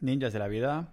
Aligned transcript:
Ninjas 0.00 0.32
de 0.32 0.38
la 0.38 0.48
vida, 0.48 0.88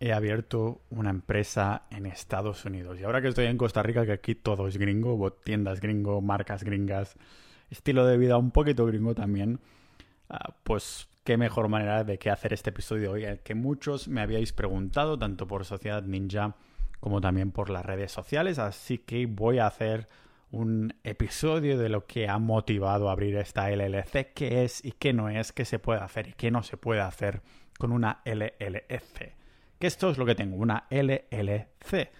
he 0.00 0.12
abierto 0.12 0.82
una 0.90 1.10
empresa 1.10 1.82
en 1.90 2.06
Estados 2.06 2.64
Unidos. 2.64 3.00
Y 3.00 3.04
ahora 3.04 3.22
que 3.22 3.28
estoy 3.28 3.46
en 3.46 3.56
Costa 3.56 3.82
Rica, 3.82 4.04
que 4.04 4.12
aquí 4.12 4.34
todo 4.34 4.68
es 4.68 4.76
gringo, 4.76 5.32
tiendas 5.32 5.80
gringo, 5.80 6.20
marcas 6.20 6.64
gringas, 6.64 7.16
estilo 7.70 8.06
de 8.06 8.18
vida 8.18 8.36
un 8.36 8.50
poquito 8.50 8.86
gringo 8.86 9.14
también, 9.14 9.60
ah, 10.28 10.54
pues 10.62 11.08
qué 11.24 11.36
mejor 11.36 11.68
manera 11.68 12.04
de 12.04 12.18
que 12.18 12.30
hacer 12.30 12.52
este 12.52 12.70
episodio 12.70 13.12
hoy, 13.12 13.24
que 13.42 13.54
muchos 13.54 14.08
me 14.08 14.20
habíais 14.20 14.52
preguntado, 14.52 15.18
tanto 15.18 15.46
por 15.46 15.64
Sociedad 15.64 16.02
Ninja 16.02 16.54
como 17.00 17.20
también 17.20 17.50
por 17.50 17.70
las 17.70 17.84
redes 17.84 18.12
sociales. 18.12 18.58
Así 18.58 18.98
que 18.98 19.26
voy 19.26 19.58
a 19.58 19.66
hacer 19.66 20.08
un 20.50 20.94
episodio 21.02 21.78
de 21.78 21.88
lo 21.88 22.06
que 22.06 22.28
ha 22.28 22.38
motivado 22.38 23.08
a 23.08 23.12
abrir 23.12 23.36
esta 23.36 23.70
LLC, 23.70 24.32
qué 24.34 24.64
es 24.64 24.84
y 24.84 24.92
qué 24.92 25.12
no 25.12 25.28
es, 25.28 25.52
qué 25.52 25.64
se 25.64 25.78
puede 25.78 26.00
hacer 26.00 26.28
y 26.28 26.32
qué 26.34 26.50
no 26.50 26.62
se 26.62 26.76
puede 26.76 27.00
hacer 27.00 27.42
con 27.78 27.92
una 27.92 28.22
LLC. 28.24 29.34
Que 29.78 29.86
esto 29.86 30.10
es 30.10 30.18
lo 30.18 30.26
que 30.26 30.34
tengo, 30.34 30.56
una 30.56 30.86
LLC. 30.90 32.10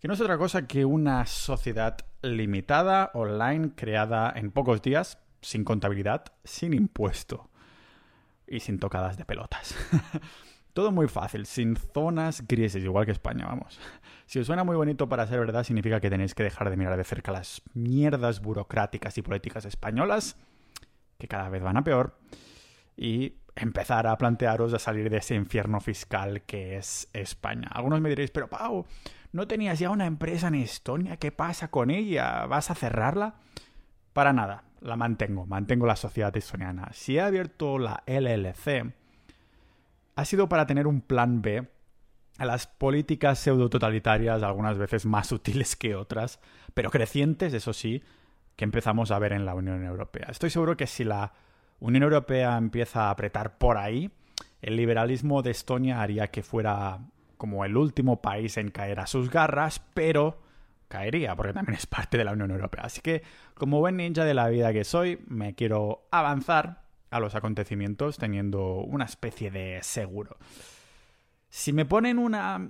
Que 0.00 0.08
no 0.08 0.14
es 0.14 0.20
otra 0.20 0.38
cosa 0.38 0.66
que 0.66 0.84
una 0.84 1.26
sociedad 1.26 1.96
limitada, 2.22 3.10
online, 3.14 3.72
creada 3.74 4.32
en 4.34 4.50
pocos 4.50 4.82
días, 4.82 5.18
sin 5.40 5.64
contabilidad, 5.64 6.24
sin 6.44 6.74
impuesto 6.74 7.50
y 8.46 8.60
sin 8.60 8.78
tocadas 8.78 9.16
de 9.16 9.24
pelotas. 9.24 9.74
Todo 10.72 10.92
muy 10.92 11.08
fácil, 11.08 11.46
sin 11.46 11.76
zonas 11.76 12.46
grises, 12.46 12.84
igual 12.84 13.04
que 13.04 13.12
España, 13.12 13.46
vamos. 13.46 13.80
Si 14.26 14.38
os 14.38 14.46
suena 14.46 14.62
muy 14.62 14.76
bonito 14.76 15.08
para 15.08 15.26
ser 15.26 15.40
verdad, 15.40 15.64
significa 15.64 16.00
que 16.00 16.10
tenéis 16.10 16.34
que 16.34 16.44
dejar 16.44 16.70
de 16.70 16.76
mirar 16.76 16.96
de 16.96 17.04
cerca 17.04 17.32
las 17.32 17.62
mierdas 17.74 18.40
burocráticas 18.40 19.18
y 19.18 19.22
políticas 19.22 19.64
españolas, 19.64 20.36
que 21.18 21.26
cada 21.26 21.48
vez 21.48 21.62
van 21.62 21.78
a 21.78 21.84
peor, 21.84 22.16
y 22.96 23.34
empezar 23.58 24.06
a 24.06 24.16
plantearos 24.16 24.72
a 24.74 24.78
salir 24.78 25.10
de 25.10 25.18
ese 25.18 25.34
infierno 25.34 25.80
fiscal 25.80 26.42
que 26.42 26.76
es 26.76 27.08
España. 27.12 27.68
Algunos 27.72 28.00
me 28.00 28.08
diréis, 28.08 28.30
pero 28.30 28.48
Pau, 28.48 28.86
¿no 29.32 29.46
tenías 29.46 29.78
ya 29.78 29.90
una 29.90 30.06
empresa 30.06 30.48
en 30.48 30.56
Estonia? 30.56 31.16
¿Qué 31.16 31.32
pasa 31.32 31.68
con 31.68 31.90
ella? 31.90 32.46
¿Vas 32.46 32.70
a 32.70 32.74
cerrarla? 32.74 33.34
Para 34.12 34.32
nada, 34.32 34.64
la 34.80 34.96
mantengo, 34.96 35.46
mantengo 35.46 35.86
la 35.86 35.96
sociedad 35.96 36.36
estoniana. 36.36 36.88
Si 36.92 37.16
he 37.16 37.20
abierto 37.20 37.78
la 37.78 38.02
LLC, 38.06 38.92
ha 40.16 40.24
sido 40.24 40.48
para 40.48 40.66
tener 40.66 40.86
un 40.86 41.00
plan 41.00 41.42
B 41.42 41.68
a 42.38 42.44
las 42.44 42.66
políticas 42.66 43.38
pseudo-totalitarias, 43.40 44.42
algunas 44.42 44.78
veces 44.78 45.06
más 45.06 45.32
útiles 45.32 45.76
que 45.76 45.94
otras, 45.94 46.40
pero 46.74 46.90
crecientes, 46.90 47.54
eso 47.54 47.72
sí, 47.72 48.02
que 48.56 48.64
empezamos 48.64 49.10
a 49.10 49.18
ver 49.18 49.32
en 49.32 49.44
la 49.44 49.54
Unión 49.54 49.84
Europea. 49.84 50.26
Estoy 50.30 50.50
seguro 50.50 50.76
que 50.76 50.86
si 50.86 51.04
la 51.04 51.32
Unión 51.80 52.02
Europea 52.02 52.56
empieza 52.56 53.06
a 53.06 53.10
apretar 53.10 53.58
por 53.58 53.76
ahí, 53.76 54.10
el 54.60 54.76
liberalismo 54.76 55.42
de 55.42 55.52
Estonia 55.52 56.02
haría 56.02 56.28
que 56.28 56.42
fuera 56.42 57.00
como 57.36 57.64
el 57.64 57.76
último 57.76 58.20
país 58.20 58.56
en 58.56 58.70
caer 58.70 59.00
a 59.00 59.06
sus 59.06 59.30
garras, 59.30 59.80
pero 59.94 60.40
caería, 60.88 61.36
porque 61.36 61.52
también 61.52 61.76
es 61.76 61.86
parte 61.86 62.18
de 62.18 62.24
la 62.24 62.32
Unión 62.32 62.50
Europea. 62.50 62.84
Así 62.84 63.00
que, 63.00 63.22
como 63.54 63.78
buen 63.78 63.96
ninja 63.96 64.24
de 64.24 64.34
la 64.34 64.48
vida 64.48 64.72
que 64.72 64.84
soy, 64.84 65.20
me 65.28 65.54
quiero 65.54 66.08
avanzar 66.10 66.82
a 67.10 67.20
los 67.20 67.34
acontecimientos 67.34 68.18
teniendo 68.18 68.74
una 68.74 69.04
especie 69.04 69.50
de 69.50 69.78
seguro. 69.82 70.36
Si 71.48 71.72
me 71.72 71.84
ponen 71.84 72.18
una 72.18 72.68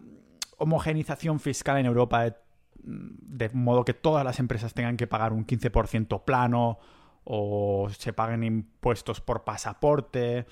homogenización 0.59 1.41
fiscal 1.41 1.79
en 1.79 1.87
Europa 1.87 2.37
de, 2.81 3.51
modo 3.51 3.85
que 3.85 3.95
todas 3.95 4.25
las 4.25 4.39
empresas 4.39 4.75
tengan 4.75 4.97
que 4.97 5.07
pagar 5.07 5.33
un 5.33 5.47
15% 5.47 6.25
plano 6.25 6.79
o 7.31 7.91
se 7.91 8.15
paguen 8.15 8.43
impuestos 8.43 9.21
por 9.21 9.45
pasaporte, 9.45 10.47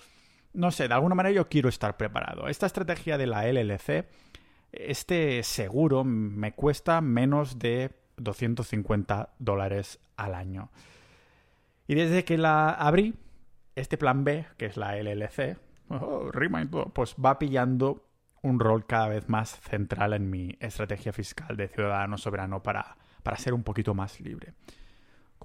no 0.53 0.71
sé, 0.71 0.89
de 0.89 0.95
alguna 0.95 1.15
manera 1.15 1.35
yo 1.35 1.49
quiero 1.49 1.71
estar 1.71 1.97
preparado. 1.97 2.49
Esta 2.49 2.67
estrategia 2.67 3.17
de 3.17 3.27
la 3.27 3.51
LLC, 3.51 4.07
este 4.73 5.43
seguro 5.43 6.05
me 6.05 6.53
cuesta 6.53 7.01
menos 7.01 7.59
de 7.59 7.93
250 8.19 9.31
dólares 9.39 10.01
al 10.19 10.35
año. 10.35 10.71
Y 11.87 11.95
desde 11.95 12.25
que 12.25 12.37
la 12.37 12.71
abrí, 12.71 13.15
este 13.75 13.97
plan 13.97 14.25
B, 14.25 14.45
que 14.59 14.67
es 14.67 14.77
la 14.77 14.97
LLC, 14.97 15.57
oh, 15.89 16.31
pues 16.93 17.15
va 17.15 17.39
pillando 17.39 18.07
un 18.43 18.61
rol 18.61 18.85
cada 18.85 19.09
vez 19.09 19.31
más 19.31 19.59
central 19.61 20.13
en 20.13 20.29
mi 20.29 20.55
estrategia 20.61 21.15
fiscal 21.15 21.57
de 21.57 21.69
ciudadano 21.69 22.19
soberano 22.19 22.63
para, 22.63 22.99
para 23.23 23.39
ser 23.39 23.55
un 23.55 23.63
poquito 23.63 23.95
más 23.95 24.21
libre. 24.21 24.53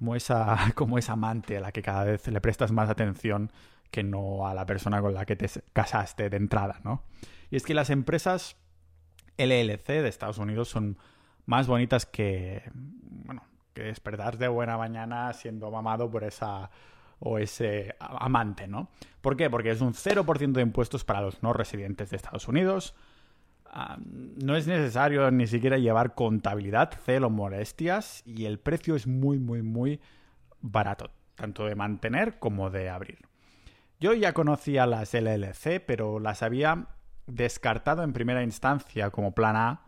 Como 0.02 0.16
esa, 0.16 0.58
como 0.74 0.98
esa 0.98 1.12
amante 1.12 1.58
a 1.58 1.60
la 1.60 1.70
que 1.70 1.80
cada 1.80 2.02
vez 2.02 2.26
le 2.26 2.40
prestas 2.40 2.72
más 2.72 2.90
atención 2.90 3.52
que 3.92 4.02
no 4.02 4.48
a 4.48 4.52
la 4.52 4.66
persona 4.66 5.00
con 5.00 5.14
la 5.14 5.24
que 5.24 5.36
te 5.36 5.48
casaste 5.72 6.28
de 6.28 6.36
entrada, 6.38 6.80
¿no? 6.82 7.04
Y 7.50 7.56
es 7.56 7.62
que 7.62 7.72
las 7.72 7.88
empresas 7.88 8.56
LLC 9.38 9.86
de 9.86 10.08
Estados 10.08 10.38
Unidos 10.38 10.68
son 10.68 10.98
más 11.46 11.68
bonitas 11.68 12.04
que, 12.04 12.64
bueno, 12.74 13.44
que 13.74 13.82
despertar 13.84 14.38
de 14.38 14.48
buena 14.48 14.76
mañana 14.76 15.32
siendo 15.34 15.70
mamado 15.70 16.10
por 16.10 16.24
esa 16.24 16.68
o 17.20 17.38
ese 17.38 17.94
amante, 18.00 18.66
¿no? 18.66 18.88
¿Por 19.20 19.36
qué? 19.36 19.50
Porque 19.50 19.70
es 19.70 19.82
un 19.82 19.94
0% 19.94 20.52
de 20.52 20.62
impuestos 20.62 21.04
para 21.04 21.20
los 21.20 21.44
no 21.44 21.52
residentes 21.52 22.10
de 22.10 22.16
Estados 22.16 22.48
Unidos. 22.48 22.96
No 23.74 24.54
es 24.54 24.66
necesario 24.66 25.30
ni 25.30 25.46
siquiera 25.46 25.78
llevar 25.78 26.14
contabilidad, 26.14 26.92
celo, 27.04 27.30
molestias 27.30 28.22
y 28.26 28.44
el 28.44 28.58
precio 28.58 28.94
es 28.94 29.06
muy, 29.06 29.38
muy, 29.38 29.62
muy 29.62 30.00
barato, 30.60 31.10
tanto 31.34 31.64
de 31.64 31.74
mantener 31.74 32.38
como 32.38 32.70
de 32.70 32.90
abrir. 32.90 33.18
Yo 33.98 34.12
ya 34.14 34.34
conocía 34.34 34.86
las 34.86 35.14
LLC, 35.14 35.80
pero 35.86 36.18
las 36.18 36.42
había 36.42 36.88
descartado 37.26 38.02
en 38.02 38.12
primera 38.12 38.42
instancia 38.42 39.10
como 39.10 39.32
plan 39.32 39.56
A 39.56 39.82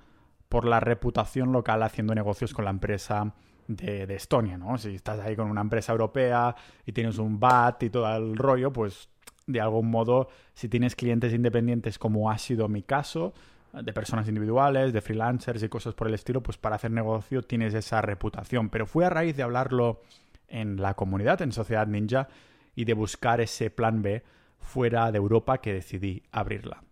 por 0.49 0.67
la 0.67 0.81
reputación 0.81 1.53
local 1.53 1.83
haciendo 1.83 2.15
negocios 2.15 2.55
con 2.55 2.65
la 2.65 2.71
empresa 2.71 3.35
de, 3.67 4.15
Estonia, 4.15 4.57
¿no? 4.57 4.79
Si 4.79 4.95
estás 4.95 5.21
ahí 5.21 5.37
con 5.37 5.51
una 5.51 5.61
empresa 5.61 5.93
europea 5.93 6.55
y 6.87 6.93
tienes 6.93 7.19
un 7.19 7.41
VAT 7.41 7.83
y 7.83 7.91
todo 7.91 8.15
el 8.17 8.37
rollo, 8.37 8.73
pues 8.73 9.09
de 9.47 9.61
algún 9.61 9.91
modo, 9.91 10.29
si 10.55 10.69
tienes 10.69 10.97
clientes 10.97 11.33
independientes 11.35 11.99
como 11.99 12.31
ha 12.31 12.39
sido 12.39 12.69
mi 12.69 12.83
caso, 12.83 13.35
de 13.83 13.93
personas 13.93 14.29
individuales, 14.29 14.93
de 14.93 15.01
freelancers 15.01 15.63
y 15.63 15.69
cosas 15.69 15.95
por 15.95 16.07
el 16.07 16.15
estilo, 16.15 16.43
pues 16.43 16.59
para 16.59 16.77
hacer 16.77 16.91
negocio 16.91 17.43
tienes 17.43 17.75
esa 17.75 18.01
reputación. 18.03 18.71
Pero 18.71 18.87
fue 18.87 19.05
a 19.05 19.11
raíz 19.11 19.37
de 19.37 19.43
hablarlo 19.43 20.03
en 20.49 20.81
la 20.81 20.95
comunidad, 20.95 21.43
en 21.43 21.53
Sociedad 21.53 21.87
Ninja, 21.87 22.29
y 22.75 22.85
de 22.85 22.95
buscar 22.95 23.41
ese 23.41 23.71
plan 23.71 24.03
B 24.03 24.23
fuera 24.59 25.11
de 25.11 25.19
Europa 25.19 25.59
que 25.59 25.73
decidí 25.73 26.23
abrirla. 26.31 26.83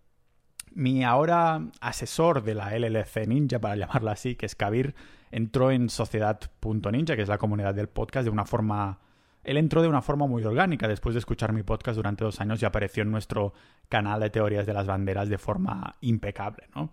Mi 0.73 1.03
ahora 1.03 1.61
asesor 1.81 2.43
de 2.43 2.55
la 2.55 2.77
LLC 2.77 3.27
Ninja, 3.27 3.59
para 3.59 3.75
llamarla 3.75 4.13
así, 4.13 4.35
que 4.35 4.45
es 4.45 4.55
Kabir, 4.55 4.95
entró 5.31 5.71
en 5.71 5.89
Sociedad.ninja, 5.89 7.15
que 7.15 7.21
es 7.21 7.29
la 7.29 7.37
comunidad 7.37 7.73
del 7.73 7.89
podcast, 7.89 8.25
de 8.25 8.31
una 8.31 8.45
forma... 8.45 8.99
Él 9.43 9.57
entró 9.57 9.81
de 9.81 9.87
una 9.87 10.01
forma 10.01 10.27
muy 10.27 10.43
orgánica 10.43 10.87
después 10.87 11.15
de 11.15 11.19
escuchar 11.19 11.53
mi 11.53 11.63
podcast 11.63 11.95
durante 11.97 12.23
dos 12.23 12.39
años 12.41 12.61
y 12.61 12.65
apareció 12.65 13.03
en 13.03 13.11
nuestro 13.11 13.53
canal 13.89 14.19
de 14.21 14.29
teorías 14.29 14.65
de 14.65 14.73
las 14.73 14.87
banderas 14.87 15.29
de 15.29 15.37
forma 15.37 15.97
impecable, 16.01 16.67
¿no? 16.75 16.91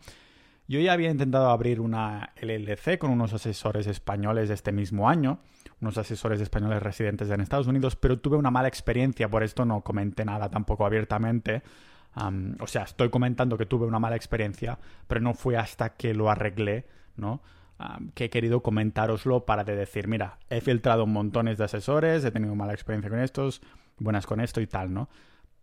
Yo 0.66 0.78
ya 0.78 0.92
había 0.92 1.10
intentado 1.10 1.50
abrir 1.50 1.80
una 1.80 2.32
LLC 2.40 2.96
con 2.96 3.10
unos 3.10 3.32
asesores 3.32 3.88
españoles 3.88 4.50
este 4.50 4.70
mismo 4.70 5.08
año, 5.08 5.40
unos 5.80 5.98
asesores 5.98 6.40
españoles 6.40 6.80
residentes 6.80 7.28
en 7.28 7.40
Estados 7.40 7.66
Unidos, 7.66 7.96
pero 7.96 8.20
tuve 8.20 8.36
una 8.36 8.52
mala 8.52 8.68
experiencia, 8.68 9.28
por 9.28 9.42
esto 9.42 9.64
no 9.64 9.80
comenté 9.80 10.24
nada 10.24 10.48
tampoco 10.48 10.86
abiertamente, 10.86 11.64
o 12.60 12.66
sea, 12.68 12.82
estoy 12.82 13.10
comentando 13.10 13.58
que 13.58 13.66
tuve 13.66 13.84
una 13.86 13.98
mala 13.98 14.14
experiencia, 14.14 14.78
pero 15.08 15.20
no 15.20 15.34
fue 15.34 15.56
hasta 15.56 15.94
que 15.94 16.14
lo 16.14 16.30
arreglé, 16.30 16.86
¿no? 17.16 17.42
Que 18.14 18.26
he 18.26 18.30
querido 18.30 18.62
comentároslo 18.62 19.46
para 19.46 19.64
decir, 19.64 20.08
mira, 20.08 20.38
he 20.48 20.60
filtrado 20.60 21.06
montones 21.06 21.58
de 21.58 21.64
asesores, 21.64 22.24
he 22.24 22.30
tenido 22.30 22.54
mala 22.54 22.72
experiencia 22.72 23.10
con 23.10 23.20
estos, 23.20 23.62
buenas 23.98 24.26
con 24.26 24.40
esto 24.40 24.60
y 24.60 24.66
tal, 24.66 24.92
¿no? 24.92 25.08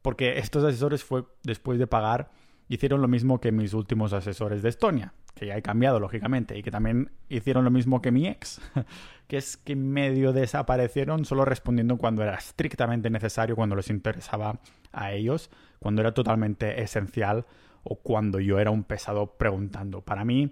Porque 0.01 0.39
estos 0.39 0.63
asesores 0.63 1.03
fue 1.03 1.25
después 1.43 1.79
de 1.79 1.87
pagar, 1.87 2.31
hicieron 2.69 3.01
lo 3.01 3.07
mismo 3.07 3.39
que 3.39 3.51
mis 3.51 3.73
últimos 3.73 4.13
asesores 4.13 4.61
de 4.61 4.69
Estonia, 4.69 5.13
que 5.35 5.45
ya 5.47 5.57
he 5.57 5.61
cambiado, 5.61 5.99
lógicamente, 5.99 6.57
y 6.57 6.63
que 6.63 6.71
también 6.71 7.11
hicieron 7.29 7.63
lo 7.63 7.71
mismo 7.71 8.01
que 8.01 8.11
mi 8.11 8.27
ex, 8.27 8.61
que 9.27 9.37
es 9.37 9.57
que 9.57 9.75
medio 9.75 10.33
desaparecieron 10.33 11.25
solo 11.25 11.45
respondiendo 11.45 11.97
cuando 11.97 12.23
era 12.23 12.35
estrictamente 12.35 13.09
necesario, 13.09 13.55
cuando 13.55 13.75
les 13.75 13.89
interesaba 13.89 14.59
a 14.91 15.11
ellos, 15.11 15.51
cuando 15.79 16.01
era 16.01 16.13
totalmente 16.13 16.81
esencial 16.81 17.45
o 17.83 17.97
cuando 17.97 18.39
yo 18.39 18.59
era 18.59 18.71
un 18.71 18.83
pesado 18.83 19.37
preguntando. 19.37 20.01
Para 20.01 20.25
mí 20.25 20.51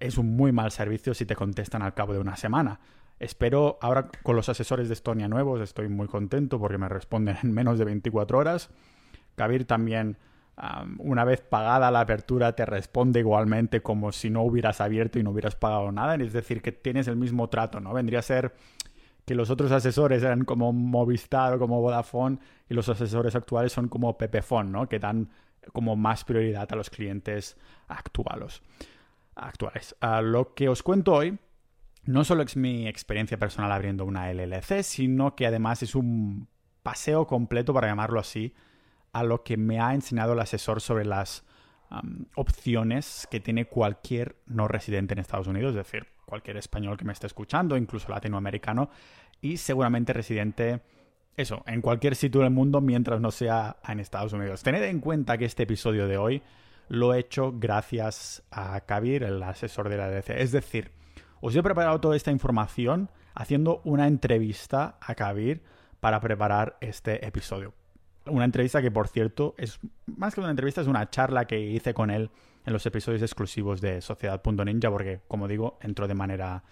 es 0.00 0.18
un 0.18 0.36
muy 0.36 0.52
mal 0.52 0.70
servicio 0.70 1.14
si 1.14 1.26
te 1.26 1.36
contestan 1.36 1.82
al 1.82 1.94
cabo 1.94 2.12
de 2.12 2.18
una 2.18 2.36
semana. 2.36 2.80
Espero, 3.18 3.78
ahora 3.80 4.10
con 4.22 4.36
los 4.36 4.48
asesores 4.48 4.88
de 4.88 4.94
Estonia 4.94 5.28
nuevos, 5.28 5.60
estoy 5.60 5.88
muy 5.88 6.06
contento 6.06 6.58
porque 6.58 6.78
me 6.78 6.88
responden 6.88 7.36
en 7.42 7.52
menos 7.52 7.78
de 7.78 7.84
24 7.84 8.38
horas. 8.38 8.70
Kabir 9.34 9.64
también 9.64 10.18
una 10.98 11.24
vez 11.24 11.40
pagada 11.40 11.90
la 11.90 12.00
apertura 12.00 12.54
te 12.56 12.66
responde 12.66 13.20
igualmente 13.20 13.80
como 13.80 14.10
si 14.10 14.28
no 14.28 14.42
hubieras 14.42 14.80
abierto 14.80 15.18
y 15.18 15.22
no 15.22 15.30
hubieras 15.30 15.54
pagado 15.54 15.92
nada. 15.92 16.16
Es 16.16 16.32
decir, 16.32 16.62
que 16.62 16.72
tienes 16.72 17.06
el 17.08 17.16
mismo 17.16 17.48
trato, 17.48 17.80
¿no? 17.80 17.92
Vendría 17.92 18.18
a 18.18 18.22
ser 18.22 18.54
que 19.24 19.34
los 19.34 19.50
otros 19.50 19.70
asesores 19.72 20.22
eran 20.22 20.44
como 20.44 20.72
Movistar 20.72 21.54
o 21.54 21.58
como 21.58 21.80
Vodafone 21.80 22.38
y 22.68 22.74
los 22.74 22.88
asesores 22.88 23.36
actuales 23.36 23.72
son 23.72 23.88
como 23.88 24.16
Pepefon, 24.16 24.72
¿no? 24.72 24.88
Que 24.88 24.98
dan 24.98 25.28
como 25.72 25.96
más 25.96 26.24
prioridad 26.24 26.66
a 26.72 26.76
los 26.76 26.90
clientes 26.90 27.56
actuales. 27.88 28.62
Actuales. 29.38 29.96
lo 30.22 30.54
que 30.54 30.68
os 30.68 30.82
cuento 30.82 31.14
hoy 31.14 31.38
no 32.04 32.24
solo 32.24 32.42
es 32.42 32.56
mi 32.56 32.88
experiencia 32.88 33.38
personal 33.38 33.70
abriendo 33.70 34.04
una 34.04 34.32
LLC, 34.32 34.82
sino 34.82 35.36
que 35.36 35.46
además 35.46 35.82
es 35.82 35.94
un 35.94 36.48
paseo 36.82 37.26
completo, 37.26 37.74
para 37.74 37.88
llamarlo 37.88 38.18
así, 38.18 38.54
a 39.12 39.22
lo 39.22 39.42
que 39.42 39.56
me 39.56 39.80
ha 39.80 39.92
enseñado 39.94 40.32
el 40.32 40.40
asesor 40.40 40.80
sobre 40.80 41.04
las 41.04 41.44
opciones 42.34 43.26
que 43.30 43.40
tiene 43.40 43.66
cualquier 43.66 44.36
no 44.46 44.68
residente 44.68 45.14
en 45.14 45.20
Estados 45.20 45.46
Unidos, 45.46 45.70
es 45.70 45.76
decir, 45.76 46.06
cualquier 46.26 46.56
español 46.58 46.96
que 46.96 47.04
me 47.04 47.12
esté 47.12 47.26
escuchando, 47.26 47.76
incluso 47.76 48.10
latinoamericano, 48.10 48.90
y 49.40 49.56
seguramente 49.56 50.12
residente, 50.12 50.80
eso, 51.36 51.62
en 51.66 51.80
cualquier 51.80 52.16
sitio 52.16 52.42
del 52.42 52.50
mundo 52.50 52.80
mientras 52.80 53.20
no 53.20 53.30
sea 53.30 53.76
en 53.86 54.00
Estados 54.00 54.32
Unidos. 54.32 54.62
Tened 54.62 54.82
en 54.82 55.00
cuenta 55.00 55.38
que 55.38 55.46
este 55.46 55.62
episodio 55.62 56.06
de 56.08 56.16
hoy 56.16 56.42
lo 56.88 57.14
he 57.14 57.20
hecho 57.20 57.52
gracias 57.54 58.42
a 58.50 58.80
Kabir, 58.80 59.22
el 59.22 59.42
asesor 59.42 59.88
de 59.88 59.96
la 59.96 60.08
DC. 60.08 60.42
Es 60.42 60.52
decir, 60.52 60.92
os 61.40 61.54
he 61.54 61.62
preparado 61.62 62.00
toda 62.00 62.16
esta 62.16 62.30
información 62.30 63.10
haciendo 63.34 63.80
una 63.84 64.06
entrevista 64.06 64.98
a 65.00 65.14
Kabir 65.14 65.62
para 66.00 66.20
preparar 66.20 66.76
este 66.80 67.26
episodio. 67.26 67.74
Una 68.26 68.44
entrevista 68.44 68.82
que, 68.82 68.90
por 68.90 69.08
cierto, 69.08 69.54
es 69.58 69.78
más 70.06 70.34
que 70.34 70.40
una 70.40 70.50
entrevista, 70.50 70.80
es 70.80 70.86
una 70.86 71.08
charla 71.08 71.46
que 71.46 71.60
hice 71.60 71.94
con 71.94 72.10
él 72.10 72.30
en 72.66 72.72
los 72.72 72.84
episodios 72.84 73.22
exclusivos 73.22 73.80
de 73.80 74.00
Sociedad.ninja, 74.00 74.90
porque, 74.90 75.20
como 75.28 75.48
digo, 75.48 75.78
entró 75.80 76.06
de 76.06 76.14
manera 76.14 76.62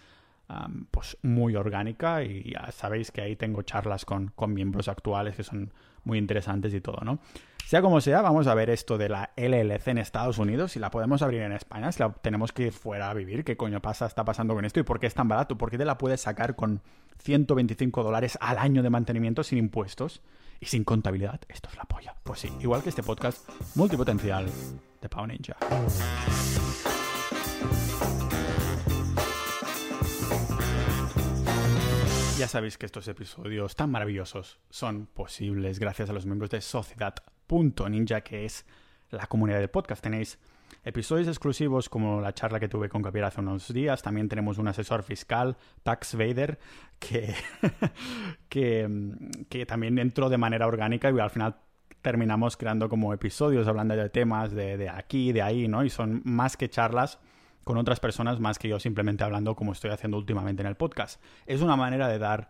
pues 0.90 1.16
muy 1.22 1.56
orgánica 1.56 2.22
y 2.22 2.52
ya 2.52 2.70
sabéis 2.70 3.10
que 3.10 3.20
ahí 3.20 3.34
tengo 3.34 3.62
charlas 3.62 4.04
con, 4.04 4.28
con 4.28 4.54
miembros 4.54 4.86
actuales 4.86 5.34
que 5.34 5.42
son 5.42 5.72
muy 6.06 6.18
interesantes 6.18 6.72
y 6.72 6.80
todo, 6.80 7.04
¿no? 7.04 7.18
Sea 7.66 7.82
como 7.82 8.00
sea, 8.00 8.22
vamos 8.22 8.46
a 8.46 8.54
ver 8.54 8.70
esto 8.70 8.96
de 8.96 9.08
la 9.08 9.32
LLC 9.36 9.88
en 9.88 9.98
Estados 9.98 10.38
Unidos, 10.38 10.72
si 10.72 10.78
la 10.78 10.90
podemos 10.90 11.20
abrir 11.20 11.42
en 11.42 11.50
España, 11.50 11.90
si 11.90 11.98
la 11.98 12.12
tenemos 12.12 12.52
que 12.52 12.68
ir 12.68 12.72
fuera 12.72 13.10
a 13.10 13.14
vivir, 13.14 13.44
qué 13.44 13.56
coño 13.56 13.82
pasa, 13.82 14.06
está 14.06 14.24
pasando 14.24 14.54
con 14.54 14.64
esto 14.64 14.78
y 14.78 14.84
por 14.84 15.00
qué 15.00 15.08
es 15.08 15.14
tan 15.14 15.26
barato, 15.26 15.58
por 15.58 15.70
qué 15.70 15.76
te 15.76 15.84
la 15.84 15.98
puedes 15.98 16.20
sacar 16.20 16.54
con 16.54 16.80
125 17.18 18.04
dólares 18.04 18.38
al 18.40 18.58
año 18.58 18.84
de 18.84 18.90
mantenimiento 18.90 19.42
sin 19.42 19.58
impuestos 19.58 20.22
y 20.60 20.66
sin 20.66 20.84
contabilidad. 20.84 21.40
Esto 21.48 21.68
es 21.70 21.76
la 21.76 21.84
polla. 21.84 22.14
Pues 22.22 22.40
sí, 22.40 22.52
igual 22.60 22.84
que 22.84 22.90
este 22.90 23.02
podcast 23.02 23.48
multipotencial 23.74 24.46
de 25.02 25.08
Pau 25.08 25.26
Ninja. 25.26 25.56
Ya 32.38 32.48
sabéis 32.48 32.76
que 32.76 32.84
estos 32.84 33.08
episodios 33.08 33.76
tan 33.76 33.90
maravillosos 33.90 34.60
son 34.68 35.06
posibles 35.06 35.78
gracias 35.78 36.10
a 36.10 36.12
los 36.12 36.26
miembros 36.26 36.50
de 36.50 36.60
Sociedad.ninja, 36.60 38.20
que 38.20 38.44
es 38.44 38.66
la 39.08 39.26
comunidad 39.26 39.58
del 39.58 39.70
podcast. 39.70 40.02
Tenéis 40.02 40.38
episodios 40.84 41.28
exclusivos 41.28 41.88
como 41.88 42.20
la 42.20 42.34
charla 42.34 42.60
que 42.60 42.68
tuve 42.68 42.90
con 42.90 43.00
Gabriel 43.00 43.24
hace 43.24 43.40
unos 43.40 43.72
días. 43.72 44.02
También 44.02 44.28
tenemos 44.28 44.58
un 44.58 44.68
asesor 44.68 45.02
fiscal, 45.02 45.56
Tax 45.82 46.14
Vader, 46.14 46.58
que, 46.98 47.34
que, 48.50 49.64
también 49.64 49.98
entró 49.98 50.28
de 50.28 50.36
manera 50.36 50.66
orgánica 50.66 51.10
y 51.10 51.18
al 51.18 51.30
final 51.30 51.56
terminamos 52.02 52.58
creando 52.58 52.90
como 52.90 53.14
episodios 53.14 53.66
hablando 53.66 53.96
de 53.96 54.10
temas 54.10 54.52
de, 54.52 54.76
de 54.76 54.90
aquí, 54.90 55.32
de 55.32 55.40
ahí, 55.40 55.68
¿no? 55.68 55.84
Y 55.84 55.88
son 55.88 56.20
más 56.24 56.58
que 56.58 56.68
charlas 56.68 57.18
con 57.66 57.78
otras 57.78 57.98
personas 57.98 58.38
más 58.38 58.60
que 58.60 58.68
yo 58.68 58.78
simplemente 58.78 59.24
hablando 59.24 59.56
como 59.56 59.72
estoy 59.72 59.90
haciendo 59.90 60.18
últimamente 60.18 60.62
en 60.62 60.68
el 60.68 60.76
podcast. 60.76 61.20
Es 61.46 61.62
una 61.62 61.74
manera 61.74 62.06
de 62.06 62.20
dar 62.20 62.48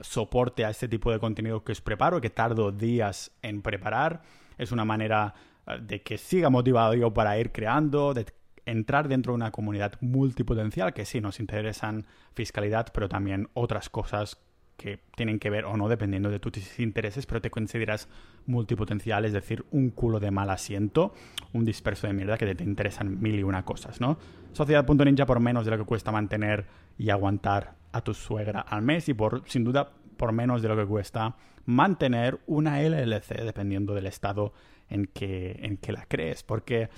soporte 0.00 0.64
a 0.64 0.70
este 0.70 0.88
tipo 0.88 1.12
de 1.12 1.20
contenido 1.20 1.62
que 1.62 1.70
os 1.70 1.80
preparo, 1.80 2.20
que 2.20 2.30
tardo 2.30 2.72
días 2.72 3.30
en 3.42 3.62
preparar. 3.62 4.22
Es 4.58 4.72
una 4.72 4.84
manera 4.84 5.34
eh, 5.68 5.78
de 5.80 6.02
que 6.02 6.18
siga 6.18 6.50
motivado 6.50 6.94
yo 6.94 7.14
para 7.14 7.38
ir 7.38 7.52
creando, 7.52 8.12
de 8.12 8.26
entrar 8.64 9.06
dentro 9.06 9.34
de 9.34 9.36
una 9.36 9.52
comunidad 9.52 9.92
multipotencial, 10.00 10.92
que 10.92 11.04
sí 11.04 11.20
nos 11.20 11.38
interesan 11.38 12.04
fiscalidad, 12.34 12.88
pero 12.92 13.08
también 13.08 13.48
otras 13.54 13.88
cosas 13.88 14.36
que 14.76 15.00
tienen 15.16 15.38
que 15.38 15.50
ver 15.50 15.64
o 15.64 15.76
no 15.76 15.88
dependiendo 15.88 16.30
de 16.30 16.38
tus 16.38 16.78
intereses, 16.78 17.26
pero 17.26 17.40
te 17.40 17.50
consideras 17.50 18.08
multipotencial, 18.46 19.24
es 19.24 19.32
decir, 19.32 19.64
un 19.70 19.90
culo 19.90 20.20
de 20.20 20.30
mal 20.30 20.50
asiento, 20.50 21.14
un 21.52 21.64
disperso 21.64 22.06
de 22.06 22.12
mierda 22.12 22.38
que 22.38 22.54
te 22.54 22.64
interesan 22.64 23.20
mil 23.20 23.38
y 23.38 23.42
una 23.42 23.64
cosas, 23.64 24.00
¿no? 24.00 24.18
Sociedad.ninja 24.52 25.26
por 25.26 25.40
menos 25.40 25.64
de 25.64 25.70
lo 25.70 25.78
que 25.78 25.84
cuesta 25.84 26.12
mantener 26.12 26.66
y 26.98 27.10
aguantar 27.10 27.74
a 27.92 28.02
tu 28.02 28.14
suegra 28.14 28.60
al 28.60 28.82
mes 28.82 29.08
y 29.08 29.14
por, 29.14 29.42
sin 29.46 29.64
duda, 29.64 29.90
por 30.16 30.32
menos 30.32 30.62
de 30.62 30.68
lo 30.68 30.76
que 30.76 30.86
cuesta 30.86 31.36
mantener 31.64 32.40
una 32.46 32.80
LLC 32.80 33.42
dependiendo 33.42 33.94
del 33.94 34.06
estado 34.06 34.52
en 34.88 35.06
que, 35.06 35.58
en 35.62 35.78
que 35.78 35.92
la 35.92 36.06
crees, 36.06 36.42
porque 36.42 36.88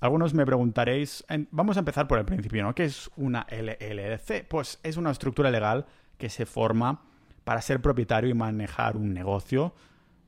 algunos 0.00 0.34
me 0.34 0.44
preguntaréis, 0.44 1.24
vamos 1.50 1.76
a 1.76 1.80
empezar 1.80 2.06
por 2.06 2.18
el 2.18 2.24
principio, 2.24 2.62
¿no? 2.62 2.74
¿Qué 2.74 2.84
es 2.84 3.10
una 3.16 3.46
LLC? 3.50 4.46
Pues 4.46 4.78
es 4.82 4.96
una 4.96 5.10
estructura 5.10 5.50
legal 5.50 5.86
que 6.18 6.28
se 6.28 6.46
forma 6.46 7.02
para 7.44 7.62
ser 7.62 7.80
propietario 7.80 8.30
y 8.30 8.34
manejar 8.34 8.96
un 8.96 9.12
negocio 9.12 9.74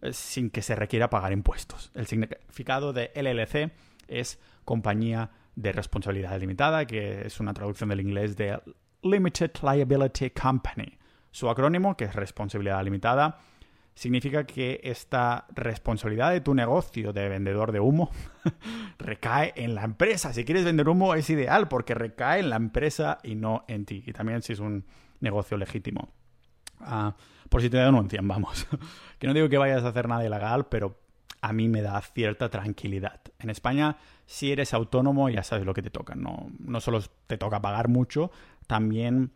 eh, 0.02 0.12
sin 0.12 0.50
que 0.50 0.62
se 0.62 0.76
requiera 0.76 1.10
pagar 1.10 1.32
impuestos. 1.32 1.90
El 1.94 2.06
significado 2.06 2.92
de 2.92 3.10
LLC 3.14 3.72
es 4.08 4.38
compañía 4.64 5.30
de 5.54 5.72
responsabilidad 5.72 6.38
limitada, 6.38 6.86
que 6.86 7.26
es 7.26 7.40
una 7.40 7.54
traducción 7.54 7.88
del 7.88 8.00
inglés 8.00 8.36
de 8.36 8.60
Limited 9.02 9.52
Liability 9.62 10.30
Company. 10.30 10.98
Su 11.30 11.48
acrónimo, 11.48 11.96
que 11.96 12.04
es 12.04 12.14
responsabilidad 12.14 12.82
limitada, 12.84 13.38
significa 13.94 14.44
que 14.44 14.80
esta 14.84 15.46
responsabilidad 15.54 16.30
de 16.32 16.42
tu 16.42 16.54
negocio 16.54 17.14
de 17.14 17.28
vendedor 17.30 17.72
de 17.72 17.80
humo 17.80 18.10
recae 18.98 19.54
en 19.56 19.74
la 19.74 19.84
empresa. 19.84 20.34
Si 20.34 20.44
quieres 20.44 20.64
vender 20.64 20.88
humo 20.88 21.14
es 21.14 21.30
ideal 21.30 21.66
porque 21.68 21.94
recae 21.94 22.40
en 22.40 22.50
la 22.50 22.56
empresa 22.56 23.18
y 23.22 23.34
no 23.34 23.64
en 23.68 23.86
ti. 23.86 24.04
Y 24.06 24.12
también 24.12 24.42
si 24.42 24.52
es 24.52 24.60
un 24.60 24.84
negocio 25.20 25.56
legítimo. 25.56 26.12
Ah, 26.80 27.14
por 27.48 27.62
si 27.62 27.70
te 27.70 27.76
denuncian, 27.76 28.26
vamos. 28.28 28.66
que 29.18 29.26
no 29.26 29.34
digo 29.34 29.48
que 29.48 29.58
vayas 29.58 29.84
a 29.84 29.88
hacer 29.88 30.08
nada 30.08 30.24
ilegal, 30.24 30.66
pero 30.66 30.98
a 31.40 31.52
mí 31.52 31.68
me 31.68 31.82
da 31.82 32.00
cierta 32.00 32.48
tranquilidad. 32.48 33.20
En 33.38 33.50
España, 33.50 33.96
si 34.26 34.52
eres 34.52 34.74
autónomo, 34.74 35.28
ya 35.28 35.42
sabes 35.42 35.64
lo 35.64 35.74
que 35.74 35.82
te 35.82 35.90
toca. 35.90 36.14
No, 36.14 36.50
no 36.58 36.80
solo 36.80 37.00
te 37.26 37.38
toca 37.38 37.60
pagar 37.60 37.88
mucho, 37.88 38.30
también 38.66 39.32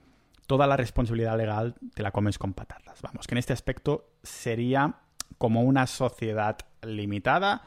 toda 0.46 0.66
la 0.66 0.76
responsabilidad 0.76 1.37
legal 1.37 1.76
te 1.94 2.02
la 2.02 2.10
comes 2.10 2.38
con 2.38 2.54
patatas. 2.54 3.00
Vamos, 3.02 3.26
que 3.26 3.34
en 3.34 3.38
este 3.38 3.52
aspecto 3.52 4.10
sería 4.22 4.96
como 5.38 5.62
una 5.62 5.87
sociedad 5.87 6.58
limitada, 6.82 7.62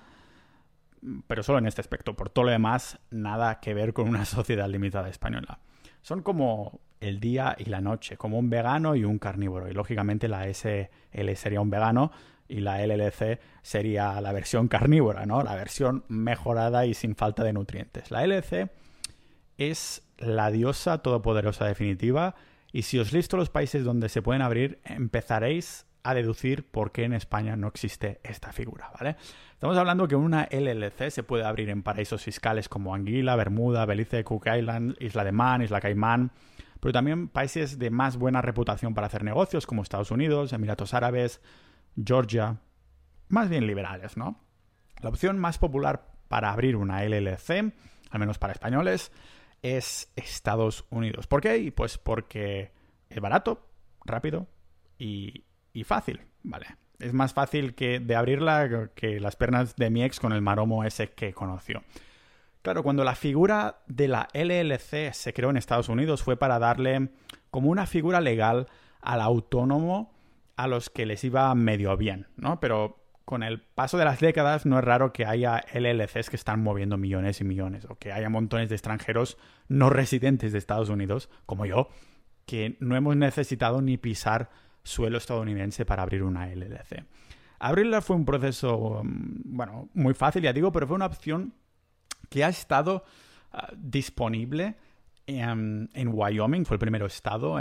pero 1.28 1.44
solo 1.44 1.60
en 1.60 1.68
este 1.68 1.82
aspecto. 1.82 2.16
Por 2.16 2.30
todo 2.30 2.46
lo 2.46 2.52
demás, 2.52 3.00
nada 3.10 3.60
que 3.60 3.74
ver 3.74 3.94
con 3.94 4.10
una 4.10 4.26
sociedad 4.26 4.68
limitada 4.68 5.10
española. 5.10 5.60
Son 6.04 6.22
como 6.22 6.82
el 7.00 7.20
día 7.20 7.56
y 7.58 7.66
la 7.66 7.82
noche, 7.82 8.18
como 8.18 8.38
un 8.38 8.50
vegano 8.50 8.96
y 8.96 9.04
un 9.04 9.20
carnívoro. 9.20 9.70
Y 9.70 9.74
lógicamente 9.74 10.28
la 10.28 10.48
SL 10.48 11.36
sería 11.36 11.62
un 11.62 11.70
vegano 11.70 12.12
y 12.48 12.60
la 12.60 12.86
LLC 12.86 13.40
sería 13.62 14.20
la 14.22 14.32
versión 14.32 14.68
carnívora, 14.68 15.26
¿no? 15.26 15.42
La 15.44 15.56
versión 15.56 16.04
mejorada 16.10 16.86
y 16.86 16.94
sin 16.94 17.16
falta 17.16 17.44
de 17.44 17.54
nutrientes. 17.54 18.12
La 18.12 18.28
LLC 18.28 18.70
es 19.58 20.04
la 20.18 20.52
diosa 20.52 21.00
todopoderosa 21.00 21.66
definitiva 21.66 22.36
y 22.72 22.84
si 22.84 23.00
os 23.00 23.14
listo 23.14 23.38
los 23.38 23.50
países 23.50 23.84
donde 23.84 24.10
se 24.10 24.22
pueden 24.22 24.42
abrir, 24.42 24.80
empezaréis 24.84 25.86
a 26.04 26.14
deducir 26.14 26.70
por 26.70 26.92
qué 26.92 27.06
en 27.06 27.14
España 27.14 27.56
no 27.56 27.68
existe 27.68 28.20
esta 28.24 28.52
figura, 28.52 28.92
¿vale? 29.00 29.16
Estamos 29.54 29.78
hablando 29.78 30.08
que 30.08 30.16
una 30.16 30.48
LLC 30.52 31.10
se 31.10 31.24
puede 31.24 31.46
abrir 31.46 31.70
en 31.70 31.82
paraísos 31.82 32.24
fiscales 32.24 32.68
como 32.68 32.94
Anguila, 32.94 33.36
Bermuda, 33.38 33.86
Belice, 33.86 34.24
Cook 34.24 34.48
Island, 34.48 34.96
Isla 35.00 35.24
de 35.24 35.32
Man, 35.32 35.62
Isla 35.62 35.80
Caimán, 35.80 36.32
pero 36.82 36.92
también 36.92 37.30
países 37.30 37.80
de 37.80 37.90
más 37.90 38.18
buena 38.18 38.42
reputación 38.42 38.94
para 38.94 39.08
hacer 39.08 39.24
negocios 39.24 39.66
como 39.66 39.82
Estados 39.82 40.12
Unidos, 40.12 40.52
Emiratos 40.52 40.94
Árabes, 40.94 41.40
Georgia, 41.96 42.58
más 43.30 43.50
bien 43.50 43.66
liberales, 43.66 44.18
¿no? 44.18 44.42
La 45.02 45.10
opción 45.10 45.40
más 45.40 45.58
popular 45.58 46.12
para 46.28 46.52
abrir 46.52 46.76
una 46.76 47.04
LLC, 47.06 47.74
al 48.12 48.20
menos 48.20 48.38
para 48.38 48.52
españoles, 48.54 49.14
es 49.62 50.12
Estados 50.18 50.86
Unidos. 50.90 51.28
¿Por 51.28 51.40
qué? 51.40 51.72
Pues 51.74 51.98
porque 51.98 52.74
es 53.10 53.22
barato, 53.22 53.70
rápido 54.04 54.48
y, 54.98 55.46
y 55.74 55.84
fácil, 55.84 56.22
¿vale? 56.44 56.68
Es 57.00 57.14
más 57.14 57.34
fácil 57.34 57.76
que 57.76 58.00
de 58.00 58.16
abrirla 58.16 58.90
que 58.96 59.20
las 59.20 59.36
pernas 59.36 59.76
de 59.76 59.90
mi 59.90 60.04
ex 60.04 60.20
con 60.20 60.32
el 60.32 60.42
maromo 60.42 60.84
ese 60.84 61.10
que 61.10 61.34
conoció. 61.34 61.84
Claro, 62.62 62.82
cuando 62.82 63.04
la 63.04 63.16
figura 63.16 63.80
de 63.88 64.08
la 64.08 64.30
LLC 64.34 65.12
se 65.14 65.34
creó 65.34 65.50
en 65.50 65.58
Estados 65.58 65.90
Unidos 65.90 66.24
fue 66.24 66.38
para 66.38 66.60
darle 66.60 67.10
como 67.52 67.70
una 67.70 67.86
figura 67.86 68.22
legal 68.22 68.68
al 69.02 69.20
autónomo 69.20 70.14
a 70.56 70.68
los 70.68 70.90
que 70.90 71.06
les 71.06 71.24
iba 71.26 71.54
medio 71.56 71.98
bien, 71.98 72.28
¿no? 72.38 72.62
Pero 72.62 73.04
con 73.26 73.44
el 73.44 73.62
paso 73.62 73.98
de 73.98 74.06
las 74.06 74.20
décadas 74.20 74.66
no 74.66 74.80
es 74.80 74.86
raro 74.86 75.12
que 75.12 75.26
haya 75.26 75.64
LLCs 75.74 76.30
que 76.30 76.36
están 76.36 76.62
moviendo 76.62 76.98
millones 76.98 77.42
y 77.42 77.44
millones 77.44 77.86
o 77.90 77.96
que 77.96 78.12
haya 78.12 78.30
montones 78.30 78.70
de 78.70 78.76
extranjeros 78.76 79.38
no 79.68 79.90
residentes 79.90 80.52
de 80.52 80.58
Estados 80.58 80.90
Unidos, 80.90 81.30
como 81.46 81.66
yo, 81.66 81.90
que 82.46 82.78
no 82.80 82.96
hemos 82.96 83.16
necesitado 83.16 83.82
ni 83.82 83.98
pisar 83.98 84.50
suelo 84.84 85.18
estadounidense 85.18 85.86
para 85.86 86.04
abrir 86.04 86.24
una 86.24 86.48
LLC. 86.48 87.06
Abrirla 87.60 88.02
fue 88.02 88.16
un 88.16 88.26
proceso, 88.26 89.02
mm, 89.04 89.42
bueno, 89.46 89.90
muy 89.94 90.14
fácil, 90.14 90.44
ya 90.44 90.54
digo, 90.54 90.72
pero 90.72 90.88
fue 90.88 90.96
una 90.96 91.06
opción 91.06 91.54
que 92.30 92.44
ha 92.44 92.50
estado 92.50 93.04
ah, 93.52 93.70
disponible 93.76 94.76
en, 95.26 95.90
Wyoming, 96.12 96.66
fue 96.66 96.76
el 96.76 96.80
primer 96.80 97.02
estado, 97.04 97.58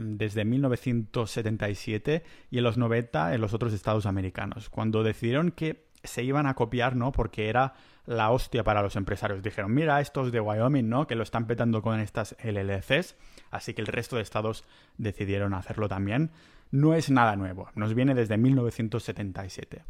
desde 0.00 0.44
1977 0.44 2.24
y 2.50 2.58
en 2.58 2.64
los 2.64 2.76
90 2.76 3.34
en 3.34 3.40
los 3.40 3.54
otros 3.54 3.72
estados 3.72 4.06
americanos, 4.06 4.68
cuando 4.68 5.02
decidieron 5.02 5.52
que 5.52 5.86
se 6.02 6.22
iban 6.22 6.46
a 6.46 6.54
copiar, 6.54 6.96
¿no? 6.96 7.12
Porque 7.12 7.48
era 7.48 7.74
la 8.06 8.30
hostia 8.30 8.62
para 8.64 8.82
los 8.82 8.96
empresarios. 8.96 9.42
Dijeron, 9.42 9.72
mira 9.72 10.00
estos 10.00 10.32
de 10.32 10.40
Wyoming, 10.40 10.88
¿no? 10.88 11.06
Que 11.06 11.14
lo 11.14 11.22
están 11.22 11.46
petando 11.46 11.80
con 11.82 11.98
estas 12.00 12.36
LLCs, 12.42 13.16
así 13.50 13.74
que 13.74 13.80
el 13.80 13.86
resto 13.86 14.16
de 14.16 14.22
estados 14.22 14.64
decidieron 14.98 15.54
hacerlo 15.54 15.88
también. 15.88 16.30
No 16.74 16.94
es 16.94 17.08
nada 17.08 17.36
nuevo, 17.36 17.68
nos 17.76 17.94
viene 17.94 18.16
desde 18.16 18.36
1977. 18.36 19.84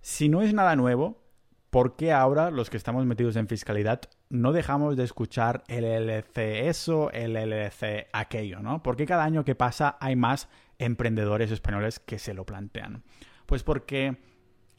Si 0.00 0.30
no 0.30 0.40
es 0.40 0.54
nada 0.54 0.74
nuevo, 0.74 1.20
¿por 1.68 1.94
qué 1.94 2.10
ahora 2.10 2.50
los 2.50 2.70
que 2.70 2.78
estamos 2.78 3.04
metidos 3.04 3.36
en 3.36 3.48
fiscalidad 3.48 4.00
no 4.30 4.52
dejamos 4.52 4.96
de 4.96 5.04
escuchar 5.04 5.62
LLC 5.68 6.38
eso, 6.68 7.10
LLC 7.12 8.06
aquello, 8.14 8.60
¿no? 8.60 8.82
¿Por 8.82 8.96
qué 8.96 9.04
cada 9.04 9.24
año 9.24 9.44
que 9.44 9.54
pasa 9.54 9.98
hay 10.00 10.16
más 10.16 10.48
emprendedores 10.78 11.50
españoles 11.50 11.98
que 11.98 12.18
se 12.18 12.32
lo 12.32 12.46
plantean? 12.46 13.02
Pues 13.44 13.62
porque 13.62 14.16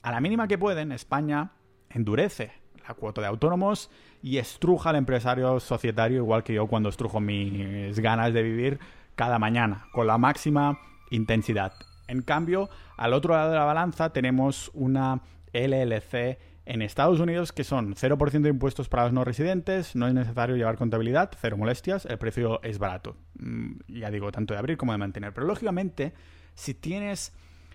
a 0.01 0.09
la 0.09 0.19
mínima 0.19 0.47
que 0.47 0.57
pueden, 0.57 0.91
España 0.91 1.51
endurece 1.91 2.51
la 2.87 2.95
cuota 2.95 3.21
de 3.21 3.27
autónomos 3.27 3.91
y 4.23 4.39
estruja 4.39 4.89
al 4.89 4.95
empresario 4.95 5.59
societario 5.59 6.17
igual 6.17 6.43
que 6.43 6.55
yo 6.55 6.65
cuando 6.65 6.89
estrujo 6.89 7.19
mis 7.19 7.99
ganas 7.99 8.33
de 8.33 8.41
vivir 8.41 8.79
cada 9.13 9.37
mañana, 9.37 9.85
con 9.91 10.07
la 10.07 10.17
máxima 10.17 10.79
intensidad. 11.09 11.73
En 12.07 12.21
cambio, 12.21 12.69
al 12.95 13.13
otro 13.13 13.33
lado 13.33 13.51
de 13.51 13.57
la 13.57 13.65
balanza 13.65 14.11
tenemos 14.11 14.71
una 14.73 15.21
LLC 15.53 16.39
en 16.65 16.81
Estados 16.81 17.19
Unidos 17.19 17.53
que 17.53 17.63
son 17.63 17.95
0% 17.95 18.41
de 18.41 18.49
impuestos 18.49 18.89
para 18.89 19.03
los 19.03 19.13
no 19.13 19.23
residentes, 19.23 19.95
no 19.95 20.07
es 20.07 20.13
necesario 20.13 20.57
llevar 20.57 20.77
contabilidad, 20.77 21.31
cero 21.39 21.57
molestias, 21.57 22.05
el 22.05 22.17
precio 22.17 22.61
es 22.63 22.77
barato. 22.77 23.15
Mm, 23.39 23.79
ya 23.87 24.11
digo, 24.11 24.31
tanto 24.31 24.53
de 24.53 24.59
abrir 24.59 24.77
como 24.77 24.91
de 24.91 24.97
mantener. 24.97 25.33
Pero 25.33 25.47
lógicamente, 25.47 26.13
si 26.55 26.73
tienes 26.73 27.33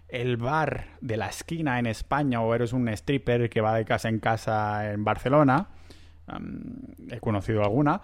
el 0.08 0.36
bar 0.36 0.88
de 1.00 1.16
la 1.16 1.28
esquina 1.28 1.78
en 1.78 1.86
España 1.86 2.42
o 2.42 2.54
eres 2.54 2.74
un 2.74 2.86
stripper 2.88 3.48
que 3.48 3.62
va 3.62 3.74
de 3.74 3.86
casa 3.86 4.10
en 4.10 4.20
casa 4.20 4.92
en 4.92 5.04
Barcelona, 5.04 5.70
he 7.10 7.18
conocido 7.20 7.62
alguna, 7.62 8.02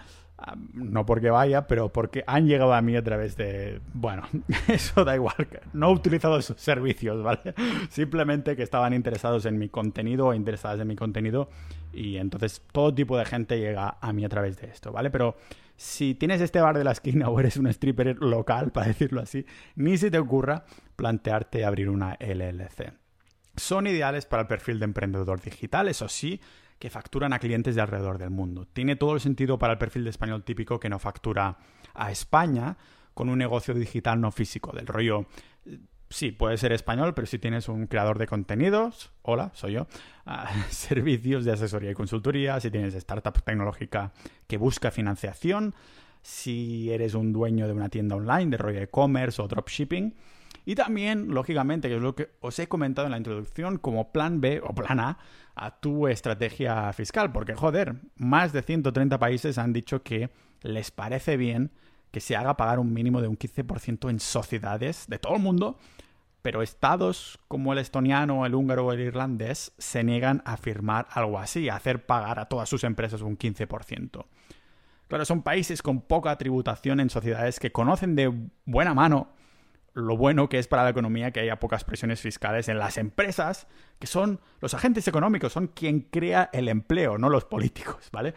no 0.72 1.04
porque 1.04 1.30
vaya, 1.30 1.66
pero 1.66 1.92
porque 1.92 2.22
han 2.26 2.46
llegado 2.46 2.72
a 2.72 2.80
mí 2.80 2.96
a 2.96 3.02
través 3.02 3.36
de... 3.36 3.80
Bueno, 3.92 4.22
eso 4.68 5.04
da 5.04 5.14
igual, 5.14 5.48
no 5.72 5.90
he 5.90 5.92
utilizado 5.92 6.38
esos 6.38 6.60
servicios, 6.60 7.22
¿vale? 7.22 7.54
Simplemente 7.90 8.56
que 8.56 8.62
estaban 8.62 8.92
interesados 8.92 9.46
en 9.46 9.58
mi 9.58 9.68
contenido 9.68 10.28
o 10.28 10.34
interesadas 10.34 10.80
en 10.80 10.88
mi 10.88 10.96
contenido 10.96 11.48
y 11.92 12.16
entonces 12.16 12.62
todo 12.72 12.94
tipo 12.94 13.18
de 13.18 13.24
gente 13.24 13.58
llega 13.58 13.98
a 14.00 14.12
mí 14.12 14.24
a 14.24 14.28
través 14.28 14.60
de 14.60 14.68
esto, 14.68 14.92
¿vale? 14.92 15.10
Pero 15.10 15.36
si 15.76 16.14
tienes 16.14 16.40
este 16.40 16.60
bar 16.60 16.76
de 16.76 16.84
la 16.84 16.92
esquina 16.92 17.28
o 17.30 17.40
eres 17.40 17.56
un 17.56 17.66
stripper 17.66 18.18
local, 18.20 18.70
para 18.70 18.88
decirlo 18.88 19.20
así, 19.20 19.44
ni 19.76 19.96
se 19.96 20.10
te 20.10 20.18
ocurra 20.18 20.64
plantearte 20.96 21.64
abrir 21.64 21.88
una 21.88 22.16
LLC. 22.20 22.92
Son 23.56 23.88
ideales 23.88 24.24
para 24.26 24.42
el 24.42 24.48
perfil 24.48 24.78
de 24.78 24.84
emprendedor 24.84 25.40
digital, 25.40 25.88
eso 25.88 26.08
sí, 26.08 26.40
que 26.78 26.90
facturan 26.90 27.32
a 27.32 27.38
clientes 27.38 27.74
de 27.74 27.80
alrededor 27.80 28.18
del 28.18 28.30
mundo. 28.30 28.66
Tiene 28.72 28.96
todo 28.96 29.14
el 29.14 29.20
sentido 29.20 29.58
para 29.58 29.72
el 29.74 29.78
perfil 29.78 30.04
de 30.04 30.10
español 30.10 30.44
típico 30.44 30.78
que 30.78 30.88
no 30.88 30.98
factura 30.98 31.58
a 31.94 32.10
España 32.10 32.76
con 33.14 33.28
un 33.28 33.38
negocio 33.38 33.74
digital 33.74 34.20
no 34.20 34.30
físico, 34.30 34.72
del 34.72 34.86
rollo 34.86 35.26
sí, 36.10 36.32
puede 36.32 36.56
ser 36.56 36.72
español, 36.72 37.14
pero 37.14 37.26
si 37.26 37.38
tienes 37.38 37.68
un 37.68 37.86
creador 37.86 38.18
de 38.18 38.26
contenidos, 38.26 39.12
hola, 39.22 39.50
soy 39.54 39.72
yo, 39.72 39.86
ah, 40.26 40.50
servicios 40.70 41.44
de 41.44 41.52
asesoría 41.52 41.90
y 41.90 41.94
consultoría, 41.94 42.60
si 42.60 42.70
tienes 42.70 42.94
startup 42.94 43.42
tecnológica 43.42 44.12
que 44.46 44.56
busca 44.56 44.90
financiación, 44.90 45.74
si 46.22 46.90
eres 46.90 47.14
un 47.14 47.32
dueño 47.32 47.66
de 47.66 47.72
una 47.72 47.88
tienda 47.88 48.16
online 48.16 48.50
de 48.50 48.56
rollo 48.56 48.80
e-commerce 48.80 49.40
o 49.40 49.48
dropshipping. 49.48 50.14
Y 50.64 50.74
también, 50.74 51.32
lógicamente, 51.32 51.88
que 51.88 51.96
es 51.96 52.02
lo 52.02 52.14
que 52.14 52.30
os 52.40 52.58
he 52.58 52.68
comentado 52.68 53.06
en 53.06 53.12
la 53.12 53.18
introducción, 53.18 53.78
como 53.78 54.12
plan 54.12 54.40
B 54.40 54.60
o 54.62 54.74
plan 54.74 55.00
A 55.00 55.18
a 55.58 55.80
tu 55.80 56.08
estrategia 56.08 56.92
fiscal. 56.92 57.32
Porque, 57.32 57.54
joder, 57.54 57.96
más 58.16 58.52
de 58.52 58.62
130 58.62 59.18
países 59.18 59.58
han 59.58 59.72
dicho 59.72 60.02
que 60.02 60.30
les 60.62 60.90
parece 60.90 61.36
bien 61.36 61.72
que 62.10 62.20
se 62.20 62.36
haga 62.36 62.56
pagar 62.56 62.78
un 62.78 62.92
mínimo 62.92 63.20
de 63.20 63.28
un 63.28 63.38
15% 63.38 64.10
en 64.10 64.20
sociedades 64.20 65.06
de 65.08 65.18
todo 65.18 65.36
el 65.36 65.42
mundo, 65.42 65.78
pero 66.42 66.62
estados 66.62 67.38
como 67.48 67.72
el 67.72 67.78
estoniano, 67.78 68.46
el 68.46 68.54
húngaro 68.54 68.86
o 68.86 68.92
el 68.92 69.00
irlandés 69.00 69.72
se 69.78 70.04
niegan 70.04 70.42
a 70.44 70.56
firmar 70.56 71.06
algo 71.10 71.38
así, 71.38 71.68
a 71.68 71.76
hacer 71.76 72.06
pagar 72.06 72.38
a 72.38 72.46
todas 72.46 72.68
sus 72.68 72.84
empresas 72.84 73.20
un 73.20 73.36
15%. 73.36 74.24
Claro, 75.08 75.24
son 75.24 75.42
países 75.42 75.82
con 75.82 76.00
poca 76.02 76.36
tributación 76.36 77.00
en 77.00 77.10
sociedades 77.10 77.58
que 77.58 77.72
conocen 77.72 78.14
de 78.14 78.32
buena 78.64 78.94
mano 78.94 79.28
lo 79.98 80.16
bueno 80.16 80.48
que 80.48 80.58
es 80.58 80.68
para 80.68 80.84
la 80.84 80.90
economía 80.90 81.30
que 81.30 81.40
haya 81.40 81.58
pocas 81.58 81.84
presiones 81.84 82.20
fiscales 82.20 82.68
en 82.68 82.78
las 82.78 82.98
empresas, 82.98 83.66
que 83.98 84.06
son 84.06 84.40
los 84.60 84.74
agentes 84.74 85.08
económicos, 85.08 85.52
son 85.52 85.68
quien 85.68 86.00
crea 86.00 86.50
el 86.52 86.68
empleo, 86.68 87.18
no 87.18 87.28
los 87.28 87.44
políticos, 87.44 88.08
¿vale? 88.12 88.34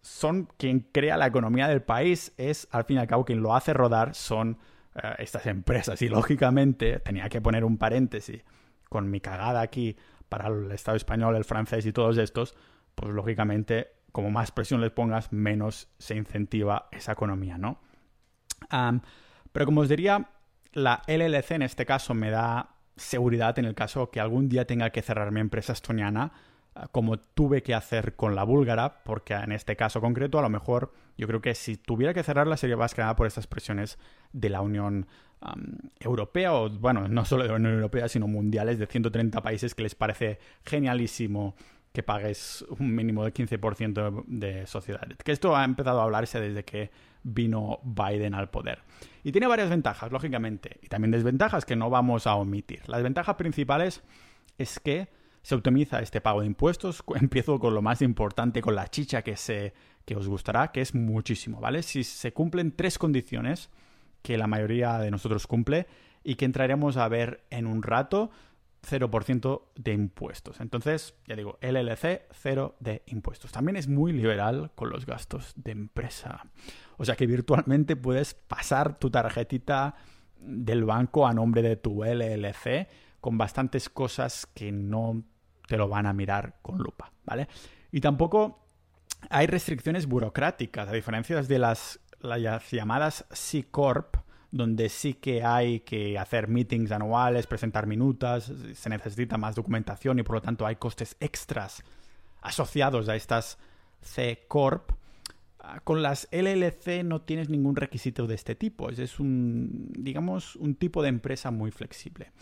son 0.00 0.48
quien 0.56 0.80
crea 0.80 1.16
la 1.16 1.26
economía 1.26 1.68
del 1.68 1.82
país, 1.82 2.32
es 2.38 2.68
al 2.70 2.84
fin 2.84 2.96
y 2.96 3.00
al 3.00 3.06
cabo 3.06 3.24
quien 3.24 3.42
lo 3.42 3.54
hace 3.54 3.74
rodar, 3.74 4.14
son 4.14 4.58
eh, 4.94 5.14
estas 5.18 5.46
empresas. 5.46 6.00
Y 6.00 6.08
lógicamente 6.08 7.00
tenía 7.00 7.28
que 7.28 7.40
poner 7.40 7.64
un 7.64 7.76
paréntesis 7.76 8.42
con 8.88 9.10
mi 9.10 9.20
cagada 9.20 9.60
aquí 9.60 9.96
para 10.28 10.48
el 10.48 10.70
Estado 10.70 10.96
español, 10.96 11.36
el 11.36 11.44
francés 11.44 11.84
y 11.84 11.92
todos 11.92 12.16
estos, 12.16 12.56
pues 12.94 13.12
lógicamente 13.12 13.92
como 14.12 14.30
más 14.30 14.50
presión 14.50 14.80
les 14.80 14.90
pongas, 14.90 15.32
menos 15.32 15.88
se 15.98 16.16
incentiva 16.16 16.88
esa 16.90 17.12
economía, 17.12 17.58
¿no? 17.58 17.80
Pero 19.52 19.66
como 19.66 19.82
os 19.82 19.88
diría, 19.88 20.30
la 20.72 21.02
LLC 21.06 21.52
en 21.52 21.62
este 21.62 21.86
caso 21.86 22.14
me 22.14 22.30
da 22.30 22.76
seguridad 22.96 23.58
en 23.58 23.64
el 23.64 23.74
caso 23.74 24.10
que 24.10 24.20
algún 24.20 24.48
día 24.48 24.66
tenga 24.66 24.90
que 24.90 25.02
cerrar 25.02 25.30
mi 25.30 25.40
empresa 25.40 25.72
estoniana 25.72 26.32
como 26.92 27.18
tuve 27.18 27.62
que 27.62 27.74
hacer 27.74 28.14
con 28.14 28.34
la 28.34 28.44
búlgara, 28.44 29.02
porque 29.04 29.34
en 29.34 29.52
este 29.52 29.76
caso 29.76 30.00
concreto 30.00 30.38
a 30.38 30.42
lo 30.42 30.48
mejor 30.48 30.92
yo 31.16 31.26
creo 31.26 31.40
que 31.40 31.54
si 31.54 31.76
tuviera 31.76 32.14
que 32.14 32.22
cerrarla 32.22 32.56
sería 32.56 32.76
más 32.76 32.94
que 32.94 33.02
por 33.16 33.26
estas 33.26 33.46
presiones 33.46 33.98
de 34.32 34.48
la 34.50 34.60
Unión 34.60 35.06
Europea, 36.00 36.52
o 36.52 36.70
bueno, 36.70 37.08
no 37.08 37.24
solo 37.24 37.44
de 37.44 37.50
la 37.50 37.56
Unión 37.56 37.74
Europea, 37.74 38.08
sino 38.08 38.26
mundiales 38.26 38.78
de 38.78 38.86
130 38.86 39.40
países 39.42 39.74
que 39.74 39.82
les 39.82 39.94
parece 39.94 40.38
genialísimo 40.64 41.54
que 41.92 42.02
pagues 42.02 42.64
un 42.78 42.94
mínimo 42.94 43.24
de 43.24 43.32
15% 43.32 44.24
de 44.26 44.66
sociedades. 44.66 45.18
Que 45.24 45.32
esto 45.32 45.56
ha 45.56 45.64
empezado 45.64 46.00
a 46.00 46.04
hablarse 46.04 46.40
desde 46.40 46.64
que 46.64 46.90
vino 47.22 47.80
Biden 47.82 48.34
al 48.34 48.50
poder. 48.50 48.82
Y 49.24 49.32
tiene 49.32 49.46
varias 49.46 49.70
ventajas, 49.70 50.12
lógicamente, 50.12 50.78
y 50.82 50.88
también 50.88 51.10
desventajas 51.10 51.64
que 51.64 51.76
no 51.76 51.90
vamos 51.90 52.26
a 52.26 52.34
omitir. 52.34 52.88
Las 52.88 53.02
ventajas 53.02 53.36
principales 53.36 54.02
es 54.58 54.80
que 54.80 55.08
se 55.42 55.54
optimiza 55.54 56.00
este 56.00 56.20
pago 56.20 56.40
de 56.40 56.46
impuestos. 56.46 57.02
Empiezo 57.20 57.58
con 57.58 57.74
lo 57.74 57.82
más 57.82 58.02
importante, 58.02 58.60
con 58.60 58.74
la 58.74 58.88
chicha 58.88 59.22
que, 59.22 59.36
se, 59.36 59.72
que 60.04 60.16
os 60.16 60.28
gustará, 60.28 60.72
que 60.72 60.80
es 60.80 60.94
muchísimo, 60.94 61.60
¿vale? 61.60 61.82
Si 61.82 62.04
se 62.04 62.32
cumplen 62.32 62.72
tres 62.72 62.98
condiciones 62.98 63.70
que 64.22 64.36
la 64.36 64.46
mayoría 64.46 64.98
de 64.98 65.10
nosotros 65.10 65.46
cumple 65.46 65.86
y 66.24 66.34
que 66.34 66.44
entraremos 66.44 66.96
a 66.96 67.08
ver 67.08 67.44
en 67.50 67.66
un 67.66 67.82
rato, 67.82 68.30
0% 68.90 69.62
de 69.74 69.92
impuestos. 69.92 70.60
Entonces, 70.60 71.14
ya 71.26 71.36
digo, 71.36 71.58
LLC, 71.60 72.26
cero 72.32 72.76
de 72.80 73.02
impuestos. 73.06 73.52
También 73.52 73.76
es 73.76 73.88
muy 73.88 74.12
liberal 74.12 74.72
con 74.74 74.90
los 74.90 75.06
gastos 75.06 75.52
de 75.56 75.72
empresa. 75.72 76.46
O 76.96 77.04
sea 77.04 77.16
que 77.16 77.26
virtualmente 77.26 77.96
puedes 77.96 78.34
pasar 78.34 78.98
tu 78.98 79.10
tarjetita 79.10 79.94
del 80.38 80.84
banco 80.84 81.26
a 81.26 81.32
nombre 81.32 81.62
de 81.62 81.76
tu 81.76 82.04
LLC 82.04 82.88
con 83.20 83.38
bastantes 83.38 83.88
cosas 83.88 84.46
que 84.46 84.72
no 84.72 85.24
te 85.66 85.76
lo 85.76 85.88
van 85.88 86.06
a 86.06 86.12
mirar 86.12 86.58
con 86.62 86.78
lupa, 86.78 87.12
¿vale? 87.24 87.48
Y 87.90 88.00
tampoco 88.00 88.66
hay 89.30 89.46
restricciones 89.46 90.06
burocráticas, 90.06 90.88
a 90.88 90.92
diferencia 90.92 91.40
de 91.40 91.58
las, 91.58 92.00
las 92.20 92.70
llamadas 92.70 93.26
C 93.30 93.64
Corp, 93.70 94.16
donde 94.50 94.88
sí 94.88 95.14
que 95.14 95.44
hay 95.44 95.80
que 95.80 96.18
hacer 96.18 96.48
meetings 96.48 96.90
anuales, 96.90 97.46
presentar 97.46 97.86
minutas, 97.86 98.52
se 98.74 98.88
necesita 98.88 99.36
más 99.36 99.54
documentación 99.54 100.18
y 100.18 100.22
por 100.22 100.36
lo 100.36 100.42
tanto 100.42 100.66
hay 100.66 100.76
costes 100.76 101.16
extras 101.20 101.84
asociados 102.40 103.08
a 103.08 103.16
estas 103.16 103.58
C 104.00 104.44
Corp. 104.48 104.92
Ah, 105.60 105.80
con 105.80 106.02
las 106.02 106.28
LLC 106.30 107.04
no 107.04 107.20
tienes 107.20 107.50
ningún 107.50 107.76
requisito 107.76 108.26
de 108.26 108.36
este 108.36 108.54
tipo, 108.54 108.88
es 108.88 109.20
un, 109.20 109.92
digamos, 109.98 110.56
un 110.56 110.76
tipo 110.76 111.02
de 111.02 111.08
empresa 111.08 111.50
muy 111.50 111.70
flexible. 111.70 112.32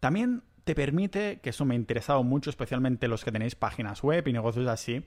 También 0.00 0.42
te 0.64 0.74
permite, 0.74 1.40
que 1.40 1.50
eso 1.50 1.64
me 1.64 1.74
ha 1.74 1.78
interesado 1.78 2.22
mucho, 2.24 2.50
especialmente 2.50 3.08
los 3.08 3.24
que 3.24 3.32
tenéis 3.32 3.54
páginas 3.54 4.02
web 4.02 4.26
y 4.28 4.32
negocios 4.34 4.66
así, 4.66 5.02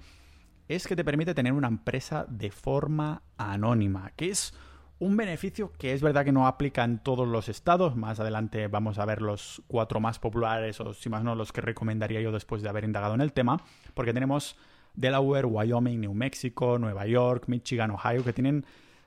es 0.68 0.88
que 0.88 0.96
te 0.96 1.04
permite 1.04 1.36
tener 1.36 1.54
una 1.54 1.68
empresa 1.68 2.26
de 2.28 2.50
forma 2.50 3.22
anónima, 3.38 4.12
que 4.16 4.30
es 4.30 4.54
un 5.02 5.18
beneficio 5.18 5.74
que 5.80 5.94
es 5.94 6.02
verdad 6.04 6.24
que 6.24 6.32
no 6.32 6.46
aplica 6.46 6.84
en 6.84 7.00
todos 7.00 7.28
los 7.28 7.50
estados. 7.50 7.96
Más 7.96 8.20
adelante 8.20 8.68
vamos 8.68 9.00
a 9.00 9.06
ver 9.06 9.24
los 9.24 9.64
cuatro 9.68 10.00
más 10.00 10.20
populares, 10.20 10.80
o 10.80 10.94
si 10.94 11.10
más 11.10 11.24
no, 11.24 11.34
los 11.34 11.52
que 11.52 11.60
recomendaría 11.60 12.22
yo 12.22 12.32
después 12.32 12.62
de 12.62 12.70
haber 12.70 12.84
indagado 12.84 13.16
en 13.16 13.22
el 13.22 13.34
tema, 13.34 13.58
porque 13.96 14.14
tenemos 14.14 14.56
Delaware, 14.94 15.48
Wyoming, 15.48 16.02
New 16.02 16.14
Mexico, 16.14 16.78
Nueva 16.78 17.08
York, 17.08 17.46
Michigan, 17.48 17.90
Ohio, 17.90 18.24
que 18.24 18.32
tienen. 18.32 18.64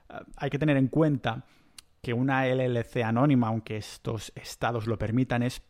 Eh, 0.09 0.15
hay 0.35 0.49
que 0.49 0.59
tener 0.59 0.75
en 0.75 0.89
cuenta 0.89 1.45
que 2.01 2.13
una 2.13 2.45
LLC 2.45 2.97
anónima, 3.03 3.47
aunque 3.47 3.77
estos 3.77 4.33
estados 4.35 4.87
lo 4.87 4.97
permitan, 4.97 5.43
es 5.43 5.61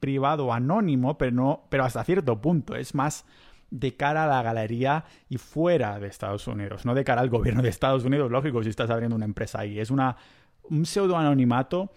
privado 0.00 0.54
anónimo, 0.54 1.18
pero 1.18 1.32
no, 1.32 1.66
pero 1.68 1.84
hasta 1.84 2.02
cierto 2.02 2.40
punto. 2.40 2.76
Es 2.76 2.94
más 2.94 3.26
de 3.70 3.96
cara 3.96 4.24
a 4.24 4.26
la 4.26 4.42
galería 4.42 5.04
y 5.28 5.38
fuera 5.38 5.98
de 5.98 6.08
Estados 6.08 6.46
Unidos, 6.46 6.84
no 6.84 6.94
de 6.94 7.04
cara 7.04 7.20
al 7.20 7.30
gobierno 7.30 7.62
de 7.62 7.68
Estados 7.68 8.04
Unidos, 8.04 8.30
lógico, 8.30 8.62
si 8.62 8.70
estás 8.70 8.90
abriendo 8.90 9.16
una 9.16 9.24
empresa 9.24 9.60
ahí. 9.60 9.78
Es 9.78 9.90
una, 9.90 10.16
un 10.64 10.86
pseudo 10.86 11.16
anonimato, 11.16 11.90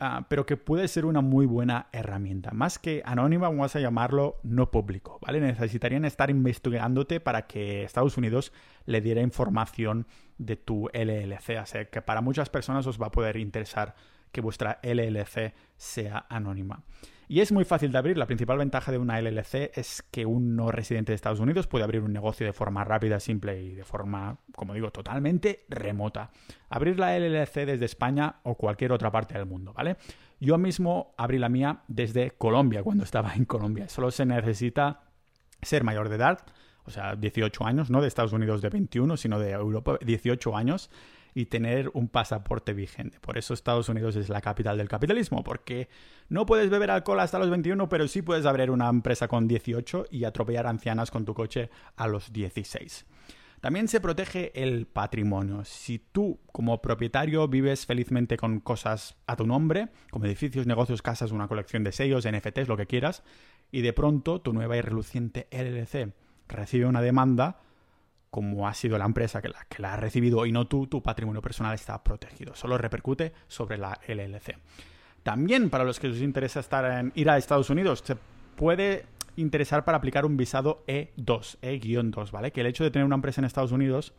ah, 0.00 0.26
pero 0.28 0.46
que 0.46 0.56
puede 0.56 0.88
ser 0.88 1.06
una 1.06 1.20
muy 1.20 1.46
buena 1.46 1.88
herramienta. 1.92 2.50
Más 2.52 2.78
que 2.78 3.02
anónima, 3.04 3.48
vamos 3.48 3.74
a 3.76 3.80
llamarlo 3.80 4.38
no 4.42 4.70
público, 4.70 5.18
¿vale? 5.22 5.40
Necesitarían 5.40 6.04
estar 6.04 6.30
investigándote 6.30 7.20
para 7.20 7.46
que 7.46 7.84
Estados 7.84 8.16
Unidos 8.16 8.52
le 8.86 9.00
diera 9.00 9.22
información 9.22 10.06
de 10.38 10.56
tu 10.56 10.88
LLC. 10.92 11.58
Así 11.58 11.78
que 11.90 12.02
para 12.02 12.20
muchas 12.20 12.50
personas 12.50 12.86
os 12.86 13.00
va 13.00 13.06
a 13.06 13.12
poder 13.12 13.36
interesar 13.36 13.94
que 14.32 14.40
vuestra 14.40 14.80
LLC 14.82 15.54
sea 15.76 16.26
anónima. 16.28 16.82
Y 17.28 17.40
es 17.40 17.52
muy 17.52 17.64
fácil 17.64 17.92
de 17.92 17.98
abrir. 17.98 18.18
La 18.18 18.26
principal 18.26 18.58
ventaja 18.58 18.92
de 18.92 18.98
una 18.98 19.20
LLC 19.20 19.70
es 19.74 20.02
que 20.10 20.26
un 20.26 20.56
no 20.56 20.70
residente 20.70 21.12
de 21.12 21.16
Estados 21.16 21.40
Unidos 21.40 21.66
puede 21.66 21.84
abrir 21.84 22.02
un 22.02 22.12
negocio 22.12 22.46
de 22.46 22.52
forma 22.52 22.84
rápida, 22.84 23.20
simple 23.20 23.62
y 23.62 23.74
de 23.74 23.84
forma, 23.84 24.38
como 24.54 24.74
digo, 24.74 24.90
totalmente 24.90 25.64
remota. 25.68 26.30
Abrir 26.68 26.98
la 26.98 27.18
LLC 27.18 27.66
desde 27.66 27.84
España 27.84 28.36
o 28.42 28.56
cualquier 28.56 28.92
otra 28.92 29.10
parte 29.10 29.34
del 29.34 29.46
mundo, 29.46 29.72
¿vale? 29.72 29.96
Yo 30.40 30.58
mismo 30.58 31.14
abrí 31.16 31.38
la 31.38 31.48
mía 31.48 31.82
desde 31.88 32.32
Colombia, 32.32 32.82
cuando 32.82 33.04
estaba 33.04 33.34
en 33.34 33.44
Colombia. 33.44 33.88
Solo 33.88 34.10
se 34.10 34.26
necesita 34.26 35.02
ser 35.62 35.84
mayor 35.84 36.08
de 36.08 36.16
edad, 36.16 36.44
o 36.84 36.90
sea, 36.90 37.16
18 37.16 37.64
años, 37.64 37.90
no 37.90 38.02
de 38.02 38.08
Estados 38.08 38.34
Unidos 38.34 38.60
de 38.60 38.68
21, 38.68 39.16
sino 39.16 39.38
de 39.38 39.52
Europa, 39.52 39.98
18 40.04 40.56
años 40.56 40.90
y 41.34 41.46
tener 41.46 41.90
un 41.94 42.08
pasaporte 42.08 42.72
vigente. 42.72 43.18
Por 43.20 43.36
eso 43.36 43.54
Estados 43.54 43.88
Unidos 43.88 44.16
es 44.16 44.28
la 44.28 44.40
capital 44.40 44.78
del 44.78 44.88
capitalismo, 44.88 45.42
porque 45.42 45.88
no 46.28 46.46
puedes 46.46 46.70
beber 46.70 46.90
alcohol 46.90 47.20
hasta 47.20 47.38
los 47.38 47.50
21, 47.50 47.88
pero 47.88 48.06
sí 48.08 48.22
puedes 48.22 48.46
abrir 48.46 48.70
una 48.70 48.88
empresa 48.88 49.28
con 49.28 49.48
18 49.48 50.06
y 50.10 50.24
atropellar 50.24 50.66
ancianas 50.66 51.10
con 51.10 51.24
tu 51.24 51.34
coche 51.34 51.70
a 51.96 52.06
los 52.06 52.32
16. 52.32 53.06
También 53.60 53.88
se 53.88 54.00
protege 54.00 54.52
el 54.62 54.86
patrimonio. 54.86 55.64
Si 55.64 55.98
tú, 55.98 56.38
como 56.52 56.82
propietario, 56.82 57.48
vives 57.48 57.86
felizmente 57.86 58.36
con 58.36 58.60
cosas 58.60 59.16
a 59.26 59.36
tu 59.36 59.46
nombre, 59.46 59.88
como 60.10 60.26
edificios, 60.26 60.66
negocios, 60.66 61.00
casas, 61.00 61.32
una 61.32 61.48
colección 61.48 61.82
de 61.82 61.92
sellos, 61.92 62.28
NFTs, 62.30 62.68
lo 62.68 62.76
que 62.76 62.86
quieras, 62.86 63.22
y 63.72 63.80
de 63.80 63.94
pronto 63.94 64.42
tu 64.42 64.52
nueva 64.52 64.76
y 64.76 64.82
reluciente 64.82 65.48
LLC 65.50 66.12
recibe 66.46 66.84
una 66.84 67.00
demanda, 67.00 67.60
como 68.34 68.66
ha 68.66 68.74
sido 68.74 68.98
la 68.98 69.04
empresa 69.04 69.40
que 69.40 69.48
la, 69.78 69.92
ha 69.92 69.96
recibido 69.96 70.44
y 70.44 70.50
no 70.50 70.66
tú, 70.66 70.88
tu 70.88 71.00
patrimonio 71.00 71.40
personal 71.40 71.72
está 71.72 72.02
protegido. 72.02 72.56
Solo 72.56 72.76
repercute 72.76 73.32
sobre 73.46 73.78
la 73.78 73.96
LLC. 74.08 74.58
También 75.22 75.70
para 75.70 75.84
los 75.84 76.00
que 76.00 76.08
os 76.08 76.20
interesa 76.20 76.58
estar 76.58 76.84
en, 76.84 77.12
ir 77.14 77.30
a 77.30 77.36
Estados 77.36 77.70
Unidos, 77.70 78.02
se 78.04 78.16
puede 78.56 79.06
interesar 79.36 79.84
para 79.84 79.98
aplicar 79.98 80.26
un 80.26 80.36
visado 80.36 80.82
E2, 80.88 81.58
E-2, 81.62 82.32
¿vale? 82.32 82.50
Que 82.50 82.62
el 82.62 82.66
hecho 82.66 82.82
de 82.82 82.90
tener 82.90 83.06
una 83.06 83.14
empresa 83.14 83.40
en 83.40 83.44
Estados 83.44 83.70
Unidos, 83.70 84.14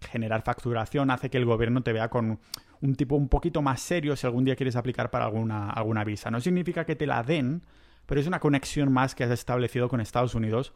generar 0.00 0.42
facturación, 0.42 1.12
hace 1.12 1.30
que 1.30 1.38
el 1.38 1.44
gobierno 1.44 1.84
te 1.84 1.92
vea 1.92 2.10
con 2.10 2.40
un 2.80 2.94
tipo 2.96 3.14
un 3.14 3.28
poquito 3.28 3.62
más 3.62 3.80
serio 3.80 4.16
si 4.16 4.26
algún 4.26 4.44
día 4.44 4.56
quieres 4.56 4.74
aplicar 4.74 5.12
para 5.12 5.26
alguna, 5.26 5.70
alguna 5.70 6.02
visa. 6.02 6.28
No 6.32 6.40
significa 6.40 6.84
que 6.84 6.96
te 6.96 7.06
la 7.06 7.22
den, 7.22 7.62
pero 8.06 8.20
es 8.20 8.26
una 8.26 8.40
conexión 8.40 8.92
más 8.92 9.14
que 9.14 9.22
has 9.22 9.30
establecido 9.30 9.88
con 9.88 10.00
Estados 10.00 10.34
Unidos 10.34 10.72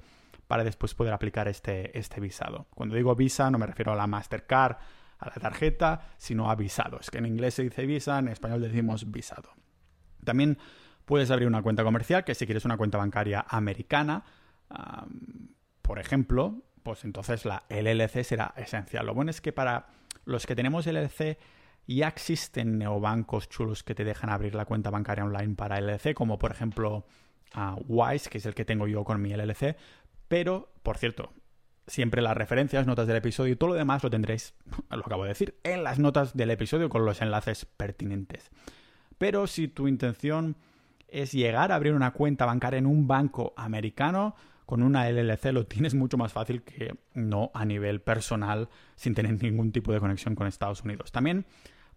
para 0.46 0.64
después 0.64 0.94
poder 0.94 1.12
aplicar 1.12 1.48
este, 1.48 1.96
este 1.98 2.20
visado. 2.20 2.66
Cuando 2.74 2.94
digo 2.94 3.14
visa 3.14 3.50
no 3.50 3.58
me 3.58 3.66
refiero 3.66 3.92
a 3.92 3.96
la 3.96 4.06
Mastercard, 4.06 4.76
a 5.18 5.26
la 5.26 5.34
tarjeta, 5.34 6.08
sino 6.18 6.50
a 6.50 6.54
visado. 6.54 6.98
Es 7.00 7.10
que 7.10 7.18
en 7.18 7.26
inglés 7.26 7.54
se 7.54 7.62
dice 7.62 7.86
visa, 7.86 8.18
en 8.18 8.28
español 8.28 8.60
decimos 8.60 9.10
visado. 9.10 9.50
También 10.24 10.58
puedes 11.04 11.30
abrir 11.30 11.48
una 11.48 11.62
cuenta 11.62 11.84
comercial, 11.84 12.24
que 12.24 12.34
si 12.34 12.46
quieres 12.46 12.64
una 12.64 12.76
cuenta 12.76 12.98
bancaria 12.98 13.44
americana, 13.48 14.24
por 15.82 15.98
ejemplo, 15.98 16.62
pues 16.82 17.04
entonces 17.04 17.44
la 17.44 17.64
LLC 17.68 18.24
será 18.24 18.54
esencial. 18.56 19.06
Lo 19.06 19.14
bueno 19.14 19.30
es 19.30 19.40
que 19.40 19.52
para 19.52 19.86
los 20.24 20.46
que 20.46 20.54
tenemos 20.54 20.86
LLC 20.86 21.38
ya 21.86 22.08
existen 22.08 22.78
neobancos 22.78 23.48
chulos 23.48 23.82
que 23.82 23.94
te 23.94 24.04
dejan 24.04 24.30
abrir 24.30 24.54
la 24.54 24.64
cuenta 24.64 24.90
bancaria 24.90 25.24
online 25.24 25.54
para 25.54 25.80
LLC, 25.80 26.14
como 26.14 26.38
por 26.38 26.50
ejemplo 26.50 27.06
Wise, 27.86 28.30
que 28.30 28.38
es 28.38 28.46
el 28.46 28.54
que 28.54 28.64
tengo 28.64 28.86
yo 28.86 29.04
con 29.04 29.20
mi 29.20 29.34
LLC, 29.34 29.76
pero, 30.34 30.68
por 30.82 30.98
cierto, 30.98 31.32
siempre 31.86 32.20
las 32.20 32.36
referencias, 32.36 32.88
notas 32.88 33.06
del 33.06 33.18
episodio 33.18 33.52
y 33.52 33.56
todo 33.56 33.68
lo 33.68 33.76
demás 33.76 34.02
lo 34.02 34.10
tendréis, 34.10 34.52
lo 34.90 34.98
acabo 34.98 35.22
de 35.22 35.28
decir, 35.28 35.60
en 35.62 35.84
las 35.84 36.00
notas 36.00 36.36
del 36.36 36.50
episodio 36.50 36.88
con 36.88 37.04
los 37.04 37.22
enlaces 37.22 37.66
pertinentes. 37.66 38.50
Pero 39.16 39.46
si 39.46 39.68
tu 39.68 39.86
intención 39.86 40.56
es 41.06 41.30
llegar 41.30 41.70
a 41.70 41.76
abrir 41.76 41.92
una 41.92 42.10
cuenta 42.10 42.46
bancaria 42.46 42.78
en 42.78 42.86
un 42.86 43.06
banco 43.06 43.54
americano, 43.56 44.34
con 44.66 44.82
una 44.82 45.08
LLC 45.08 45.52
lo 45.52 45.68
tienes 45.68 45.94
mucho 45.94 46.16
más 46.16 46.32
fácil 46.32 46.64
que 46.64 46.96
no 47.12 47.52
a 47.54 47.64
nivel 47.64 48.00
personal 48.00 48.68
sin 48.96 49.14
tener 49.14 49.40
ningún 49.40 49.70
tipo 49.70 49.92
de 49.92 50.00
conexión 50.00 50.34
con 50.34 50.48
Estados 50.48 50.82
Unidos. 50.82 51.12
También 51.12 51.46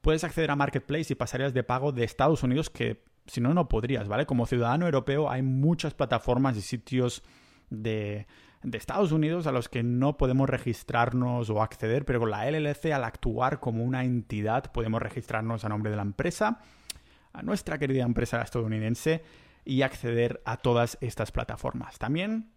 puedes 0.01 0.23
acceder 0.23 0.51
a 0.51 0.55
Marketplace 0.55 1.11
y 1.11 1.15
pasarías 1.15 1.55
de 1.55 1.63
pago 1.63 1.91
de 1.91 2.03
Estados 2.03 2.43
Unidos 2.43 2.69
que 2.69 3.03
si 3.25 3.41
no, 3.41 3.55
no 3.55 3.67
podrías, 3.67 4.07
¿vale? 4.07 4.27
Como 4.27 4.45
ciudadano 4.45 4.85
europeo 4.85 5.27
hay 5.27 5.41
muchas 5.41 5.95
plataformas 5.95 6.55
y 6.55 6.61
sitios 6.61 7.23
de, 7.69 8.27
Estados 8.73 9.11
Unidos 9.11 9.47
a 9.47 9.51
los 9.51 9.69
que 9.69 9.81
no 9.81 10.17
podemos 10.17 10.49
registrarnos 10.49 11.49
o 11.49 11.61
acceder, 11.61 12.03
pero 12.05 12.19
con 12.19 12.31
la 12.31 12.49
LLC 12.49 12.91
al 12.91 13.05
actuar 13.05 13.59
como 13.59 13.83
una 13.83 14.03
entidad 14.03 14.71
podemos 14.71 15.01
registrarnos 15.01 15.63
a 15.63 15.69
nombre 15.69 15.89
de 15.89 15.95
la 15.95 16.01
empresa, 16.01 16.59
a 17.31 17.41
nuestra 17.43 17.77
querida 17.77 18.03
empresa 18.03 18.41
estadounidense 18.41 19.23
y 19.63 19.83
acceder 19.83 20.41
a 20.45 20.57
todas 20.57 20.97
estas 21.01 21.31
plataformas. 21.31 21.97
También 21.97 22.51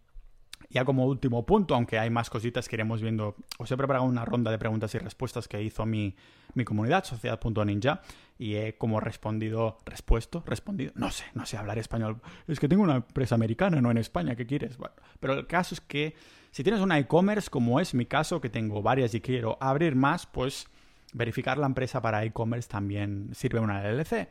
ya 0.69 0.85
como 0.85 1.05
último 1.05 1.45
punto, 1.45 1.75
aunque 1.75 1.99
hay 1.99 2.09
más 2.09 2.29
cositas 2.29 2.67
que 2.67 2.75
iremos 2.75 3.01
viendo, 3.01 3.35
os 3.57 3.71
he 3.71 3.77
preparado 3.77 4.05
una 4.05 4.25
ronda 4.25 4.51
de 4.51 4.57
preguntas 4.57 4.93
y 4.95 4.97
respuestas 4.97 5.47
que 5.47 5.61
hizo 5.61 5.85
mi, 5.85 6.15
mi 6.53 6.63
comunidad, 6.63 7.03
sociedad.ninja, 7.03 8.01
y 8.37 8.55
he 8.55 8.77
como 8.77 8.99
respondido, 8.99 9.77
respuesto, 9.85 10.43
respondido, 10.45 10.91
no 10.95 11.11
sé, 11.11 11.25
no 11.33 11.45
sé 11.45 11.57
hablar 11.57 11.77
español, 11.77 12.21
es 12.47 12.59
que 12.59 12.67
tengo 12.67 12.83
una 12.83 12.97
empresa 12.97 13.35
americana, 13.35 13.81
no 13.81 13.91
en 13.91 13.97
España, 13.97 14.35
¿qué 14.35 14.45
quieres? 14.45 14.77
Bueno, 14.77 14.95
pero 15.19 15.33
el 15.33 15.47
caso 15.47 15.75
es 15.75 15.81
que 15.81 16.15
si 16.51 16.63
tienes 16.63 16.81
una 16.81 16.99
e-commerce, 16.99 17.49
como 17.49 17.79
es 17.79 17.93
mi 17.93 18.05
caso, 18.05 18.41
que 18.41 18.49
tengo 18.49 18.81
varias 18.81 19.13
y 19.13 19.21
quiero 19.21 19.57
abrir 19.61 19.95
más, 19.95 20.25
pues 20.25 20.67
verificar 21.13 21.57
la 21.57 21.65
empresa 21.65 22.01
para 22.01 22.23
e-commerce 22.23 22.69
también 22.69 23.29
sirve 23.33 23.59
una 23.59 23.83
LLC. 23.83 24.27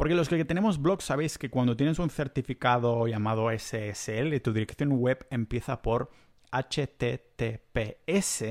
Porque 0.00 0.14
los 0.14 0.30
que 0.30 0.42
tenemos 0.46 0.80
blogs 0.80 1.04
sabéis 1.04 1.36
que 1.36 1.50
cuando 1.50 1.76
tienes 1.76 1.98
un 1.98 2.08
certificado 2.08 3.06
llamado 3.06 3.50
SSL, 3.50 4.40
tu 4.40 4.54
dirección 4.54 4.92
web 4.92 5.26
empieza 5.28 5.82
por 5.82 6.10
HTTPS 6.50 8.44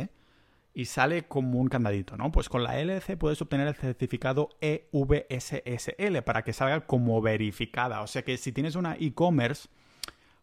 y 0.75 0.85
sale 0.85 1.23
como 1.23 1.59
un 1.59 1.67
candadito, 1.67 2.15
¿no? 2.17 2.31
Pues 2.31 2.49
con 2.49 2.62
la 2.62 2.79
LLC 2.79 3.17
puedes 3.17 3.41
obtener 3.41 3.67
el 3.67 3.73
certificado 3.73 4.49
EVSSL 4.62 6.21
para 6.23 6.43
que 6.43 6.53
salga 6.53 6.81
como 6.81 7.19
verificada. 7.19 8.03
O 8.03 8.07
sea 8.07 8.21
que 8.21 8.38
si 8.38 8.51
tienes 8.51 8.75
una 8.75 8.95
e-commerce, 8.99 9.69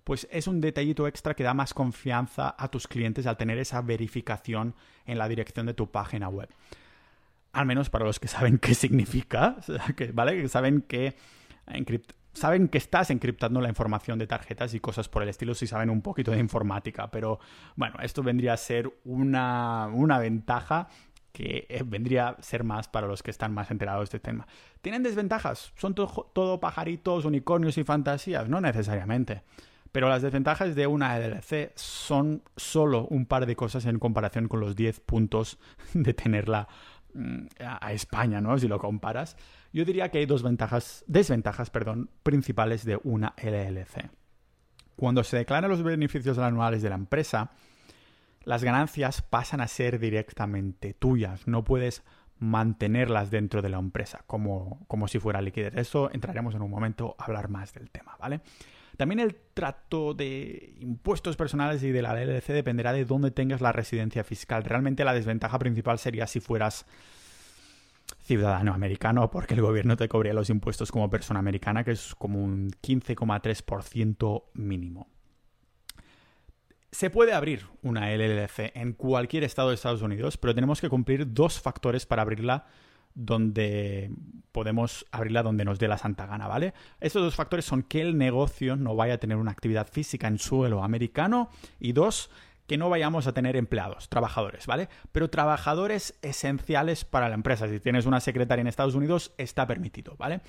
pues 0.03 0.27
es 0.33 0.49
un 0.49 0.61
detallito 0.61 1.07
extra 1.07 1.35
que 1.35 1.45
da 1.45 1.55
más 1.55 1.73
confianza 1.73 2.57
a 2.59 2.67
tus 2.67 2.89
clientes 2.89 3.29
al 3.29 3.37
tener 3.37 3.59
esa 3.59 3.81
verificación 3.81 4.75
en 5.05 5.19
la 5.19 5.29
dirección 5.29 5.67
de 5.67 5.75
tu 5.75 5.89
página 5.89 6.29
web 6.29 6.49
al 7.57 7.65
menos 7.67 7.89
para 7.89 8.05
los 8.05 8.21
que 8.21 8.29
saben 8.29 8.59
qué 8.59 8.75
significa, 8.75 9.57
¿vale? 10.13 10.43
Que 10.43 10.49
saben 10.49 10.83
que 10.83 11.17
saben 12.35 12.69
que 12.69 12.77
estás 12.77 13.11
encriptando 13.11 13.63
la 13.63 13.71
información 13.71 14.19
de 14.19 14.27
tarjetas 14.27 14.75
y 14.75 14.81
cosas 14.81 15.09
por 15.09 15.23
el 15.23 15.31
estilo 15.31 15.55
si 15.55 15.67
saben 15.67 15.89
un 15.89 16.03
poquito 16.03 16.33
de 16.33 16.39
informática, 16.39 17.11
pero 17.11 17.41
bueno, 17.77 17.97
esto 18.03 18.23
vendría 18.23 18.53
a 18.53 18.57
ser 18.59 18.93
una, 19.05 19.89
una 19.91 20.19
ventaja 20.19 20.89
que 21.33 21.67
eh, 21.71 21.83
vendría 21.85 22.29
a 22.29 22.43
ser 22.43 22.63
más 22.63 22.89
para 22.89 23.07
los 23.07 23.23
que 23.23 23.31
están 23.31 23.55
más 23.55 23.71
enterados 23.71 24.11
de 24.11 24.17
este 24.17 24.21
tema. 24.21 24.47
¿Tienen 24.83 25.03
desventajas? 25.03 25.73
¿Son 25.77 25.95
todo 25.95 26.61
pajaritos, 26.61 27.25
unicornios 27.25 27.79
y 27.79 27.85
fantasías? 27.85 28.51
No 28.51 28.61
necesariamente. 28.61 29.43
Pero 29.93 30.11
las 30.11 30.21
desventajas 30.21 30.75
de 30.75 30.87
una 30.87 31.19
LLC 31.19 31.73
son 31.75 32.43
solo 32.55 33.07
un 33.07 33.25
par 33.25 33.47
de 33.47 33.57
cosas 33.57 33.87
en 33.87 33.99
comparación 33.99 34.47
con 34.47 34.61
los 34.61 34.77
10 34.77 35.01
puntos 35.01 35.59
de 35.95 36.13
tenerla 36.13 36.69
Mm, 37.17 37.47
a 37.61 37.93
España, 37.95 38.43
¿no? 38.43 38.59
Si 38.59 38.69
lo 38.69 38.79
comparas, 38.79 39.39
yo 39.73 39.87
diría 39.87 40.11
que 40.11 40.19
hay 40.19 40.27
dos 40.27 40.43
ventajas, 40.43 41.03
desventajas, 41.07 41.71
perdón, 41.71 42.11
principales 42.23 42.85
de 42.85 43.01
una 43.05 43.33
LLC. 43.39 44.11
Cuando 44.97 45.25
se 45.25 45.39
declaran 45.39 45.71
los 45.71 45.83
beneficios 45.83 46.37
anuales 46.37 46.83
de 46.83 46.91
la 46.91 46.97
empresa, 46.97 47.53
las 48.45 48.63
ganancias 48.63 49.23
pasan 49.23 49.63
a 49.63 49.67
ser 49.67 49.99
directamente 49.99 50.93
tuyas. 50.93 51.49
No 51.49 51.65
puedes 51.65 52.03
mantenerlas 52.39 53.31
dentro 53.31 53.63
de 53.63 53.71
la 53.71 53.79
empresa, 53.79 54.23
como, 54.27 54.85
como 54.87 55.09
si 55.09 55.19
fuera 55.19 55.41
liquidez. 55.41 55.75
Eso 55.75 56.11
entraremos 56.13 56.55
en 56.55 56.61
un 56.61 56.71
momento 56.71 57.17
a 57.19 57.25
hablar 57.25 57.49
más 57.49 57.73
del 57.73 57.91
tema, 57.91 58.15
¿vale? 58.21 58.43
También 58.97 59.21
el 59.21 59.37
trato 59.55 60.15
de 60.15 60.75
impuestos 60.81 61.37
personales 61.37 61.83
y 61.83 61.93
de 61.93 62.03
la 62.03 62.15
LLC 62.15 62.49
dependerá 62.49 62.93
de 62.93 63.05
dónde 63.05 63.31
tengas 63.31 63.61
la 63.61 63.73
residencia 63.73 64.25
fiscal. 64.25 64.65
Realmente 64.65 65.05
la 65.05 65.15
desventaja 65.15 65.59
principal 65.59 65.99
sería 65.99 66.27
si 66.27 66.41
fueras 66.41 66.87
ciudadano 68.23 68.73
americano, 68.73 69.31
porque 69.31 69.55
el 69.55 69.61
gobierno 69.61 69.97
te 69.97 70.09
cobría 70.09 70.33
los 70.33 70.51
impuestos 70.51 70.91
como 70.91 71.11
persona 71.11 71.41
americana, 71.41 71.85
que 71.85 71.93
es 71.93 72.15
como 72.15 72.43
un 72.43 72.71
15,3% 72.71 74.45
mínimo. 74.55 75.09
Se 76.91 77.11
puede 77.11 77.35
abrir 77.35 77.67
una 77.83 78.11
LLC 78.11 78.73
en 78.75 78.95
cualquier 78.95 79.45
estado 79.45 79.69
de 79.69 79.75
Estados 79.75 80.03
Unidos, 80.03 80.39
pero 80.39 80.55
tenemos 80.55 80.81
que 80.81 80.89
cumplir 80.89 81.33
dos 81.33 81.61
factores 81.61 82.07
para 82.07 82.23
abrirla 82.23 82.67
donde 83.17 84.13
podemos 84.53 85.07
abrirla 85.11 85.43
donde 85.43 85.65
nos 85.65 85.79
dé 85.79 85.89
la 85.89 85.99
santa 85.99 86.27
gana, 86.27 86.47
¿vale? 86.47 86.75
Estos 87.01 87.23
dos 87.23 87.35
factores 87.35 87.65
son 87.65 87.83
que 87.83 88.01
el 88.01 88.17
negocio 88.17 88.77
no 88.77 88.95
vaya 88.95 89.15
a 89.15 89.19
tener 89.19 89.39
una 89.39 89.51
actividad 89.51 89.89
física 89.91 90.29
en 90.29 90.39
suelo 90.39 90.85
americano 90.85 91.51
y 91.81 91.93
dos, 91.93 92.31
que 92.67 92.77
no 92.77 92.91
vayamos 92.91 93.27
a 93.27 93.33
tener 93.33 93.57
empleados, 93.57 94.09
trabajadores, 94.09 94.67
¿vale? 94.67 94.89
Pero 95.13 95.31
trabajadores 95.31 96.19
esenciales 96.23 97.05
para 97.05 97.29
la 97.29 97.35
empresa. 97.35 97.69
Si 97.69 97.81
tienes 97.81 98.07
una 98.07 98.21
secretaria 98.21 98.61
en 98.61 98.67
Estados 98.67 98.95
Unidos, 98.95 99.33
está 99.39 99.67
permitido, 99.67 100.15
¿vale? 100.19 100.41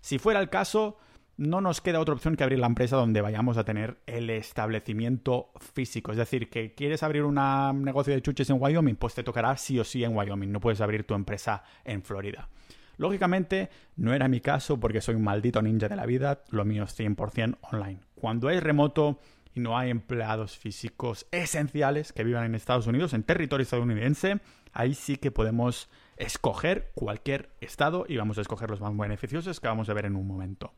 Si 0.00 0.18
fuera 0.18 0.40
el 0.40 0.50
caso, 0.50 0.98
no 1.36 1.60
nos 1.60 1.80
queda 1.80 2.00
otra 2.00 2.14
opción 2.14 2.36
que 2.36 2.44
abrir 2.44 2.58
la 2.58 2.66
empresa 2.66 2.96
donde 2.96 3.20
vayamos 3.20 3.56
a 3.56 3.64
tener 3.64 3.98
el 4.06 4.30
establecimiento 4.30 5.50
físico. 5.56 6.12
Es 6.12 6.18
decir, 6.18 6.48
que 6.48 6.74
quieres 6.74 7.02
abrir 7.02 7.24
un 7.24 7.34
negocio 7.82 8.14
de 8.14 8.22
chuches 8.22 8.50
en 8.50 8.60
Wyoming, 8.60 8.96
pues 8.96 9.14
te 9.14 9.22
tocará 9.22 9.56
sí 9.56 9.78
o 9.78 9.84
sí 9.84 10.04
en 10.04 10.16
Wyoming. 10.16 10.52
No 10.52 10.60
puedes 10.60 10.80
abrir 10.80 11.04
tu 11.04 11.14
empresa 11.14 11.64
en 11.84 12.02
Florida. 12.02 12.48
Lógicamente, 12.96 13.70
no 13.96 14.14
era 14.14 14.28
mi 14.28 14.40
caso 14.40 14.78
porque 14.78 15.00
soy 15.00 15.16
un 15.16 15.24
maldito 15.24 15.60
ninja 15.60 15.88
de 15.88 15.96
la 15.96 16.06
vida, 16.06 16.44
lo 16.50 16.64
mío 16.64 16.84
es 16.84 16.98
100% 16.98 17.58
online. 17.72 18.00
Cuando 18.14 18.50
es 18.50 18.62
remoto 18.62 19.18
y 19.52 19.60
no 19.60 19.76
hay 19.76 19.90
empleados 19.90 20.56
físicos 20.56 21.26
esenciales 21.32 22.12
que 22.12 22.22
vivan 22.22 22.44
en 22.44 22.54
Estados 22.54 22.86
Unidos, 22.86 23.12
en 23.12 23.24
territorio 23.24 23.64
estadounidense, 23.64 24.40
ahí 24.72 24.94
sí 24.94 25.16
que 25.16 25.32
podemos 25.32 25.88
escoger 26.16 26.92
cualquier 26.94 27.50
estado 27.60 28.04
y 28.08 28.16
vamos 28.16 28.38
a 28.38 28.42
escoger 28.42 28.70
los 28.70 28.80
más 28.80 28.96
beneficiosos 28.96 29.58
que 29.58 29.66
vamos 29.66 29.88
a 29.88 29.94
ver 29.94 30.06
en 30.06 30.14
un 30.14 30.26
momento. 30.26 30.72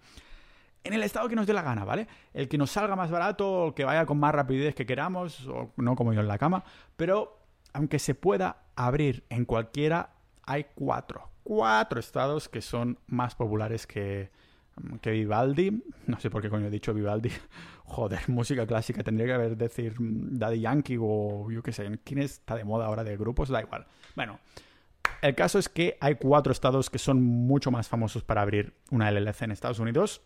En 0.87 0.95
el 0.95 1.03
estado 1.03 1.29
que 1.29 1.35
nos 1.35 1.47
dé 1.47 1.53
la 1.53 1.63
gana, 1.63 1.85
¿vale? 1.85 2.07
El 2.33 2.49
que 2.49 2.57
nos 2.57 2.71
salga 2.71 2.95
más 2.95 3.11
barato, 3.11 3.69
el 3.69 3.75
que 3.75 3.85
vaya 3.85 4.07
con 4.07 4.19
más 4.19 4.35
rapidez 4.35 4.75
que 4.75 4.87
queramos, 4.87 5.47
o 5.49 5.73
no 5.77 5.97
como 5.97 6.13
yo 6.13 6.21
en 6.21 6.29
la 6.29 6.39
cama, 6.39 6.63
pero 6.97 7.41
aunque 7.73 7.99
se 7.99 8.15
pueda 8.15 8.65
abrir 8.77 9.25
en 9.29 9.45
cualquiera, 9.45 10.11
hay 10.45 10.67
cuatro, 10.75 11.29
cuatro 11.43 11.99
estados 11.99 12.49
que 12.49 12.63
son 12.63 12.99
más 13.07 13.35
populares 13.35 13.87
que, 13.87 14.31
que 15.01 15.11
Vivaldi. 15.11 15.83
No 16.07 16.21
sé 16.21 16.31
por 16.31 16.41
qué 16.41 16.49
coño 16.49 16.67
he 16.67 16.71
dicho 16.71 16.95
Vivaldi. 16.95 17.31
Joder, 17.85 18.21
música 18.29 18.67
clásica. 18.67 19.03
Tendría 19.03 19.27
que 19.27 19.33
haber 19.33 19.57
decir 19.57 19.97
Daddy 19.99 20.61
Yankee 20.61 20.99
o 21.01 21.51
yo 21.51 21.63
qué 21.63 21.73
sé. 21.73 21.99
¿Quién 22.05 22.21
está 22.21 22.55
de 22.55 22.65
moda 22.65 22.87
ahora 22.87 23.05
de 23.05 23.17
grupos? 23.17 23.49
Da 23.49 23.61
igual. 23.61 23.87
Bueno, 24.15 24.39
el 25.23 25.35
caso 25.35 25.59
es 25.59 25.69
que 25.69 25.97
hay 26.01 26.15
cuatro 26.17 26.53
estados 26.53 26.91
que 26.91 26.99
son 26.99 27.23
mucho 27.23 27.71
más 27.71 27.89
famosos 27.89 28.23
para 28.23 28.43
abrir 28.43 28.75
una 28.91 29.11
LLC 29.11 29.43
en 29.43 29.53
Estados 29.53 29.79
Unidos. 29.79 30.23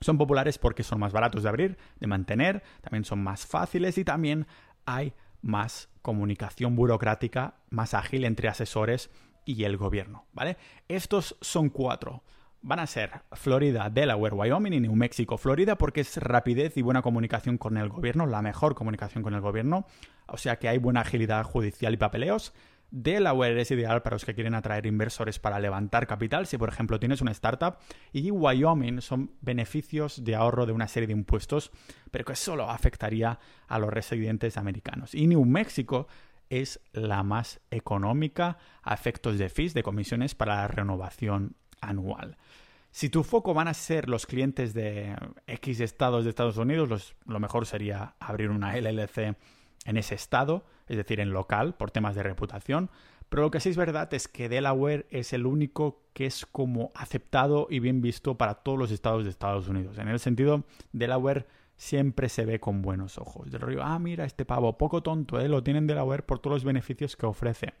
Son 0.00 0.18
populares 0.18 0.58
porque 0.58 0.82
son 0.82 1.00
más 1.00 1.12
baratos 1.12 1.42
de 1.42 1.48
abrir, 1.48 1.78
de 2.00 2.06
mantener, 2.06 2.62
también 2.80 3.04
son 3.04 3.22
más 3.22 3.46
fáciles 3.46 3.98
y 3.98 4.04
también 4.04 4.46
hay 4.84 5.14
más 5.42 5.88
comunicación 6.02 6.76
burocrática, 6.76 7.56
más 7.70 7.94
ágil 7.94 8.24
entre 8.24 8.48
asesores 8.48 9.10
y 9.44 9.64
el 9.64 9.76
gobierno, 9.76 10.26
¿vale? 10.32 10.56
Estos 10.88 11.36
son 11.40 11.70
cuatro 11.70 12.22
van 12.66 12.80
a 12.80 12.86
ser 12.86 13.22
Florida, 13.32 13.88
Delaware, 13.90 14.34
Wyoming 14.34 14.72
y 14.72 14.80
New 14.80 14.96
Mexico. 14.96 15.38
Florida 15.38 15.78
porque 15.78 16.00
es 16.00 16.16
rapidez 16.16 16.76
y 16.76 16.82
buena 16.82 17.00
comunicación 17.00 17.58
con 17.58 17.76
el 17.76 17.88
gobierno, 17.88 18.26
la 18.26 18.42
mejor 18.42 18.74
comunicación 18.74 19.22
con 19.22 19.34
el 19.34 19.40
gobierno, 19.40 19.86
o 20.26 20.36
sea 20.36 20.58
que 20.58 20.68
hay 20.68 20.78
buena 20.78 21.02
agilidad 21.02 21.44
judicial 21.44 21.94
y 21.94 21.96
papeleos. 21.96 22.52
Delaware 22.90 23.60
es 23.60 23.70
ideal 23.70 24.02
para 24.02 24.14
los 24.14 24.24
que 24.24 24.34
quieren 24.34 24.54
atraer 24.54 24.86
inversores 24.86 25.38
para 25.38 25.60
levantar 25.60 26.06
capital, 26.06 26.46
si 26.46 26.56
por 26.58 26.68
ejemplo 26.68 27.00
tienes 27.00 27.20
una 27.20 27.32
startup, 27.32 27.76
y 28.12 28.30
Wyoming 28.30 29.00
son 29.00 29.32
beneficios 29.40 30.24
de 30.24 30.34
ahorro 30.34 30.66
de 30.66 30.72
una 30.72 30.88
serie 30.88 31.06
de 31.06 31.12
impuestos, 31.12 31.72
pero 32.10 32.24
que 32.24 32.36
solo 32.36 32.70
afectaría 32.70 33.38
a 33.66 33.78
los 33.78 33.90
residentes 33.90 34.56
americanos. 34.56 35.14
Y 35.14 35.26
New 35.26 35.44
Mexico 35.44 36.06
es 36.48 36.80
la 36.92 37.22
más 37.22 37.60
económica 37.70 38.58
a 38.82 38.94
efectos 38.94 39.38
de 39.38 39.48
fees, 39.48 39.74
de 39.74 39.82
comisiones 39.82 40.34
para 40.34 40.56
la 40.56 40.68
renovación 40.68 41.56
anual. 41.80 42.36
Si 42.90 43.10
tu 43.10 43.24
foco 43.24 43.52
van 43.52 43.68
a 43.68 43.74
ser 43.74 44.08
los 44.08 44.26
clientes 44.26 44.72
de 44.72 45.14
X 45.46 45.80
estados 45.80 46.24
de 46.24 46.30
Estados 46.30 46.56
Unidos, 46.56 47.14
lo 47.26 47.40
mejor 47.40 47.66
sería 47.66 48.14
abrir 48.18 48.48
una 48.48 48.74
LLC 48.74 49.36
en 49.86 49.96
ese 49.96 50.14
estado, 50.14 50.64
es 50.86 50.96
decir, 50.96 51.20
en 51.20 51.30
local, 51.30 51.74
por 51.74 51.90
temas 51.90 52.14
de 52.14 52.22
reputación. 52.22 52.90
Pero 53.28 53.42
lo 53.42 53.50
que 53.50 53.60
sí 53.60 53.70
es 53.70 53.76
verdad 53.76 54.12
es 54.12 54.28
que 54.28 54.48
Delaware 54.48 55.06
es 55.10 55.32
el 55.32 55.46
único 55.46 56.02
que 56.12 56.26
es 56.26 56.46
como 56.46 56.92
aceptado 56.94 57.66
y 57.70 57.80
bien 57.80 58.00
visto 58.00 58.36
para 58.36 58.54
todos 58.54 58.78
los 58.78 58.90
estados 58.90 59.24
de 59.24 59.30
Estados 59.30 59.68
Unidos. 59.68 59.98
En 59.98 60.08
el 60.08 60.20
sentido, 60.20 60.64
Delaware 60.92 61.46
siempre 61.76 62.28
se 62.28 62.44
ve 62.44 62.60
con 62.60 62.82
buenos 62.82 63.18
ojos. 63.18 63.50
Del 63.50 63.60
rollo, 63.60 63.82
ah, 63.82 63.98
mira, 63.98 64.24
este 64.24 64.44
pavo, 64.44 64.78
poco 64.78 65.02
tonto, 65.02 65.40
¿eh? 65.40 65.48
lo 65.48 65.62
tienen 65.62 65.86
Delaware 65.86 66.24
por 66.24 66.38
todos 66.38 66.56
los 66.56 66.64
beneficios 66.64 67.16
que 67.16 67.26
ofrece. 67.26 67.74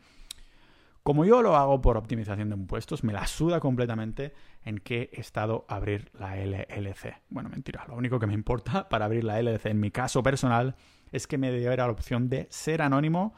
Como 1.06 1.24
yo 1.24 1.40
lo 1.40 1.54
hago 1.54 1.80
por 1.80 1.96
optimización 1.96 2.50
de 2.50 2.56
impuestos, 2.56 3.04
me 3.04 3.12
la 3.12 3.28
suda 3.28 3.60
completamente 3.60 4.34
en 4.64 4.78
qué 4.78 5.08
estado 5.12 5.64
abrir 5.68 6.10
la 6.18 6.36
LLC. 6.36 7.22
Bueno, 7.30 7.48
mentira, 7.48 7.84
lo 7.86 7.94
único 7.94 8.18
que 8.18 8.26
me 8.26 8.34
importa 8.34 8.88
para 8.88 9.04
abrir 9.04 9.22
la 9.22 9.40
LLC 9.40 9.66
en 9.66 9.78
mi 9.78 9.92
caso 9.92 10.24
personal 10.24 10.74
es 11.16 11.26
que 11.26 11.38
me 11.38 11.50
dé 11.50 11.76
la 11.76 11.90
opción 11.90 12.28
de 12.28 12.46
ser 12.50 12.82
anónimo 12.82 13.34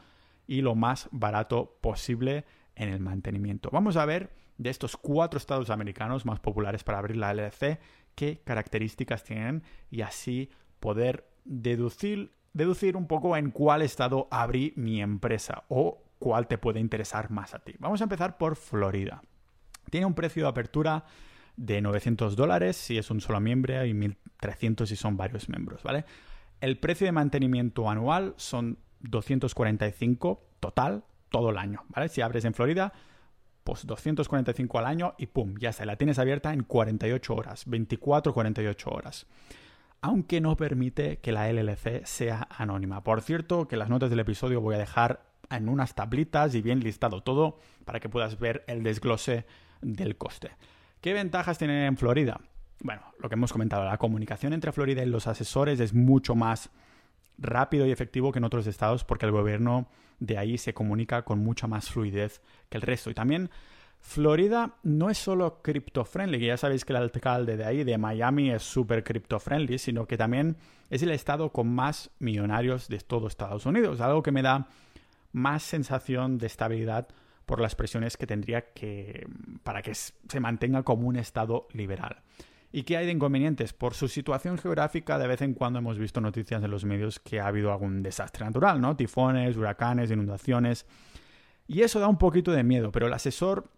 y 0.47 0.61
lo 0.61 0.75
más 0.75 1.07
barato 1.11 1.77
posible 1.81 2.45
en 2.75 2.89
el 2.89 2.99
mantenimiento. 2.99 3.69
Vamos 3.71 3.97
a 3.97 4.05
ver 4.05 4.31
de 4.57 4.69
estos 4.69 4.97
cuatro 4.97 5.37
estados 5.37 5.69
americanos 5.69 6.25
más 6.25 6.39
populares 6.39 6.83
para 6.83 6.99
abrir 6.99 7.17
la 7.17 7.33
LLC 7.33 7.79
qué 8.15 8.41
características 8.43 9.23
tienen 9.23 9.63
y 9.89 10.01
así 10.01 10.49
poder 10.81 11.29
deducir, 11.45 12.33
deducir 12.51 12.97
un 12.97 13.07
poco 13.07 13.37
en 13.37 13.51
cuál 13.51 13.81
estado 13.81 14.27
abrí 14.29 14.73
mi 14.75 15.01
empresa 15.01 15.63
o 15.69 16.03
cuál 16.19 16.47
te 16.47 16.57
puede 16.57 16.81
interesar 16.81 17.31
más 17.31 17.53
a 17.53 17.59
ti. 17.59 17.75
Vamos 17.79 18.01
a 18.01 18.03
empezar 18.03 18.37
por 18.37 18.57
Florida. 18.57 19.21
Tiene 19.89 20.05
un 20.05 20.13
precio 20.13 20.43
de 20.43 20.49
apertura 20.49 21.05
de 21.55 21.81
900 21.81 22.35
dólares 22.35 22.75
si 22.75 22.97
es 22.97 23.09
un 23.09 23.21
solo 23.21 23.39
miembro 23.39 23.85
y 23.85 23.93
1300 23.93 24.89
si 24.89 24.95
son 24.97 25.15
varios 25.15 25.47
miembros, 25.47 25.81
¿vale? 25.83 26.03
El 26.61 26.77
precio 26.77 27.05
de 27.05 27.11
mantenimiento 27.11 27.89
anual 27.89 28.33
son 28.37 28.79
245 29.01 30.43
total 30.59 31.03
todo 31.29 31.51
el 31.51 31.57
año, 31.57 31.83
¿vale? 31.89 32.09
Si 32.09 32.21
abres 32.21 32.43
en 32.45 32.53
Florida, 32.53 32.91
pues 33.63 33.85
245 33.85 34.79
al 34.79 34.85
año 34.85 35.13
y 35.17 35.27
pum, 35.27 35.55
ya 35.59 35.69
está, 35.69 35.85
la 35.85 35.95
tienes 35.95 36.19
abierta 36.19 36.53
en 36.53 36.63
48 36.63 37.35
horas, 37.35 37.63
24 37.67 38.33
48 38.33 38.89
horas. 38.89 39.27
Aunque 40.01 40.41
no 40.41 40.55
permite 40.55 41.19
que 41.19 41.31
la 41.31 41.51
LLC 41.51 42.05
sea 42.05 42.47
anónima. 42.49 43.03
Por 43.03 43.21
cierto, 43.21 43.67
que 43.67 43.75
las 43.77 43.89
notas 43.89 44.09
del 44.09 44.21
episodio 44.21 44.61
voy 44.61 44.75
a 44.75 44.79
dejar 44.79 45.25
en 45.49 45.67
unas 45.67 45.93
tablitas 45.93 46.55
y 46.55 46.61
bien 46.61 46.79
listado 46.79 47.21
todo 47.21 47.59
para 47.85 47.99
que 47.99 48.09
puedas 48.09 48.39
ver 48.39 48.63
el 48.67 48.81
desglose 48.83 49.45
del 49.81 50.17
coste. 50.17 50.51
¿Qué 51.01 51.13
ventajas 51.13 51.57
tiene 51.57 51.85
en 51.85 51.97
Florida? 51.97 52.39
Bueno, 52.81 53.01
lo 53.19 53.27
que 53.27 53.35
hemos 53.35 53.51
comentado, 53.51 53.83
la 53.83 53.97
comunicación 53.97 54.53
entre 54.53 54.71
Florida 54.71 55.03
y 55.03 55.05
los 55.05 55.27
asesores 55.27 55.79
es 55.79 55.93
mucho 55.93 56.35
más 56.35 56.69
rápido 57.37 57.85
y 57.85 57.91
efectivo 57.91 58.31
que 58.31 58.39
en 58.39 58.45
otros 58.45 58.67
estados 58.67 59.03
porque 59.03 59.25
el 59.25 59.31
gobierno 59.31 59.87
de 60.19 60.37
ahí 60.37 60.57
se 60.57 60.73
comunica 60.73 61.23
con 61.23 61.39
mucha 61.39 61.67
más 61.67 61.89
fluidez 61.89 62.41
que 62.69 62.77
el 62.77 62.81
resto. 62.81 63.09
Y 63.09 63.13
también 63.13 63.49
Florida 63.99 64.75
no 64.83 65.09
es 65.09 65.17
solo 65.17 65.61
crypto 65.61 66.05
friendly, 66.05 66.39
ya 66.39 66.57
sabéis 66.57 66.85
que 66.85 66.93
el 66.93 66.97
alcalde 66.97 67.57
de 67.57 67.65
ahí, 67.65 67.83
de 67.83 67.97
Miami, 67.97 68.51
es 68.51 68.63
súper 68.63 69.03
crypto 69.03 69.39
friendly, 69.39 69.77
sino 69.77 70.05
que 70.05 70.17
también 70.17 70.55
es 70.89 71.03
el 71.03 71.11
estado 71.11 71.51
con 71.51 71.67
más 71.67 72.09
millonarios 72.19 72.87
de 72.87 72.99
todo 72.99 73.27
Estados 73.27 73.65
Unidos, 73.65 73.99
algo 73.99 74.23
que 74.23 74.31
me 74.31 74.41
da 74.41 74.67
más 75.31 75.63
sensación 75.63 76.37
de 76.37 76.47
estabilidad 76.47 77.07
por 77.45 77.59
las 77.59 77.75
presiones 77.75 78.15
que 78.15 78.25
tendría 78.25 78.73
que 78.73 79.27
para 79.63 79.81
que 79.81 79.93
se 79.93 80.39
mantenga 80.39 80.83
como 80.83 81.07
un 81.07 81.17
estado 81.17 81.67
liberal. 81.73 82.21
¿Y 82.71 82.83
qué 82.83 82.97
hay 82.97 83.05
de 83.07 83.11
inconvenientes? 83.11 83.73
Por 83.73 83.95
su 83.95 84.07
situación 84.07 84.57
geográfica, 84.57 85.17
de 85.17 85.27
vez 85.27 85.41
en 85.41 85.55
cuando 85.55 85.79
hemos 85.79 85.97
visto 85.97 86.21
noticias 86.21 86.63
en 86.63 86.69
los 86.69 86.85
medios 86.85 87.19
que 87.19 87.39
ha 87.39 87.47
habido 87.47 87.71
algún 87.71 88.03
desastre 88.03 88.45
natural, 88.45 88.79
¿no? 88.79 88.95
Tifones, 88.95 89.57
huracanes, 89.57 90.11
inundaciones. 90.11 90.85
Y 91.67 91.81
eso 91.81 91.99
da 91.99 92.07
un 92.07 92.17
poquito 92.17 92.51
de 92.51 92.63
miedo, 92.63 92.91
pero 92.91 93.07
el 93.07 93.13
asesor, 93.13 93.71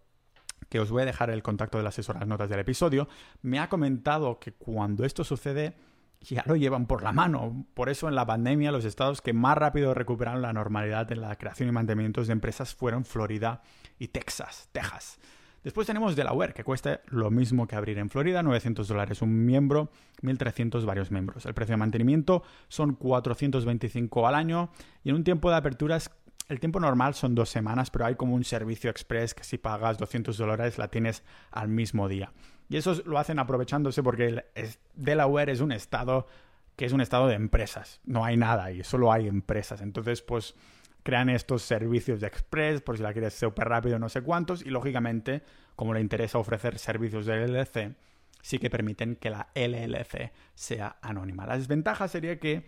que 0.68 0.78
os 0.78 0.90
voy 0.90 1.02
a 1.02 1.06
dejar 1.06 1.30
el 1.30 1.42
contacto 1.42 1.78
del 1.78 1.86
asesor 1.86 2.16
en 2.16 2.20
las 2.20 2.28
notas 2.28 2.50
del 2.50 2.60
episodio, 2.60 3.08
me 3.40 3.58
ha 3.58 3.70
comentado 3.70 4.38
que 4.38 4.52
cuando 4.52 5.04
esto 5.04 5.24
sucede, 5.24 5.74
ya 6.20 6.42
lo 6.46 6.56
llevan 6.56 6.86
por 6.86 7.02
la 7.02 7.12
mano. 7.12 7.66
Por 7.72 7.88
eso 7.88 8.08
en 8.08 8.14
la 8.14 8.26
pandemia 8.26 8.72
los 8.72 8.84
estados 8.84 9.22
que 9.22 9.32
más 9.32 9.56
rápido 9.56 9.94
recuperaron 9.94 10.42
la 10.42 10.52
normalidad 10.52 11.10
en 11.12 11.22
la 11.22 11.36
creación 11.36 11.70
y 11.70 11.72
mantenimiento 11.72 12.22
de 12.22 12.32
empresas 12.32 12.74
fueron 12.74 13.06
Florida 13.06 13.62
y 13.98 14.08
Texas, 14.08 14.68
Texas. 14.72 15.18
Después 15.62 15.86
tenemos 15.86 16.16
Delaware, 16.16 16.54
que 16.54 16.64
cuesta 16.64 17.00
lo 17.06 17.30
mismo 17.30 17.66
que 17.68 17.76
abrir 17.76 17.98
en 17.98 18.10
Florida, 18.10 18.42
900 18.42 18.88
dólares 18.88 19.22
un 19.22 19.44
miembro, 19.44 19.90
1.300 20.22 20.84
varios 20.84 21.10
miembros. 21.10 21.46
El 21.46 21.54
precio 21.54 21.74
de 21.74 21.76
mantenimiento 21.76 22.42
son 22.68 22.94
425 22.94 24.26
al 24.26 24.34
año 24.34 24.70
y 25.04 25.10
en 25.10 25.16
un 25.16 25.24
tiempo 25.24 25.50
de 25.50 25.56
aperturas 25.56 26.10
el 26.48 26.60
tiempo 26.60 26.80
normal 26.80 27.14
son 27.14 27.34
dos 27.34 27.48
semanas, 27.48 27.90
pero 27.90 28.04
hay 28.04 28.16
como 28.16 28.34
un 28.34 28.44
servicio 28.44 28.90
express 28.90 29.32
que 29.32 29.44
si 29.44 29.56
pagas 29.56 29.96
200 29.96 30.36
dólares 30.36 30.76
la 30.76 30.88
tienes 30.88 31.22
al 31.50 31.68
mismo 31.68 32.08
día. 32.08 32.32
Y 32.68 32.76
eso 32.76 33.00
lo 33.06 33.18
hacen 33.18 33.38
aprovechándose 33.38 34.02
porque 34.02 34.44
Delaware 34.94 35.50
es 35.50 35.60
un 35.60 35.72
estado 35.72 36.26
que 36.76 36.86
es 36.86 36.92
un 36.92 37.00
estado 37.00 37.28
de 37.28 37.34
empresas. 37.34 38.00
No 38.04 38.24
hay 38.24 38.36
nada 38.36 38.72
y 38.72 38.82
solo 38.82 39.12
hay 39.12 39.28
empresas. 39.28 39.80
Entonces, 39.80 40.22
pues 40.22 40.54
crean 41.02 41.28
estos 41.28 41.62
servicios 41.62 42.20
de 42.20 42.26
express 42.26 42.80
por 42.80 42.96
si 42.96 43.02
la 43.02 43.12
quieres 43.12 43.34
súper 43.34 43.68
rápido, 43.68 43.98
no 43.98 44.08
sé 44.08 44.22
cuántos. 44.22 44.64
Y 44.64 44.70
lógicamente, 44.70 45.42
como 45.76 45.94
le 45.94 46.00
interesa 46.00 46.38
ofrecer 46.38 46.78
servicios 46.78 47.26
de 47.26 47.46
LLC, 47.46 47.94
sí 48.40 48.58
que 48.58 48.70
permiten 48.70 49.16
que 49.16 49.30
la 49.30 49.48
LLC 49.54 50.32
sea 50.54 50.96
anónima. 51.02 51.46
La 51.46 51.56
desventaja 51.56 52.08
sería 52.08 52.38
que 52.38 52.66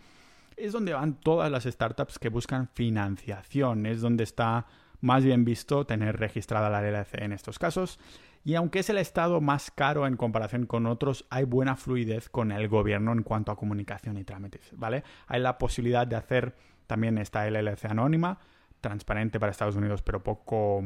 es 0.57 0.73
donde 0.73 0.95
van 0.95 1.15
todas 1.15 1.51
las 1.51 1.65
startups 1.65 2.19
que 2.19 2.29
buscan 2.29 2.69
financiación, 2.69 3.87
es 3.87 4.01
donde 4.01 4.25
está 4.25 4.67
más 5.01 5.25
bien 5.25 5.45
visto 5.45 5.85
tener 5.85 6.17
registrada 6.19 6.71
la 6.71 6.81
LLC 6.81 7.23
en 7.23 7.33
estos 7.33 7.59
casos. 7.59 7.99
Y 8.45 8.57
aunque 8.57 8.81
es 8.81 8.91
el 8.91 8.99
estado 8.99 9.41
más 9.41 9.71
caro 9.71 10.07
en 10.07 10.17
comparación 10.17 10.67
con 10.67 10.87
otros, 10.87 11.25
hay 11.31 11.45
buena 11.45 11.77
fluidez 11.77 12.29
con 12.29 12.53
el 12.53 12.69
gobierno 12.69 13.13
en 13.13 13.23
cuanto 13.23 13.51
a 13.51 13.57
comunicación 13.57 14.19
y 14.19 14.25
trámites, 14.25 14.71
¿vale? 14.73 15.03
Hay 15.27 15.41
la 15.41 15.57
posibilidad 15.57 16.07
de 16.07 16.17
hacer 16.17 16.55
también 16.87 17.19
esta 17.19 17.49
LLC 17.49 17.87
anónima, 17.87 18.39
transparente 18.81 19.41
para 19.41 19.53
Estados 19.53 19.77
Unidos, 19.77 20.03
pero 20.03 20.23
poco 20.23 20.83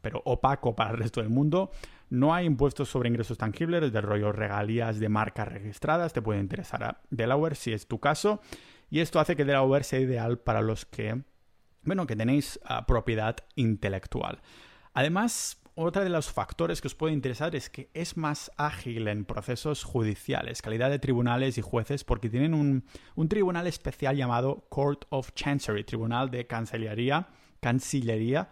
pero 0.00 0.22
opaco 0.24 0.74
para 0.74 0.90
el 0.90 0.98
resto 0.98 1.20
del 1.20 1.30
mundo. 1.30 1.70
No 2.08 2.34
hay 2.34 2.46
impuestos 2.46 2.88
sobre 2.88 3.08
ingresos 3.08 3.38
tangibles, 3.38 3.92
del 3.92 4.02
rollo 4.02 4.32
regalías 4.32 4.98
de 4.98 5.08
marcas 5.08 5.48
registradas, 5.48 6.12
te 6.12 6.22
puede 6.22 6.40
interesar 6.40 6.82
a 6.82 7.00
Delaware 7.10 7.54
si 7.54 7.72
es 7.72 7.86
tu 7.86 8.00
caso. 8.00 8.40
Y 8.88 9.00
esto 9.00 9.20
hace 9.20 9.36
que 9.36 9.44
Delaware 9.44 9.84
sea 9.84 10.00
ideal 10.00 10.38
para 10.38 10.62
los 10.62 10.84
que, 10.84 11.22
bueno, 11.82 12.06
que 12.06 12.16
tenéis 12.16 12.58
ah, 12.64 12.86
propiedad 12.86 13.36
intelectual. 13.54 14.40
Además, 14.92 15.59
otro 15.74 16.02
de 16.02 16.10
los 16.10 16.30
factores 16.30 16.80
que 16.80 16.88
os 16.88 16.94
puede 16.94 17.14
interesar 17.14 17.54
es 17.54 17.70
que 17.70 17.88
es 17.94 18.16
más 18.16 18.50
ágil 18.56 19.08
en 19.08 19.24
procesos 19.24 19.84
judiciales, 19.84 20.62
calidad 20.62 20.90
de 20.90 20.98
tribunales 20.98 21.58
y 21.58 21.62
jueces, 21.62 22.04
porque 22.04 22.28
tienen 22.28 22.54
un, 22.54 22.84
tribunal 23.28 23.66
especial 23.66 24.16
llamado 24.16 24.66
Court 24.68 25.04
of 25.10 25.32
Chancery, 25.34 25.84
tribunal 25.84 26.30
de 26.30 26.46
cancillería, 26.46 27.28
cancillería, 27.60 28.48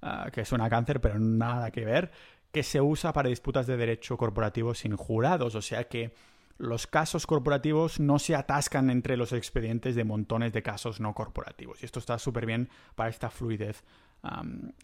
ah, 0.00 0.30
que 0.32 0.42
es 0.42 0.52
una 0.52 0.68
cáncer, 0.70 1.00
pero 1.00 1.18
nada 1.18 1.70
que 1.70 1.84
ver, 1.84 2.10
que 2.50 2.62
se 2.62 2.80
usa 2.80 3.12
para 3.12 3.28
disputas 3.28 3.66
de 3.66 3.76
derecho 3.76 4.16
corporativo 4.16 4.74
sin 4.74 4.96
jurados, 4.96 5.54
o 5.54 5.62
sea 5.62 5.84
que 5.84 6.14
los 6.58 6.86
casos 6.86 7.26
corporativos 7.26 7.98
no 7.98 8.18
se 8.18 8.36
atascan 8.36 8.90
entre 8.90 9.16
los 9.16 9.32
expedientes 9.32 9.94
de 9.94 10.04
montones 10.04 10.52
de 10.52 10.62
casos 10.62 11.00
no 11.00 11.14
corporativos. 11.14 11.82
Y 11.82 11.86
esto 11.86 11.98
está 11.98 12.18
súper 12.18 12.46
bien 12.46 12.68
para 12.94 13.10
esta 13.10 13.30
fluidez 13.30 13.82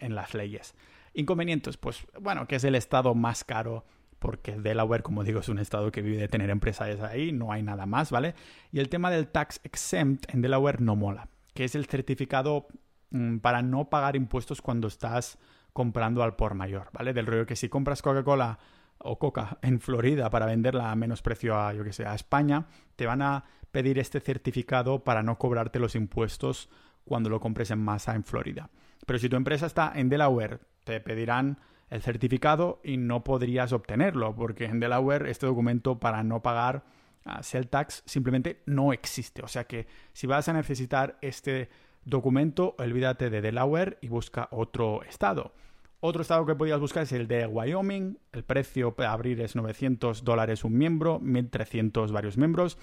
en 0.00 0.14
las 0.14 0.34
leyes. 0.34 0.74
Inconvenientes, 1.18 1.76
pues 1.76 2.06
bueno, 2.20 2.46
que 2.46 2.54
es 2.54 2.62
el 2.62 2.76
estado 2.76 3.12
más 3.12 3.42
caro 3.42 3.84
porque 4.20 4.56
Delaware, 4.56 5.02
como 5.02 5.24
digo, 5.24 5.40
es 5.40 5.48
un 5.48 5.58
estado 5.58 5.90
que 5.90 6.00
vive 6.00 6.16
de 6.16 6.28
tener 6.28 6.48
empresas 6.48 7.00
ahí, 7.00 7.32
no 7.32 7.50
hay 7.50 7.64
nada 7.64 7.86
más, 7.86 8.12
¿vale? 8.12 8.36
Y 8.70 8.78
el 8.78 8.88
tema 8.88 9.10
del 9.10 9.26
tax 9.26 9.60
exempt 9.64 10.32
en 10.32 10.42
Delaware 10.42 10.80
no 10.80 10.94
mola, 10.94 11.28
que 11.54 11.64
es 11.64 11.74
el 11.74 11.86
certificado 11.86 12.68
mm, 13.10 13.38
para 13.38 13.62
no 13.62 13.90
pagar 13.90 14.14
impuestos 14.14 14.62
cuando 14.62 14.86
estás 14.86 15.38
comprando 15.72 16.22
al 16.22 16.36
por 16.36 16.54
mayor, 16.54 16.88
¿vale? 16.92 17.12
Del 17.12 17.26
rollo 17.26 17.46
que 17.46 17.56
si 17.56 17.68
compras 17.68 18.00
Coca-Cola 18.00 18.60
o 18.98 19.18
Coca 19.18 19.58
en 19.62 19.80
Florida 19.80 20.30
para 20.30 20.46
venderla 20.46 20.92
a 20.92 20.94
menos 20.94 21.20
precio 21.20 21.56
a, 21.56 21.72
yo 21.72 21.82
que 21.82 21.92
sé, 21.92 22.06
a 22.06 22.14
España, 22.14 22.66
te 22.94 23.06
van 23.06 23.22
a 23.22 23.42
pedir 23.72 23.98
este 23.98 24.20
certificado 24.20 25.02
para 25.02 25.24
no 25.24 25.36
cobrarte 25.36 25.80
los 25.80 25.96
impuestos 25.96 26.68
cuando 27.04 27.28
lo 27.28 27.40
compres 27.40 27.72
en 27.72 27.80
masa 27.80 28.14
en 28.14 28.22
Florida. 28.22 28.70
Pero 29.06 29.18
si 29.18 29.28
tu 29.28 29.36
empresa 29.36 29.66
está 29.66 29.92
en 29.94 30.08
Delaware, 30.08 30.60
te 30.84 31.00
pedirán 31.00 31.58
el 31.90 32.02
certificado 32.02 32.80
y 32.84 32.96
no 32.96 33.24
podrías 33.24 33.72
obtenerlo, 33.72 34.34
porque 34.34 34.66
en 34.66 34.80
Delaware 34.80 35.30
este 35.30 35.46
documento 35.46 35.98
para 35.98 36.22
no 36.22 36.42
pagar 36.42 36.84
uh, 37.24 37.42
sell 37.42 37.68
tax 37.68 38.02
simplemente 38.06 38.62
no 38.66 38.92
existe. 38.92 39.42
O 39.42 39.48
sea 39.48 39.64
que 39.64 39.86
si 40.12 40.26
vas 40.26 40.48
a 40.48 40.52
necesitar 40.52 41.18
este 41.22 41.70
documento, 42.04 42.74
olvídate 42.78 43.30
de 43.30 43.40
Delaware 43.40 43.98
y 44.00 44.08
busca 44.08 44.48
otro 44.50 45.02
estado. 45.04 45.54
Otro 46.00 46.22
estado 46.22 46.46
que 46.46 46.54
podías 46.54 46.78
buscar 46.78 47.02
es 47.02 47.12
el 47.12 47.26
de 47.26 47.46
Wyoming. 47.46 48.18
El 48.32 48.44
precio 48.44 48.94
para 48.94 49.12
abrir 49.12 49.40
es 49.40 49.56
900 49.56 50.22
dólares 50.22 50.62
un 50.62 50.78
miembro, 50.78 51.18
1300 51.18 52.12
varios 52.12 52.36
miembros. 52.36 52.78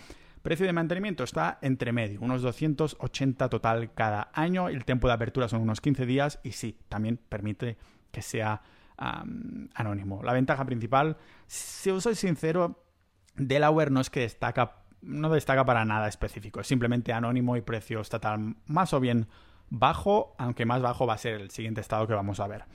Precio 0.46 0.68
de 0.68 0.74
mantenimiento 0.74 1.24
está 1.24 1.58
entre 1.64 1.92
medio, 1.92 2.22
unos 2.22 2.44
280 2.44 3.50
total 3.50 3.92
cada 3.96 4.30
año. 4.32 4.70
El 4.70 4.86
tiempo 4.86 5.08
de 5.08 5.16
apertura 5.16 5.48
son 5.48 5.64
unos 5.64 5.82
15 5.82 6.06
días 6.06 6.40
y 6.44 6.52
sí, 6.52 6.78
también 6.88 7.18
permite 7.18 7.78
que 8.12 8.22
sea 8.22 8.62
anónimo. 8.96 10.22
La 10.22 10.34
ventaja 10.34 10.64
principal, 10.64 11.18
si 11.48 11.90
os 11.90 12.04
soy 12.04 12.14
sincero, 12.14 12.86
Delaware 13.34 13.90
no 13.90 14.00
es 14.02 14.12
que 14.12 14.20
destaca, 14.20 14.84
no 15.02 15.32
destaca 15.32 15.66
para 15.66 15.84
nada 15.84 16.08
específico, 16.08 16.60
es 16.62 16.68
simplemente 16.68 17.12
anónimo 17.12 17.58
y 17.58 17.62
precio 17.62 18.00
estatal 18.00 18.56
más 18.68 18.94
o 18.94 19.00
bien 19.00 19.28
bajo, 19.72 20.36
aunque 20.38 20.68
más 20.68 20.80
bajo 20.80 21.08
va 21.08 21.16
a 21.16 21.18
ser 21.18 21.42
el 21.42 21.50
siguiente 21.50 21.82
estado 21.82 22.06
que 22.06 22.14
vamos 22.14 22.40
a 22.40 22.46
ver. 22.46 22.66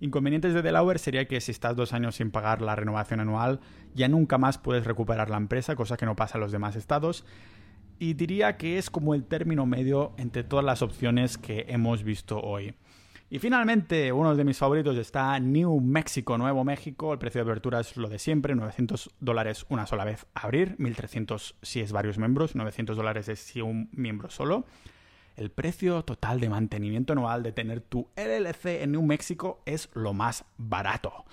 Inconvenientes 0.00 0.54
de 0.54 0.62
Delaware 0.62 0.98
sería 0.98 1.26
que 1.26 1.40
si 1.40 1.50
estás 1.50 1.74
dos 1.74 1.92
años 1.92 2.16
sin 2.16 2.30
pagar 2.30 2.62
la 2.62 2.76
renovación 2.76 3.20
anual, 3.20 3.60
ya 3.94 4.08
nunca 4.08 4.38
más 4.38 4.56
puedes 4.56 4.84
recuperar 4.84 5.28
la 5.28 5.36
empresa, 5.36 5.74
cosa 5.74 5.96
que 5.96 6.06
no 6.06 6.14
pasa 6.14 6.38
en 6.38 6.42
los 6.42 6.52
demás 6.52 6.76
estados. 6.76 7.24
Y 7.98 8.14
diría 8.14 8.56
que 8.56 8.78
es 8.78 8.90
como 8.90 9.14
el 9.14 9.24
término 9.24 9.66
medio 9.66 10.12
entre 10.16 10.44
todas 10.44 10.64
las 10.64 10.82
opciones 10.82 11.36
que 11.36 11.66
hemos 11.68 12.04
visto 12.04 12.40
hoy. 12.40 12.74
Y 13.30 13.40
finalmente, 13.40 14.10
uno 14.12 14.34
de 14.34 14.44
mis 14.44 14.56
favoritos 14.56 14.96
está 14.96 15.38
New 15.38 15.80
Mexico, 15.80 16.38
Nuevo 16.38 16.64
México. 16.64 17.12
El 17.12 17.18
precio 17.18 17.44
de 17.44 17.50
apertura 17.50 17.80
es 17.80 17.96
lo 17.96 18.08
de 18.08 18.18
siempre, 18.18 18.54
900 18.54 19.10
dólares 19.20 19.66
una 19.68 19.86
sola 19.86 20.04
vez 20.04 20.26
abrir, 20.32 20.76
1300 20.78 21.56
si 21.60 21.80
es 21.80 21.92
varios 21.92 22.18
miembros, 22.18 22.54
900 22.54 22.96
dólares 22.96 23.28
es 23.28 23.40
si 23.40 23.60
un 23.60 23.90
miembro 23.92 24.30
solo. 24.30 24.64
El 25.38 25.52
precio 25.52 26.02
total 26.02 26.40
de 26.40 26.48
mantenimiento 26.48 27.12
anual 27.12 27.44
de 27.44 27.52
tener 27.52 27.80
tu 27.80 28.10
LLC 28.16 28.82
en 28.82 28.90
New 28.90 29.02
México 29.02 29.62
es 29.66 29.88
lo 29.94 30.12
más 30.12 30.44
barato. 30.56 31.26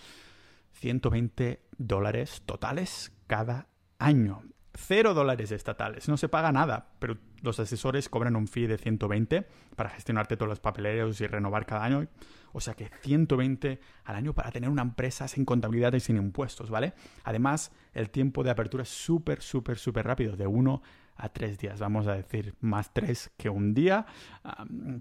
120 0.74 1.60
dólares 1.80 2.44
totales 2.46 3.12
cada 3.26 3.68
año. 3.98 4.44
Cero 4.76 5.16
dólares 5.16 5.52
estatales. 5.52 6.08
No 6.08 6.18
se 6.18 6.30
paga 6.30 6.52
nada, 6.52 6.90
pero 7.00 7.18
los 7.42 7.60
asesores 7.60 8.08
cobran 8.08 8.36
un 8.36 8.48
fee 8.48 8.68
de 8.68 8.78
120 8.78 9.48
para 9.76 9.90
gestionarte 9.90 10.38
todos 10.38 10.50
los 10.50 10.60
papeleos 10.60 11.20
y 11.20 11.26
renovar 11.26 11.66
cada 11.66 11.86
año. 11.86 12.08
O 12.54 12.62
sea 12.62 12.76
que 12.76 12.92
120 13.02 13.80
al 14.04 14.16
año 14.16 14.34
para 14.34 14.52
tener 14.52 14.70
una 14.70 14.84
empresa 14.84 15.28
sin 15.28 15.46
contabilidad 15.46 15.94
y 15.94 16.00
sin 16.00 16.18
impuestos, 16.18 16.70
¿vale? 16.70 16.94
Además, 17.24 17.72
el 17.94 18.12
tiempo 18.12 18.44
de 18.44 18.52
apertura 18.52 18.84
es 18.84 18.90
súper, 18.90 19.42
súper, 19.42 19.80
súper 19.80 20.06
rápido, 20.06 20.36
de 20.36 20.46
1 20.46 20.82
a 21.16 21.30
tres 21.30 21.58
días, 21.58 21.80
vamos 21.80 22.08
a 22.08 22.16
decir 22.16 22.56
más 22.60 22.94
tres 22.94 23.32
que 23.38 23.50
un 23.50 23.74
día, 23.74 24.06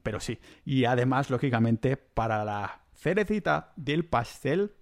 pero 0.03 0.20
sí. 0.20 0.38
Y 0.64 0.85
además, 0.85 1.31
lógicamente, 1.31 1.96
para 1.96 2.44
la 2.44 2.81
cerecita 2.94 3.72
del 3.77 4.05
pastel, 4.05 4.72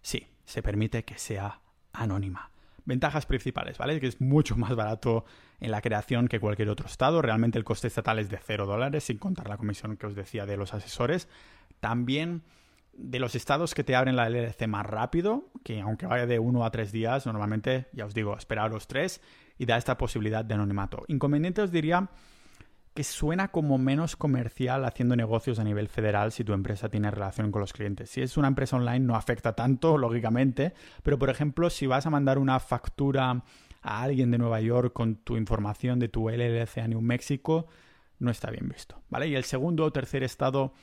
sí, 0.00 0.26
se 0.44 0.62
permite 0.62 1.04
que 1.04 1.18
sea 1.18 1.60
anónima. 1.92 2.50
Ventajas 2.84 3.26
principales, 3.26 3.78
¿vale? 3.78 4.00
Que 4.00 4.08
es 4.08 4.20
mucho 4.20 4.56
más 4.56 4.74
barato 4.74 5.24
en 5.60 5.70
la 5.70 5.80
creación 5.80 6.26
que 6.26 6.40
cualquier 6.40 6.68
otro 6.68 6.86
estado. 6.86 7.22
Realmente 7.22 7.56
el 7.56 7.64
coste 7.64 7.86
estatal 7.86 8.18
es 8.18 8.28
de 8.28 8.38
cero 8.38 8.66
dólares, 8.66 9.04
sin 9.04 9.18
contar 9.18 9.48
la 9.48 9.56
comisión 9.56 9.96
que 9.96 10.06
os 10.06 10.16
decía 10.16 10.46
de 10.46 10.56
los 10.56 10.74
asesores. 10.74 11.28
También 11.78 12.42
de 12.92 13.18
los 13.18 13.34
estados 13.34 13.74
que 13.74 13.84
te 13.84 13.96
abren 13.96 14.16
la 14.16 14.28
LLC 14.28 14.66
más 14.68 14.86
rápido, 14.86 15.50
que 15.64 15.80
aunque 15.80 16.06
vaya 16.06 16.26
de 16.26 16.38
uno 16.38 16.64
a 16.64 16.70
tres 16.70 16.92
días, 16.92 17.26
normalmente, 17.26 17.86
ya 17.92 18.04
os 18.04 18.14
digo, 18.14 18.36
los 18.70 18.86
tres 18.86 19.20
y 19.58 19.66
da 19.66 19.76
esta 19.76 19.96
posibilidad 19.96 20.44
de 20.44 20.54
anonimato. 20.54 21.04
Inconveniente 21.08 21.62
os 21.62 21.72
diría 21.72 22.08
que 22.94 23.04
suena 23.04 23.48
como 23.48 23.78
menos 23.78 24.16
comercial 24.16 24.84
haciendo 24.84 25.16
negocios 25.16 25.58
a 25.58 25.64
nivel 25.64 25.88
federal 25.88 26.30
si 26.30 26.44
tu 26.44 26.52
empresa 26.52 26.90
tiene 26.90 27.10
relación 27.10 27.50
con 27.50 27.60
los 27.60 27.72
clientes. 27.72 28.10
Si 28.10 28.20
es 28.20 28.36
una 28.36 28.48
empresa 28.48 28.76
online 28.76 29.00
no 29.00 29.16
afecta 29.16 29.54
tanto, 29.54 29.96
lógicamente, 29.98 30.74
pero 31.02 31.18
por 31.18 31.30
ejemplo, 31.30 31.70
si 31.70 31.86
vas 31.86 32.06
a 32.06 32.10
mandar 32.10 32.38
una 32.38 32.60
factura 32.60 33.44
a 33.80 34.02
alguien 34.02 34.30
de 34.30 34.38
Nueva 34.38 34.60
York 34.60 34.92
con 34.92 35.16
tu 35.16 35.36
información 35.36 35.98
de 35.98 36.08
tu 36.08 36.28
LLC 36.28 36.78
a 36.78 36.88
New 36.88 37.00
México, 37.00 37.66
no 38.18 38.30
está 38.30 38.50
bien 38.50 38.68
visto, 38.68 39.02
¿vale? 39.08 39.26
Y 39.26 39.34
el 39.34 39.44
segundo 39.44 39.84
o 39.84 39.92
tercer 39.92 40.22
estado 40.22 40.74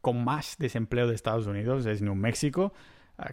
con 0.00 0.24
más 0.24 0.56
desempleo 0.58 1.06
de 1.06 1.14
Estados 1.14 1.46
Unidos 1.46 1.86
es 1.86 2.02
New 2.02 2.14
México, 2.14 2.72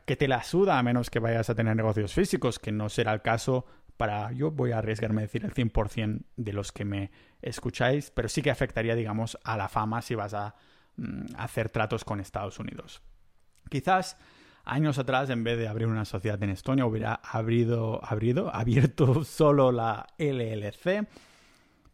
que 0.05 0.15
te 0.15 0.27
la 0.27 0.43
suda 0.43 0.77
a 0.77 0.83
menos 0.83 1.09
que 1.09 1.19
vayas 1.19 1.49
a 1.49 1.55
tener 1.55 1.75
negocios 1.75 2.13
físicos, 2.13 2.59
que 2.59 2.71
no 2.71 2.89
será 2.89 3.13
el 3.13 3.21
caso 3.21 3.65
para, 3.95 4.31
yo 4.31 4.51
voy 4.51 4.71
a 4.71 4.77
arriesgarme 4.77 5.21
a 5.21 5.25
decir 5.25 5.43
el 5.43 5.53
100% 5.53 6.23
de 6.35 6.53
los 6.53 6.71
que 6.71 6.85
me 6.85 7.11
escucháis, 7.41 8.11
pero 8.11 8.29
sí 8.29 8.41
que 8.41 8.51
afectaría, 8.51 8.95
digamos, 8.95 9.37
a 9.43 9.57
la 9.57 9.69
fama 9.69 10.01
si 10.01 10.15
vas 10.15 10.33
a 10.33 10.55
mm, 10.97 11.35
hacer 11.37 11.69
tratos 11.69 12.05
con 12.05 12.19
Estados 12.19 12.59
Unidos. 12.59 13.01
Quizás 13.69 14.17
años 14.65 14.99
atrás, 14.99 15.29
en 15.29 15.43
vez 15.43 15.57
de 15.57 15.67
abrir 15.67 15.87
una 15.87 16.05
sociedad 16.05 16.41
en 16.43 16.51
Estonia, 16.51 16.85
hubiera 16.85 17.15
abierto 18.53 19.23
solo 19.23 19.71
la 19.71 20.05
LLC, 20.17 21.07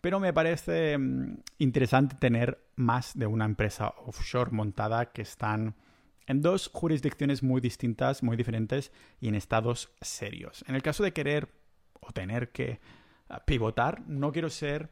pero 0.02 0.20
me 0.20 0.34
parece 0.34 0.98
mm, 0.98 1.38
interesante 1.60 2.16
tener 2.20 2.63
más 2.76 3.18
de 3.18 3.28
una 3.28 3.46
empresa 3.46 3.94
offshore 4.06 4.52
montada 4.52 5.12
que 5.12 5.22
están 5.22 5.76
en 6.28 6.42
dos 6.42 6.70
jurisdicciones 6.74 7.44
muy 7.44 7.62
distintas, 7.62 8.24
muy 8.24 8.38
diferentes 8.38 8.92
y 9.20 9.28
en 9.28 9.36
estados 9.36 9.92
serios. 10.02 10.64
En 10.68 10.76
el 10.76 10.82
caso 10.82 11.04
de 11.04 11.14
querer 11.14 11.50
o 12.00 12.12
tener 12.12 12.52
que 12.52 12.80
ah, 13.30 13.44
pivotar, 13.46 14.02
no 14.08 14.32
quiero 14.32 14.50
ser 14.50 14.90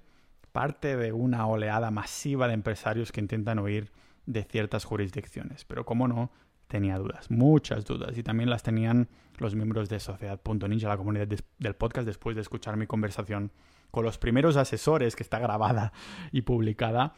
parte 0.52 0.98
de 0.98 1.12
una 1.12 1.48
oleada 1.48 1.92
masiva 1.92 2.48
de 2.48 2.54
empresarios 2.54 3.12
que 3.12 3.22
intentan 3.22 3.60
huir 3.60 3.92
de 4.26 4.44
ciertas 4.44 4.84
jurisdicciones. 4.84 5.66
Pero 5.66 5.86
como 5.86 6.08
no, 6.08 6.32
tenía 6.68 6.98
dudas, 6.98 7.32
muchas 7.32 7.86
dudas, 7.86 8.18
y 8.18 8.24
también 8.24 8.50
las 8.50 8.64
tenían 8.64 9.10
los 9.38 9.56
miembros 9.56 9.90
de 9.90 10.00
Sociedad.ninja, 10.00 10.88
la 10.88 10.98
comunidad 10.98 11.28
del 11.28 11.76
podcast, 11.76 12.06
después 12.06 12.36
de 12.36 12.42
escuchar 12.42 12.78
mi 12.78 12.88
conversación 12.88 13.52
con 13.92 14.06
los 14.06 14.18
primeros 14.18 14.56
asesores, 14.56 15.16
que 15.16 15.24
está 15.24 15.40
grabada 15.40 15.92
y 16.32 16.44
publicada, 16.44 17.14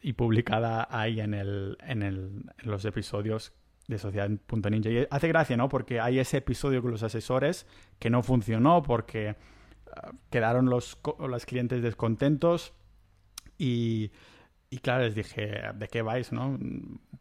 y 0.00 0.12
publicada 0.14 0.88
ahí 0.90 1.20
en, 1.20 1.34
el, 1.34 1.76
en, 1.80 2.02
el, 2.02 2.44
en 2.58 2.70
los 2.70 2.84
episodios 2.84 3.52
de 3.86 3.98
Sociedad.ninja. 3.98 4.90
Y 4.90 5.06
hace 5.10 5.28
gracia, 5.28 5.56
¿no? 5.56 5.68
Porque 5.68 6.00
hay 6.00 6.18
ese 6.18 6.38
episodio 6.38 6.80
con 6.82 6.90
los 6.90 7.02
asesores 7.02 7.66
que 7.98 8.10
no 8.10 8.22
funcionó 8.22 8.82
porque 8.82 9.36
ah, 9.94 10.12
quedaron 10.30 10.66
los, 10.66 10.98
los 11.18 11.46
clientes 11.46 11.82
descontentos 11.82 12.72
y, 13.58 14.12
y, 14.70 14.78
claro, 14.78 15.04
les 15.04 15.14
dije, 15.14 15.60
¿de 15.74 15.88
qué 15.88 16.02
vais, 16.02 16.32
no? 16.32 16.58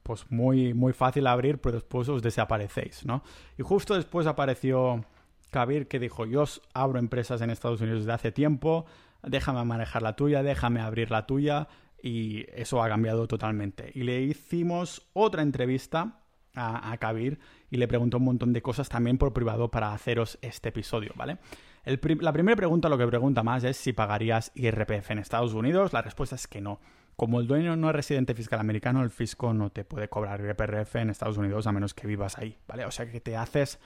Pues 0.01 0.31
muy, 0.31 0.73
muy 0.73 0.93
fácil 0.93 1.27
abrir, 1.27 1.59
pero 1.59 1.75
después 1.75 2.07
os 2.09 2.21
desaparecéis, 2.21 3.05
¿no? 3.05 3.23
Y 3.57 3.63
justo 3.63 3.95
después 3.95 4.27
apareció 4.27 5.05
Kabir 5.51 5.88
que 5.88 5.99
dijo, 5.99 6.25
yo 6.25 6.45
abro 6.73 6.99
empresas 6.99 7.41
en 7.41 7.49
Estados 7.49 7.81
Unidos 7.81 8.01
desde 8.01 8.13
hace 8.13 8.31
tiempo, 8.31 8.86
déjame 9.21 9.63
manejar 9.65 10.01
la 10.01 10.15
tuya, 10.15 10.41
déjame 10.41 10.81
abrir 10.81 11.12
la 11.12 11.27
tuya 11.27 11.67
y 12.04 12.46
eso 12.54 12.84
ha 12.84 12.89
cambiado 12.89 13.28
totalmente. 13.28 13.92
Y 13.96 14.04
le 14.04 14.22
hicimos 14.22 15.08
otra 15.13 15.42
entrevista 15.42 16.20
a, 16.54 16.92
a 16.92 16.98
Kabir 16.98 17.39
y 17.72 17.78
le 17.78 17.88
preguntó 17.88 18.18
un 18.18 18.26
montón 18.26 18.54
de 18.54 18.62
cosas 18.62 18.89
también 18.89 19.18
por 19.18 19.34
privado 19.34 19.72
para 19.72 19.94
haceros 19.94 20.38
este 20.42 20.70
episodio, 20.70 21.13
¿vale? 21.16 21.39
la 21.86 22.32
primera 22.32 22.56
pregunta, 22.56 22.88
lo 22.88 22.98
que 22.98 23.08
pregunta 23.08 23.44
más 23.44 23.63
es 23.63 23.76
si 23.76 23.92
pagarías 23.92 24.52
IRPF 24.56 25.12
en 25.12 25.20
Estados 25.20 25.54
Unidos. 25.54 25.92
La 25.92 26.02
respuesta 26.02 26.36
es 26.36 26.48
que 26.48 26.62
no. 26.62 26.80
Como 27.16 27.39
el 27.39 27.48
dueño 27.48 27.76
no 27.76 27.89
es 27.89 27.96
residente 27.96 28.34
fiscal 28.34 28.60
americano, 28.60 29.04
el 29.04 29.10
fisco 29.10 29.54
no 29.54 29.70
te 29.70 29.84
puede 29.84 30.08
cobrar 30.08 30.39
IRPF 30.39 30.96
en 30.96 31.10
Estados 31.10 31.38
Unidos 31.38 31.68
a 31.68 31.72
menos 31.72 31.94
que 31.94 32.08
vivas 32.08 32.38
ahí, 32.38 32.58
¿vale? 32.68 32.86
O 32.86 32.92
sea 32.92 33.12
que 33.12 33.20
te 33.20 33.36
haces 33.36 33.80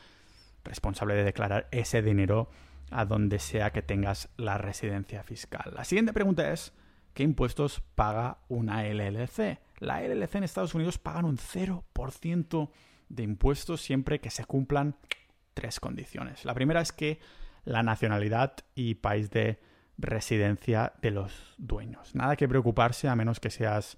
responsable 0.63 1.15
de 1.15 1.23
declarar 1.23 1.67
ese 1.71 2.01
dinero 2.01 2.49
a 2.91 3.05
donde 3.05 3.39
sea 3.39 3.71
que 3.71 3.81
tengas 3.81 4.29
la 4.37 4.57
residencia 4.57 5.23
fiscal. 5.23 5.73
La 5.75 5.83
siguiente 5.83 6.13
pregunta 6.13 6.51
es, 6.51 6.73
¿qué 7.17 7.23
impuestos 7.23 7.81
paga 7.95 8.37
una 8.47 8.83
LLC? 8.83 9.57
La 9.79 10.03
LLC 10.03 10.35
en 10.35 10.43
Estados 10.43 10.75
Unidos 10.75 10.99
pagan 10.99 11.25
un 11.25 11.37
0% 11.37 12.69
de 13.09 13.23
impuestos 13.23 13.81
siempre 13.81 14.19
que 14.19 14.29
se 14.29 14.45
cumplan 14.45 14.97
tres 15.55 15.79
condiciones. 15.79 16.45
La 16.45 16.53
primera 16.53 16.79
es 16.79 16.91
que 16.91 17.19
la 17.65 17.81
nacionalidad 17.81 18.53
y 18.75 18.93
país 18.93 19.31
de 19.31 19.59
residencia 19.97 20.93
de 21.01 21.09
los 21.09 21.55
dueños. 21.57 22.13
Nada 22.13 22.35
que 22.35 22.47
preocuparse 22.47 23.07
a 23.07 23.15
menos 23.15 23.39
que 23.39 23.49
seas 23.49 23.97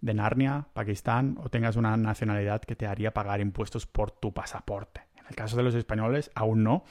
de 0.00 0.14
Narnia, 0.14 0.66
Pakistán 0.72 1.38
o 1.40 1.50
tengas 1.50 1.76
una 1.76 1.96
nacionalidad 1.96 2.62
que 2.62 2.74
te 2.74 2.88
haría 2.88 3.14
pagar 3.14 3.40
impuestos 3.40 3.86
por 3.86 4.10
tu 4.10 4.34
pasaporte. 4.34 5.02
En 5.16 5.26
el 5.28 5.36
caso 5.36 5.56
de 5.56 5.62
los 5.62 5.76
españoles, 5.76 6.32
aún 6.34 6.64
no. 6.64 6.82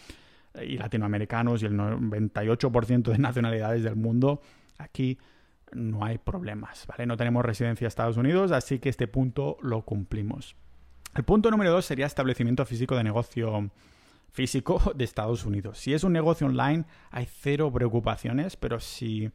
Y 0.64 0.78
latinoamericanos 0.78 1.62
y 1.62 1.66
el 1.66 1.74
98% 1.74 3.12
de 3.12 3.18
nacionalidades 3.18 3.84
del 3.84 3.98
mundo, 3.98 4.42
aquí 4.78 5.20
no 5.74 6.04
hay 6.04 6.18
problemas, 6.18 6.86
¿vale? 6.88 7.06
No 7.06 7.18
tenemos 7.18 7.44
residencia 7.44 7.86
en 7.86 7.88
Estados 7.88 8.18
Unidos, 8.18 8.52
así 8.52 8.80
que 8.80 8.90
este 8.90 9.08
punto 9.08 9.58
lo 9.62 9.84
cumplimos. 9.84 10.56
El 11.16 11.24
punto 11.24 11.50
número 11.50 11.72
dos 11.72 11.86
sería 11.86 12.06
establecimiento 12.06 12.66
físico 12.66 12.96
de 12.96 13.04
negocio 13.04 13.72
físico 14.32 14.94
de 14.96 15.04
Estados 15.04 15.46
Unidos. 15.46 15.80
Si 15.80 15.94
es 15.94 16.04
un 16.04 16.14
negocio 16.14 16.48
online, 16.48 16.86
hay 17.12 17.26
cero 17.26 17.72
preocupaciones, 17.72 18.56
pero 18.56 18.80
si 18.80 19.32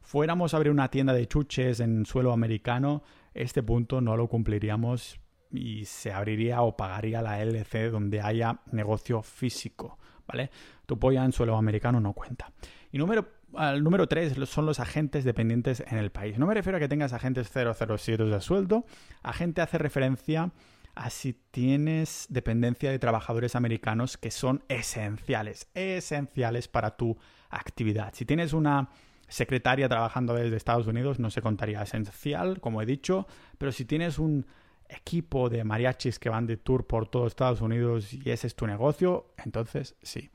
fuéramos 0.00 0.54
a 0.54 0.58
abrir 0.58 0.70
una 0.72 0.90
tienda 0.90 1.12
de 1.12 1.26
chuches 1.26 1.80
en 1.80 2.06
suelo 2.06 2.32
americano, 2.32 3.02
este 3.34 3.62
punto 3.62 4.00
no 4.00 4.16
lo 4.16 4.28
cumpliríamos 4.28 5.20
y 5.50 5.84
se 5.86 6.12
abriría 6.12 6.62
o 6.62 6.76
pagaría 6.76 7.22
la 7.22 7.40
LC 7.42 7.90
donde 7.90 8.20
haya 8.20 8.60
negocio 8.72 9.22
físico, 9.22 9.98
¿vale? 10.26 10.50
Tu 10.86 10.98
polla 10.98 11.24
en 11.24 11.32
suelo 11.32 11.56
americano 11.56 12.00
no 12.00 12.12
cuenta. 12.12 12.52
Y 12.92 12.98
número 12.98 13.37
el 13.56 13.82
número 13.82 14.06
3 14.06 14.34
son 14.48 14.66
los 14.66 14.80
agentes 14.80 15.24
dependientes 15.24 15.82
en 15.86 15.98
el 15.98 16.10
país. 16.10 16.38
No 16.38 16.46
me 16.46 16.54
refiero 16.54 16.76
a 16.76 16.80
que 16.80 16.88
tengas 16.88 17.12
agentes 17.12 17.50
007 17.50 18.24
de 18.24 18.40
sueldo. 18.40 18.84
Agente 19.22 19.60
hace 19.60 19.78
referencia 19.78 20.52
a 20.94 21.10
si 21.10 21.32
tienes 21.32 22.26
dependencia 22.28 22.90
de 22.90 22.98
trabajadores 22.98 23.54
americanos 23.54 24.18
que 24.18 24.30
son 24.30 24.64
esenciales, 24.68 25.68
esenciales 25.74 26.68
para 26.68 26.96
tu 26.96 27.16
actividad. 27.50 28.12
Si 28.14 28.24
tienes 28.24 28.52
una 28.52 28.90
secretaria 29.28 29.88
trabajando 29.88 30.34
desde 30.34 30.56
Estados 30.56 30.86
Unidos, 30.86 31.18
no 31.18 31.30
se 31.30 31.40
contaría 31.40 31.82
esencial, 31.82 32.60
como 32.60 32.82
he 32.82 32.86
dicho, 32.86 33.26
pero 33.58 33.72
si 33.72 33.84
tienes 33.84 34.18
un 34.18 34.46
equipo 34.88 35.48
de 35.48 35.64
mariachis 35.64 36.18
que 36.18 36.30
van 36.30 36.46
de 36.46 36.56
tour 36.56 36.86
por 36.86 37.08
todo 37.08 37.26
Estados 37.26 37.60
Unidos 37.60 38.12
y 38.12 38.30
ese 38.30 38.46
es 38.46 38.56
tu 38.56 38.66
negocio, 38.66 39.32
entonces 39.36 39.94
sí 40.02 40.30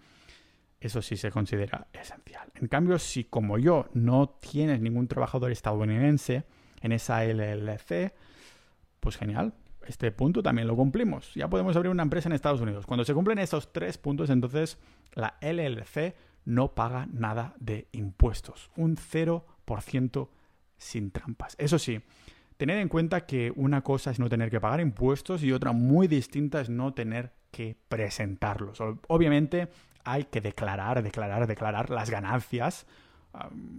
eso 0.88 1.02
sí 1.02 1.18
se 1.18 1.32
considera 1.32 1.88
esencial. 1.94 2.52
En 2.56 2.68
cambio, 2.68 3.00
si 3.00 3.24
como 3.24 3.58
yo 3.58 3.88
no 3.94 4.30
tienes 4.30 4.82
ningún 4.82 5.08
trabajador 5.08 5.52
estadounidense 5.52 6.46
en 6.82 6.92
esa 6.92 7.24
LLC, 7.24 8.14
pues 9.00 9.18
genial, 9.18 9.54
este 9.88 10.12
punto 10.12 10.44
también 10.44 10.68
lo 10.68 10.76
cumplimos. 10.76 11.34
Ya 11.36 11.50
podemos 11.50 11.76
abrir 11.76 11.92
una 11.92 12.04
empresa 12.04 12.30
en 12.30 12.34
Estados 12.34 12.62
Unidos. 12.62 12.86
Cuando 12.86 13.06
se 13.06 13.14
cumplen 13.14 13.40
esos 13.40 13.72
tres 13.72 13.98
puntos, 13.98 14.30
entonces 14.30 14.78
la 15.14 15.38
LLC 15.42 16.16
no 16.46 16.74
paga 16.74 17.08
nada 17.12 17.56
de 17.60 17.88
impuestos. 17.92 18.70
Un 18.76 18.98
0% 18.98 20.30
sin 20.78 21.12
trampas. 21.12 21.56
Eso 21.58 21.80
sí, 21.80 22.02
tened 22.58 22.80
en 22.80 22.90
cuenta 22.90 23.26
que 23.26 23.52
una 23.56 23.82
cosa 23.82 24.12
es 24.12 24.20
no 24.20 24.30
tener 24.30 24.50
que 24.50 24.60
pagar 24.60 24.82
impuestos 24.82 25.44
y 25.44 25.52
otra 25.52 25.72
muy 25.72 26.08
distinta 26.08 26.62
es 26.62 26.70
no 26.70 26.94
tener 26.94 27.34
que 27.52 27.78
presentarlos. 27.88 28.80
Obviamente 29.08 29.70
hay 30.04 30.26
que 30.26 30.42
declarar, 30.42 31.02
declarar, 31.04 31.48
declarar 31.48 31.90
las 31.90 32.10
ganancias 32.10 32.86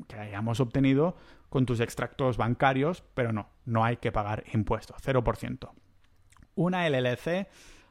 que 0.08 0.16
hayamos 0.16 0.60
obtenido 0.60 1.16
con 1.48 1.66
tus 1.66 1.78
extractos 1.80 2.36
bancarios, 2.36 3.04
pero 3.14 3.32
no, 3.32 3.48
no 3.64 3.84
hay 3.84 3.98
que 3.98 4.10
pagar 4.10 4.44
impuestos, 4.52 4.96
0%. 5.04 5.70
Una 6.56 6.88
LLC, 6.88 7.46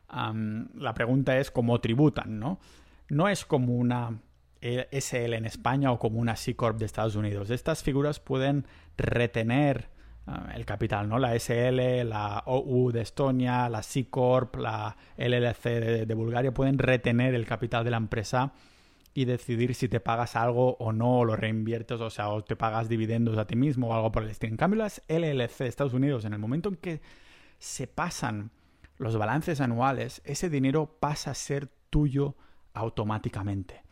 la 0.10 0.94
pregunta 0.94 1.38
es 1.38 1.52
cómo 1.52 1.80
tributan, 1.80 2.40
¿no? 2.40 2.60
No 3.08 3.30
es 3.30 3.46
como 3.46 3.76
una 3.76 4.20
SL 4.62 5.34
en 5.34 5.46
España 5.46 5.92
o 5.92 6.00
como 6.00 6.20
una 6.20 6.36
C 6.36 6.56
Corp 6.56 6.78
de 6.78 6.86
Estados 6.86 7.16
Unidos. 7.16 7.50
Estas 7.50 7.84
figuras 7.84 8.20
pueden 8.20 8.66
retener 8.98 9.90
el 10.54 10.66
capital, 10.66 11.10
¿no? 11.10 11.20
La 11.20 11.38
SL, 11.38 12.08
la 12.08 12.44
OU 12.46 12.92
de 12.92 13.02
Estonia, 13.02 13.68
la 13.70 13.84
C 13.84 14.10
Corp, 14.10 14.56
la 14.56 14.96
LLC 15.18 16.06
de, 16.06 16.14
Bulgaria 16.16 16.54
pueden 16.54 16.78
retener 16.78 17.36
el 17.36 17.46
capital 17.46 17.84
de 17.84 17.92
la 17.92 17.98
empresa 17.98 18.54
y 19.14 19.26
decidir 19.26 19.76
si 19.76 19.90
te 19.90 20.00
pagas 20.00 20.36
algo 20.36 20.76
o 20.80 20.92
no, 20.94 21.20
o 21.20 21.26
lo 21.26 21.36
reinviertes, 21.36 22.00
o 22.00 22.10
sea, 22.10 22.30
o 22.30 22.44
te 22.44 22.56
pagas 22.56 22.90
dividendos 22.90 23.38
a 23.38 23.46
ti 23.46 23.56
mismo 23.56 23.90
o 23.90 23.94
algo 23.94 24.12
por 24.12 24.24
el 24.24 24.30
estilo. 24.30 24.52
En 24.52 24.58
cambio, 24.58 24.80
las 24.80 25.02
LLC 25.08 25.58
de 25.60 25.68
Estados 25.68 25.94
Unidos, 25.94 26.26
en 26.26 26.34
el 26.34 26.40
momento 26.40 26.70
en 26.70 26.78
que 26.78 27.02
se 27.60 27.88
pasan 27.88 28.52
los 28.98 29.18
balances 29.18 29.60
anuales, 29.62 30.22
ese 30.26 30.50
dinero 30.50 30.98
pasa 31.00 31.32
a 31.32 31.36
ser 31.36 31.68
tuyo 31.90 32.36
automáticamente. 32.74 33.84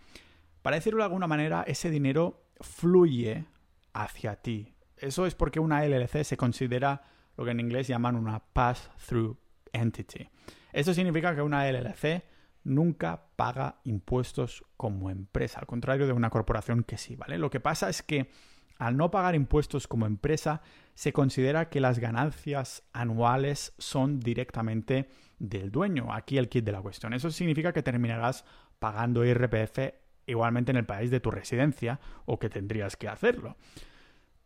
Para 0.61 0.77
decirlo 0.77 0.99
de 0.99 1.05
alguna 1.05 1.27
manera, 1.27 1.63
ese 1.67 1.89
dinero 1.89 2.45
fluye 2.61 3.45
hacia 3.93 4.37
ti. 4.37 4.73
Eso 5.01 5.25
es 5.25 5.35
porque 5.35 5.59
una 5.59 5.83
LLC 5.85 6.23
se 6.23 6.37
considera 6.37 7.03
lo 7.35 7.43
que 7.43 7.51
en 7.51 7.59
inglés 7.59 7.87
llaman 7.87 8.15
una 8.15 8.39
pass-through 8.39 9.37
entity. 9.73 10.29
Eso 10.71 10.93
significa 10.93 11.35
que 11.35 11.41
una 11.41 11.69
LLC 11.69 12.23
nunca 12.63 13.23
paga 13.35 13.79
impuestos 13.83 14.63
como 14.77 15.09
empresa, 15.09 15.59
al 15.59 15.65
contrario 15.65 16.05
de 16.05 16.13
una 16.13 16.29
corporación 16.29 16.83
que 16.83 16.97
sí, 16.97 17.15
¿vale? 17.15 17.37
Lo 17.37 17.49
que 17.49 17.59
pasa 17.59 17.89
es 17.89 18.03
que 18.03 18.29
al 18.77 18.97
no 18.97 19.11
pagar 19.11 19.35
impuestos 19.35 19.87
como 19.87 20.07
empresa, 20.07 20.63
se 20.95 21.13
considera 21.13 21.69
que 21.69 21.79
las 21.79 21.99
ganancias 21.99 22.81
anuales 22.93 23.73
son 23.77 24.19
directamente 24.19 25.07
del 25.37 25.71
dueño. 25.71 26.11
Aquí 26.11 26.39
el 26.39 26.49
kit 26.49 26.65
de 26.65 26.71
la 26.71 26.81
cuestión. 26.81 27.13
Eso 27.13 27.29
significa 27.29 27.73
que 27.73 27.83
terminarás 27.83 28.43
pagando 28.79 29.23
IRPF 29.23 29.93
igualmente 30.25 30.71
en 30.71 30.77
el 30.77 30.85
país 30.85 31.11
de 31.11 31.19
tu 31.19 31.29
residencia 31.29 31.99
o 32.25 32.39
que 32.39 32.49
tendrías 32.49 32.97
que 32.97 33.07
hacerlo. 33.07 33.55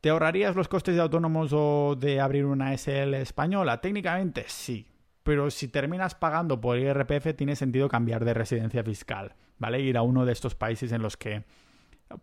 ¿Te 0.06 0.12
ahorrarías 0.12 0.56
los 0.56 0.68
costes 0.68 0.94
de 0.94 1.02
autónomos 1.02 1.50
o 1.52 1.96
de 2.00 2.22
abrir 2.22 2.46
una 2.46 2.78
SL 2.78 3.16
española? 3.16 3.82
Técnicamente 3.82 4.46
sí, 4.46 4.86
pero 5.24 5.50
si 5.50 5.68
terminas 5.68 6.14
pagando 6.14 6.62
por 6.62 6.78
IRPF 6.78 7.36
tiene 7.36 7.56
sentido 7.56 7.90
cambiar 7.90 8.24
de 8.24 8.36
residencia 8.36 8.84
fiscal, 8.84 9.34
¿vale? 9.58 9.80
Ir 9.82 9.98
a 9.98 10.04
uno 10.04 10.24
de 10.24 10.32
estos 10.32 10.54
países 10.54 10.92
en 10.92 11.02
los 11.02 11.18
que 11.18 11.44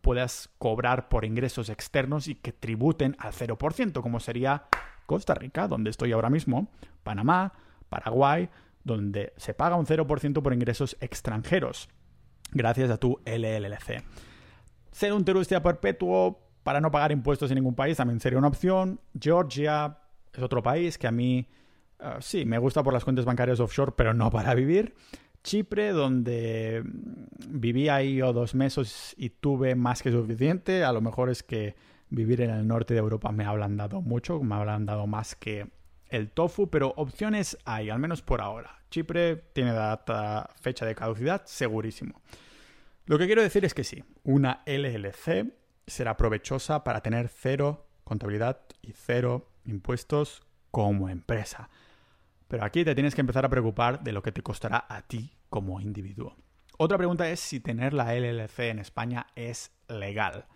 puedas 0.00 0.48
cobrar 0.58 1.08
por 1.08 1.24
ingresos 1.24 1.70
externos 1.70 2.28
y 2.28 2.36
que 2.36 2.52
tributen 2.52 3.16
al 3.18 3.32
0%, 3.32 4.00
como 4.00 4.20
sería 4.20 4.66
Costa 5.06 5.34
Rica, 5.34 5.66
donde 5.66 5.90
estoy 5.90 6.12
ahora 6.12 6.30
mismo, 6.30 6.68
Panamá, 7.02 7.52
Paraguay, 7.88 8.48
donde 8.84 9.32
se 9.38 9.54
paga 9.54 9.74
un 9.74 9.86
0% 9.86 10.40
por 10.40 10.54
ingresos 10.54 10.96
extranjeros, 11.00 11.88
gracias 12.52 12.92
a 12.92 12.98
tu 12.98 13.20
LLC. 13.26 14.04
Ser 14.92 15.12
un 15.12 15.24
turista 15.24 15.60
perpetuo 15.60 16.51
para 16.62 16.80
no 16.80 16.90
pagar 16.90 17.12
impuestos 17.12 17.50
en 17.50 17.56
ningún 17.56 17.74
país 17.74 17.96
también 17.96 18.20
sería 18.20 18.38
una 18.38 18.48
opción. 18.48 19.00
Georgia 19.18 19.98
es 20.32 20.42
otro 20.42 20.62
país 20.62 20.98
que 20.98 21.06
a 21.06 21.12
mí 21.12 21.46
uh, 22.00 22.20
sí 22.20 22.44
me 22.44 22.58
gusta 22.58 22.82
por 22.82 22.92
las 22.92 23.04
cuentas 23.04 23.24
bancarias 23.24 23.60
offshore, 23.60 23.92
pero 23.96 24.14
no 24.14 24.30
para 24.30 24.54
vivir. 24.54 24.94
Chipre, 25.42 25.90
donde 25.90 26.82
mm, 26.84 27.60
viví 27.60 27.88
ahí 27.88 28.22
o 28.22 28.32
dos 28.32 28.54
meses 28.54 29.14
y 29.18 29.30
tuve 29.30 29.74
más 29.74 30.02
que 30.02 30.12
suficiente. 30.12 30.84
A 30.84 30.92
lo 30.92 31.00
mejor 31.00 31.30
es 31.30 31.42
que 31.42 31.74
vivir 32.10 32.42
en 32.42 32.50
el 32.50 32.66
norte 32.66 32.94
de 32.94 33.00
Europa 33.00 33.32
me 33.32 33.44
ha 33.44 33.48
ablandado 33.48 34.00
mucho, 34.00 34.40
me 34.42 34.54
ha 34.54 34.58
ablandado 34.58 35.06
más 35.06 35.34
que 35.34 35.66
el 36.10 36.30
tofu, 36.30 36.68
pero 36.68 36.92
opciones 36.96 37.58
hay, 37.64 37.90
al 37.90 37.98
menos 37.98 38.22
por 38.22 38.40
ahora. 38.40 38.82
Chipre 38.90 39.36
tiene 39.54 39.72
data, 39.72 40.50
fecha 40.60 40.84
de 40.84 40.94
caducidad, 40.94 41.42
segurísimo. 41.46 42.20
Lo 43.06 43.18
que 43.18 43.26
quiero 43.26 43.42
decir 43.42 43.64
es 43.64 43.74
que 43.74 43.82
sí, 43.82 44.04
una 44.22 44.62
LLC 44.66 45.61
será 45.86 46.16
provechosa 46.16 46.84
para 46.84 47.02
tener 47.02 47.28
cero 47.28 47.86
contabilidad 48.04 48.60
y 48.82 48.92
cero 48.92 49.48
impuestos 49.64 50.42
como 50.70 51.08
empresa. 51.08 51.68
Pero 52.48 52.64
aquí 52.64 52.84
te 52.84 52.94
tienes 52.94 53.14
que 53.14 53.20
empezar 53.20 53.44
a 53.44 53.48
preocupar 53.48 54.02
de 54.02 54.12
lo 54.12 54.22
que 54.22 54.32
te 54.32 54.42
costará 54.42 54.84
a 54.88 55.02
ti 55.02 55.32
como 55.48 55.80
individuo. 55.80 56.36
Otra 56.78 56.98
pregunta 56.98 57.28
es 57.30 57.40
si 57.40 57.60
tener 57.60 57.94
la 57.94 58.14
LLC 58.14 58.58
en 58.70 58.78
España 58.78 59.26
es 59.36 59.72
legal. 59.88 60.46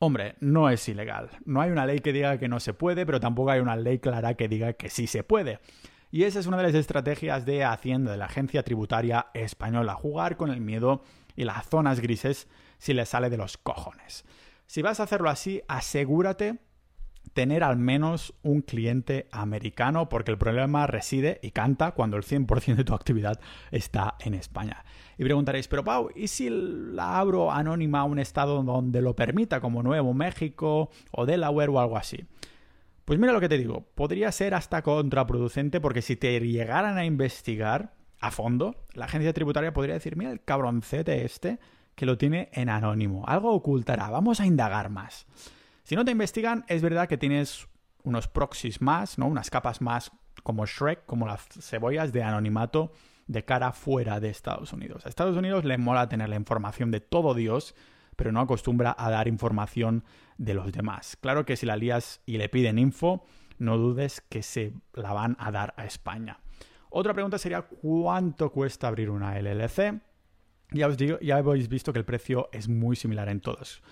Hombre, 0.00 0.36
no 0.40 0.70
es 0.70 0.88
ilegal. 0.88 1.30
No 1.44 1.60
hay 1.60 1.70
una 1.70 1.86
ley 1.86 2.00
que 2.00 2.12
diga 2.12 2.38
que 2.38 2.48
no 2.48 2.60
se 2.60 2.74
puede, 2.74 3.04
pero 3.04 3.20
tampoco 3.20 3.50
hay 3.50 3.60
una 3.60 3.76
ley 3.76 3.98
clara 3.98 4.34
que 4.34 4.48
diga 4.48 4.74
que 4.74 4.90
sí 4.90 5.06
se 5.06 5.24
puede. 5.24 5.58
Y 6.10 6.24
esa 6.24 6.38
es 6.38 6.46
una 6.46 6.56
de 6.56 6.62
las 6.62 6.74
estrategias 6.74 7.44
de 7.44 7.64
Hacienda, 7.64 8.12
de 8.12 8.18
la 8.18 8.26
Agencia 8.26 8.62
Tributaria 8.62 9.26
Española, 9.34 9.94
jugar 9.94 10.36
con 10.36 10.50
el 10.50 10.60
miedo 10.60 11.02
y 11.36 11.44
las 11.44 11.66
zonas 11.68 12.00
grises 12.00 12.48
si 12.78 12.94
le 12.94 13.06
sale 13.06 13.28
de 13.28 13.36
los 13.36 13.58
cojones. 13.58 14.24
Si 14.68 14.82
vas 14.82 15.00
a 15.00 15.04
hacerlo 15.04 15.30
así, 15.30 15.62
asegúrate 15.66 16.58
tener 17.32 17.64
al 17.64 17.78
menos 17.78 18.34
un 18.42 18.60
cliente 18.60 19.26
americano 19.32 20.10
porque 20.10 20.30
el 20.30 20.36
problema 20.36 20.86
reside 20.86 21.40
y 21.42 21.52
canta 21.52 21.92
cuando 21.92 22.18
el 22.18 22.22
100% 22.22 22.76
de 22.76 22.84
tu 22.84 22.92
actividad 22.92 23.40
está 23.70 24.16
en 24.20 24.34
España. 24.34 24.84
Y 25.16 25.24
preguntaréis, 25.24 25.68
pero 25.68 25.84
Pau, 25.84 26.10
¿y 26.14 26.28
si 26.28 26.50
la 26.50 27.18
abro 27.18 27.50
anónima 27.50 28.00
a 28.00 28.04
un 28.04 28.18
estado 28.18 28.62
donde 28.62 29.00
lo 29.00 29.16
permita, 29.16 29.62
como 29.62 29.82
Nuevo 29.82 30.12
México 30.12 30.90
o 31.12 31.24
Delaware 31.24 31.70
o 31.70 31.80
algo 31.80 31.96
así? 31.96 32.26
Pues 33.06 33.18
mira 33.18 33.32
lo 33.32 33.40
que 33.40 33.48
te 33.48 33.56
digo, 33.56 33.88
podría 33.94 34.30
ser 34.32 34.52
hasta 34.52 34.82
contraproducente 34.82 35.80
porque 35.80 36.02
si 36.02 36.16
te 36.16 36.38
llegaran 36.40 36.98
a 36.98 37.06
investigar 37.06 37.94
a 38.20 38.30
fondo, 38.30 38.84
la 38.92 39.06
agencia 39.06 39.32
tributaria 39.32 39.72
podría 39.72 39.94
decir, 39.94 40.14
mira 40.14 40.30
el 40.30 40.42
cabroncete 40.42 41.24
este 41.24 41.58
que 41.98 42.06
lo 42.06 42.16
tiene 42.16 42.48
en 42.52 42.68
anónimo. 42.68 43.24
Algo 43.26 43.52
ocultará. 43.52 44.08
Vamos 44.08 44.38
a 44.38 44.46
indagar 44.46 44.88
más. 44.88 45.26
Si 45.82 45.96
no 45.96 46.04
te 46.04 46.12
investigan, 46.12 46.64
es 46.68 46.80
verdad 46.80 47.08
que 47.08 47.18
tienes 47.18 47.66
unos 48.04 48.28
proxies 48.28 48.80
más, 48.80 49.18
¿no? 49.18 49.26
Unas 49.26 49.50
capas 49.50 49.80
más 49.80 50.12
como 50.44 50.64
Shrek, 50.64 51.04
como 51.06 51.26
las 51.26 51.44
cebollas 51.60 52.12
de 52.12 52.22
anonimato 52.22 52.92
de 53.26 53.44
cara 53.44 53.72
fuera 53.72 54.20
de 54.20 54.30
Estados 54.30 54.72
Unidos. 54.72 55.04
A 55.04 55.08
Estados 55.08 55.36
Unidos 55.36 55.64
le 55.64 55.76
mola 55.76 56.08
tener 56.08 56.28
la 56.28 56.36
información 56.36 56.92
de 56.92 57.00
todo 57.00 57.34
Dios, 57.34 57.74
pero 58.14 58.30
no 58.30 58.40
acostumbra 58.40 58.94
a 58.96 59.10
dar 59.10 59.26
información 59.26 60.04
de 60.38 60.54
los 60.54 60.70
demás. 60.70 61.16
Claro 61.20 61.44
que 61.44 61.56
si 61.56 61.66
la 61.66 61.76
lías 61.76 62.20
y 62.26 62.38
le 62.38 62.48
piden 62.48 62.78
info, 62.78 63.26
no 63.58 63.76
dudes 63.76 64.20
que 64.20 64.44
se 64.44 64.72
la 64.94 65.12
van 65.12 65.36
a 65.40 65.50
dar 65.50 65.74
a 65.76 65.84
España. 65.84 66.38
Otra 66.90 67.12
pregunta 67.12 67.38
sería 67.38 67.62
¿cuánto 67.62 68.52
cuesta 68.52 68.86
abrir 68.86 69.10
una 69.10 69.36
LLC? 69.36 70.00
Ya 70.70 70.86
os 70.86 70.98
digo, 70.98 71.18
ya 71.20 71.36
habéis 71.38 71.68
visto 71.68 71.92
que 71.92 71.98
el 71.98 72.04
precio 72.04 72.48
es 72.52 72.68
muy 72.68 72.94
similar 72.96 73.28
en 73.28 73.40
todos. 73.40 73.82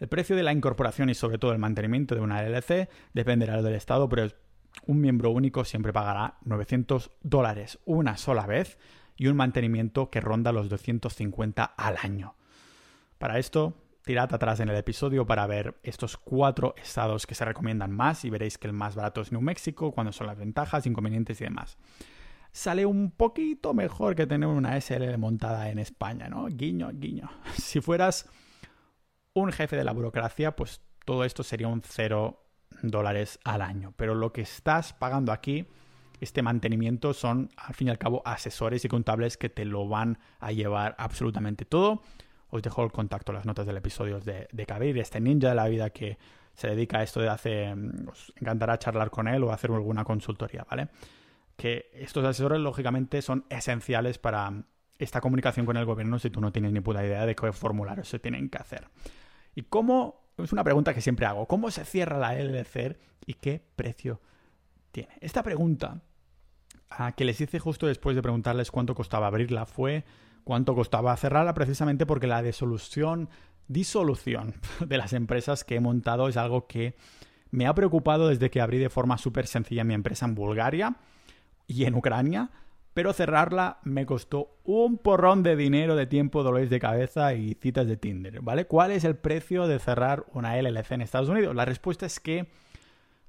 El 0.00 0.08
precio 0.08 0.34
de 0.34 0.42
la 0.42 0.52
incorporación 0.52 1.08
y 1.08 1.14
sobre 1.14 1.38
todo 1.38 1.52
el 1.52 1.58
mantenimiento 1.58 2.14
de 2.14 2.20
una 2.20 2.42
LLC 2.42 2.88
dependerá 3.12 3.62
del 3.62 3.74
estado, 3.74 4.08
pero 4.08 4.28
un 4.86 5.00
miembro 5.00 5.30
único 5.30 5.64
siempre 5.64 5.92
pagará 5.92 6.38
900 6.44 7.12
dólares 7.22 7.78
una 7.84 8.16
sola 8.16 8.46
vez 8.46 8.78
y 9.16 9.28
un 9.28 9.36
mantenimiento 9.36 10.10
que 10.10 10.20
ronda 10.20 10.50
los 10.50 10.68
250 10.68 11.64
al 11.64 11.96
año. 12.02 12.34
Para 13.18 13.38
esto, 13.38 13.74
tirad 14.04 14.34
atrás 14.34 14.58
en 14.58 14.68
el 14.68 14.76
episodio 14.76 15.24
para 15.26 15.46
ver 15.46 15.76
estos 15.84 16.16
cuatro 16.16 16.74
estados 16.82 17.28
que 17.28 17.36
se 17.36 17.44
recomiendan 17.44 17.92
más 17.92 18.24
y 18.24 18.30
veréis 18.30 18.58
que 18.58 18.66
el 18.66 18.72
más 18.72 18.96
barato 18.96 19.20
es 19.20 19.30
New 19.30 19.40
Mexico, 19.40 19.92
cuando 19.92 20.12
son 20.12 20.26
las 20.26 20.36
ventajas, 20.36 20.86
inconvenientes 20.86 21.40
y 21.40 21.44
demás 21.44 21.78
sale 22.54 22.86
un 22.86 23.10
poquito 23.10 23.74
mejor 23.74 24.14
que 24.14 24.28
tener 24.28 24.48
una 24.48 24.80
SL 24.80 25.18
montada 25.18 25.70
en 25.70 25.80
España, 25.80 26.28
¿no? 26.28 26.46
Guiño, 26.46 26.90
guiño. 26.94 27.28
Si 27.54 27.80
fueras 27.80 28.30
un 29.34 29.50
jefe 29.50 29.76
de 29.76 29.82
la 29.82 29.92
burocracia, 29.92 30.54
pues 30.54 30.80
todo 31.04 31.24
esto 31.24 31.42
sería 31.42 31.66
un 31.66 31.82
cero 31.82 32.44
dólares 32.80 33.40
al 33.42 33.60
año. 33.60 33.92
Pero 33.96 34.14
lo 34.14 34.32
que 34.32 34.42
estás 34.42 34.92
pagando 34.92 35.32
aquí, 35.32 35.66
este 36.20 36.42
mantenimiento, 36.42 37.12
son 37.12 37.50
al 37.56 37.74
fin 37.74 37.88
y 37.88 37.90
al 37.90 37.98
cabo 37.98 38.22
asesores 38.24 38.84
y 38.84 38.88
contables 38.88 39.36
que 39.36 39.48
te 39.48 39.64
lo 39.64 39.88
van 39.88 40.20
a 40.38 40.52
llevar 40.52 40.94
absolutamente 40.96 41.64
todo. 41.64 42.02
Os 42.50 42.62
dejo 42.62 42.84
el 42.84 42.92
contacto, 42.92 43.32
las 43.32 43.46
notas 43.46 43.66
del 43.66 43.78
episodio 43.78 44.20
de, 44.20 44.46
de 44.52 44.66
Kabir, 44.66 44.96
este 44.98 45.18
ninja 45.18 45.48
de 45.48 45.54
la 45.56 45.66
vida 45.66 45.90
que 45.90 46.18
se 46.54 46.68
dedica 46.68 46.98
a 46.98 47.02
esto 47.02 47.18
de 47.18 47.30
hace... 47.30 47.74
Os 48.08 48.32
encantará 48.40 48.78
charlar 48.78 49.10
con 49.10 49.26
él 49.26 49.42
o 49.42 49.50
hacer 49.50 49.72
alguna 49.72 50.04
consultoría, 50.04 50.64
¿vale? 50.70 50.88
Que 51.56 51.90
estos 51.94 52.24
asesores 52.24 52.60
lógicamente 52.60 53.22
son 53.22 53.44
esenciales 53.48 54.18
para 54.18 54.64
esta 54.98 55.20
comunicación 55.20 55.66
con 55.66 55.76
el 55.76 55.84
gobierno 55.84 56.18
si 56.18 56.30
tú 56.30 56.40
no 56.40 56.52
tienes 56.52 56.72
ni 56.72 56.80
puta 56.80 57.04
idea 57.04 57.26
de 57.26 57.34
qué 57.34 57.52
formularios 57.52 58.08
se 58.08 58.18
tienen 58.18 58.48
que 58.48 58.58
hacer. 58.58 58.88
¿Y 59.54 59.62
cómo? 59.62 60.32
Es 60.38 60.52
una 60.52 60.64
pregunta 60.64 60.94
que 60.94 61.00
siempre 61.00 61.26
hago. 61.26 61.46
¿Cómo 61.46 61.70
se 61.70 61.84
cierra 61.84 62.18
la 62.18 62.34
LLC 62.34 62.98
y 63.26 63.34
qué 63.34 63.64
precio 63.76 64.20
tiene? 64.90 65.10
Esta 65.20 65.42
pregunta, 65.42 66.02
que 67.16 67.24
les 67.24 67.40
hice 67.40 67.58
justo 67.58 67.86
después 67.86 68.16
de 68.16 68.22
preguntarles 68.22 68.70
cuánto 68.70 68.94
costaba 68.94 69.28
abrirla, 69.28 69.66
fue 69.66 70.04
cuánto 70.42 70.74
costaba 70.74 71.16
cerrarla, 71.16 71.54
precisamente 71.54 72.04
porque 72.04 72.26
la 72.26 72.42
disolución, 72.42 73.28
disolución 73.68 74.54
de 74.86 74.98
las 74.98 75.12
empresas 75.12 75.64
que 75.64 75.76
he 75.76 75.80
montado 75.80 76.28
es 76.28 76.36
algo 76.36 76.66
que 76.66 76.96
me 77.50 77.66
ha 77.66 77.74
preocupado 77.74 78.28
desde 78.28 78.50
que 78.50 78.60
abrí 78.60 78.78
de 78.78 78.90
forma 78.90 79.18
súper 79.18 79.46
sencilla 79.46 79.84
mi 79.84 79.94
empresa 79.94 80.26
en 80.26 80.34
Bulgaria 80.34 80.96
y 81.66 81.84
en 81.84 81.94
Ucrania, 81.94 82.50
pero 82.94 83.12
cerrarla 83.12 83.78
me 83.82 84.06
costó 84.06 84.56
un 84.64 84.98
porrón 84.98 85.42
de 85.42 85.56
dinero, 85.56 85.96
de 85.96 86.06
tiempo, 86.06 86.42
dolores 86.42 86.70
de 86.70 86.78
cabeza 86.78 87.34
y 87.34 87.54
citas 87.54 87.86
de 87.86 87.96
Tinder, 87.96 88.40
¿vale? 88.40 88.66
¿Cuál 88.66 88.92
es 88.92 89.04
el 89.04 89.16
precio 89.16 89.66
de 89.66 89.80
cerrar 89.80 90.24
una 90.32 90.56
LLC 90.56 90.92
en 90.92 91.02
Estados 91.02 91.28
Unidos? 91.28 91.54
La 91.56 91.64
respuesta 91.64 92.06
es 92.06 92.20
que 92.20 92.46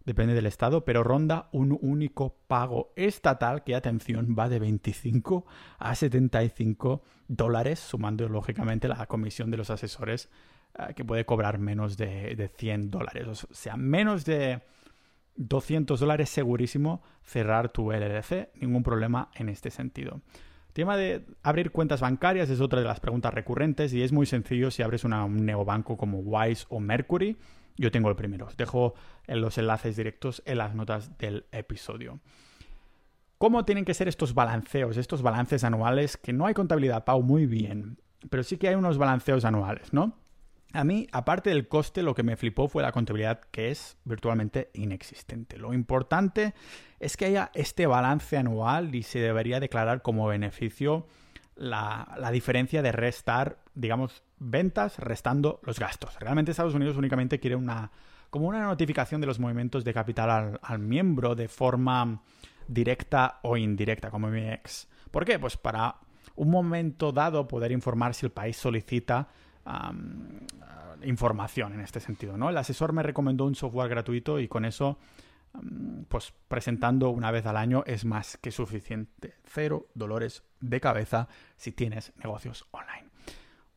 depende 0.06 0.36
del 0.36 0.46
estado, 0.46 0.86
pero 0.86 1.04
ronda 1.04 1.50
un 1.52 1.78
único 1.82 2.36
pago 2.48 2.94
estatal 2.96 3.64
que, 3.64 3.76
atención, 3.76 4.36
va 4.38 4.50
de 4.50 4.60
25 4.60 5.46
a 5.80 5.96
75 5.96 7.02
dólares, 7.28 7.80
sumando 7.80 8.30
lógicamente 8.30 8.88
la 8.88 9.08
comisión 9.08 9.50
de 9.50 9.58
los 9.58 9.72
asesores 9.72 10.30
eh, 10.78 10.94
que 10.94 11.04
puede 11.04 11.26
cobrar 11.26 11.58
menos 11.58 11.98
de, 11.98 12.36
de 12.36 12.48
100 12.50 12.92
dólares. 12.92 13.28
O 13.28 13.54
sea, 13.54 13.78
menos 13.78 14.26
de 14.26 14.62
200 15.36 16.00
dólares 16.00 16.30
segurísimo 16.30 17.02
cerrar 17.24 17.70
tu 17.70 17.92
LLC, 17.92 18.50
ningún 18.56 18.84
problema 18.84 19.30
en 19.36 19.50
este 19.50 19.72
sentido. 19.72 20.22
El 20.68 20.74
tema 20.74 20.98
de 20.98 21.26
abrir 21.44 21.72
cuentas 21.72 22.02
bancarias 22.02 22.50
es 22.50 22.60
otra 22.60 22.80
de 22.80 22.86
las 22.86 23.00
preguntas 23.00 23.34
recurrentes 23.34 23.94
y 23.94 24.04
es 24.04 24.12
muy 24.12 24.26
sencillo 24.26 24.72
si 24.72 24.84
abres 24.84 25.04
un 25.04 25.46
neobanco 25.46 25.98
como 25.98 26.20
Wise 26.20 26.66
o 26.70 26.80
Mercury. 26.80 27.38
Yo 27.78 27.92
tengo 27.92 28.10
el 28.10 28.16
primero. 28.16 28.46
Os 28.46 28.58
dejo 28.58 28.94
los 29.28 29.58
enlaces 29.58 29.96
directos 29.96 30.42
en 30.46 30.58
las 30.58 30.76
notas 30.76 31.18
del 31.18 31.46
episodio. 31.52 32.20
¿Cómo 33.38 33.66
tienen 33.66 33.86
que 33.86 33.94
ser 33.94 34.08
estos 34.08 34.34
balanceos, 34.34 34.98
estos 34.98 35.22
balances 35.22 35.64
anuales? 35.64 36.18
Que 36.18 36.34
no 36.34 36.46
hay 36.46 36.54
contabilidad, 36.54 37.04
Pau, 37.04 37.22
muy 37.22 37.46
bien, 37.46 37.98
pero 38.30 38.44
sí 38.44 38.58
que 38.58 38.70
hay 38.70 38.76
unos 38.76 38.98
balanceos 38.98 39.44
anuales, 39.46 39.94
¿no? 39.94 40.18
A 40.76 40.84
mí, 40.84 41.08
aparte 41.12 41.50
del 41.50 41.68
coste, 41.68 42.04
lo 42.04 42.14
que 42.14 42.24
me 42.24 42.36
flipó 42.36 42.68
fue 42.68 42.84
la 42.84 42.92
contabilidad 42.92 43.42
que 43.52 43.72
es 43.72 43.98
virtualmente 44.04 44.70
inexistente. 44.74 45.58
Lo 45.58 45.74
importante 45.74 46.54
es 47.00 47.18
que 47.18 47.26
haya 47.26 47.52
este 47.54 47.88
balance 47.88 48.38
anual 48.38 48.94
y 48.94 49.04
se 49.04 49.20
debería 49.20 49.60
declarar 49.60 50.02
como 50.02 50.28
beneficio 50.28 51.08
la, 51.56 52.16
la, 52.20 52.32
diferencia 52.32 52.82
de 52.82 52.92
restar, 52.92 53.60
digamos, 53.74 54.24
ventas 54.38 55.00
restando 55.00 55.62
los 55.64 55.80
gastos. 55.80 56.20
Realmente 56.20 56.52
Estados 56.52 56.74
Unidos 56.74 56.98
únicamente 56.98 57.40
quiere 57.40 57.56
una 57.56 57.92
como 58.36 58.50
una 58.50 58.64
notificación 58.64 59.22
de 59.22 59.28
los 59.28 59.40
movimientos 59.40 59.86
de 59.86 59.94
capital 59.94 60.60
al, 60.62 60.80
miembro 60.80 61.36
de 61.36 61.48
forma 61.48 62.22
directa 62.68 63.40
o 63.44 63.56
indirecta, 63.56 64.12
como 64.12 64.28
mi 64.28 64.50
ex. 64.50 64.90
¿Por 65.10 65.24
qué? 65.24 65.40
Pues 65.40 65.56
para 65.56 65.96
un 66.36 66.50
momento 66.50 67.14
dado 67.14 67.48
poder 67.48 67.72
informar 67.72 68.14
si 68.14 68.26
el 68.26 68.34
país 68.34 68.58
solicita 68.58 69.30
información 71.04 71.74
en 71.74 71.82
este 71.82 72.00
sentido. 72.00 72.38
¿no? 72.38 72.50
El 72.50 72.58
asesor 72.58 72.94
me 72.94 73.04
recomendó 73.04 73.46
un 73.46 73.56
software 73.56 73.90
gratuito 73.90 74.40
y 74.40 74.48
con 74.48 74.66
eso, 74.66 74.98
pues 76.08 76.34
presentando 76.48 77.10
una 77.10 77.32
vez 77.32 77.46
al 77.46 77.58
año 77.58 77.84
es 77.86 78.06
más 78.06 78.38
que 78.38 78.52
suficiente. 78.52 79.36
Cero 79.46 79.88
dolores 79.94 80.44
de 80.60 80.80
cabeza 80.80 81.28
si 81.58 81.72
tienes 81.72 82.14
negocios 82.18 82.66
online. 82.72 83.10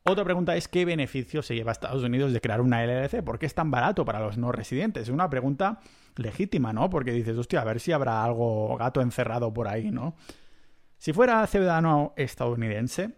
Otra 0.04 0.24
pregunta 0.24 0.56
es 0.56 0.68
qué 0.68 0.86
beneficio 0.86 1.42
se 1.42 1.54
lleva 1.54 1.70
a 1.70 1.72
Estados 1.72 2.02
Unidos 2.02 2.32
de 2.32 2.40
crear 2.40 2.62
una 2.62 2.82
LLC, 2.82 3.22
¿por 3.22 3.38
qué 3.38 3.44
es 3.44 3.54
tan 3.54 3.70
barato 3.70 4.06
para 4.06 4.20
los 4.20 4.38
no 4.38 4.52
residentes? 4.52 5.02
Es 5.02 5.08
una 5.10 5.28
pregunta 5.28 5.80
legítima, 6.16 6.72
¿no? 6.72 6.88
Porque 6.88 7.12
dices, 7.12 7.36
hostia, 7.36 7.60
a 7.60 7.64
ver 7.64 7.78
si 7.78 7.92
habrá 7.92 8.24
algo 8.24 8.74
gato 8.78 9.02
encerrado 9.02 9.52
por 9.52 9.68
ahí, 9.68 9.90
¿no? 9.90 10.16
Si 10.96 11.12
fuera 11.12 11.46
ciudadano 11.46 12.14
estadounidense, 12.16 13.17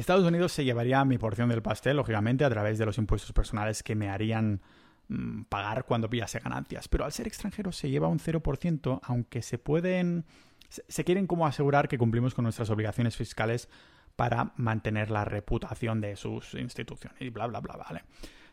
Estados 0.00 0.24
Unidos 0.24 0.52
se 0.52 0.64
llevaría 0.64 1.04
mi 1.04 1.16
porción 1.16 1.48
del 1.48 1.62
pastel, 1.62 1.96
lógicamente, 1.96 2.44
a 2.44 2.50
través 2.50 2.78
de 2.78 2.84
los 2.84 2.98
impuestos 2.98 3.32
personales 3.32 3.82
que 3.82 3.94
me 3.94 4.10
harían 4.10 4.60
mm, 5.08 5.44
pagar 5.44 5.86
cuando 5.86 6.10
pillase 6.10 6.38
ganancias. 6.38 6.86
Pero 6.88 7.06
al 7.06 7.12
ser 7.12 7.26
extranjero 7.26 7.72
se 7.72 7.88
lleva 7.88 8.06
un 8.06 8.18
0%, 8.18 9.00
aunque 9.02 9.42
se 9.42 9.58
pueden... 9.58 10.26
Se 10.68 11.04
quieren 11.04 11.26
como 11.26 11.46
asegurar 11.46 11.88
que 11.88 11.96
cumplimos 11.96 12.34
con 12.34 12.42
nuestras 12.42 12.68
obligaciones 12.70 13.16
fiscales 13.16 13.68
para 14.16 14.52
mantener 14.56 15.10
la 15.10 15.24
reputación 15.24 16.00
de 16.00 16.16
sus 16.16 16.54
instituciones 16.54 17.20
y 17.22 17.30
bla, 17.30 17.46
bla, 17.46 17.60
bla, 17.60 17.76
¿vale? 17.76 18.02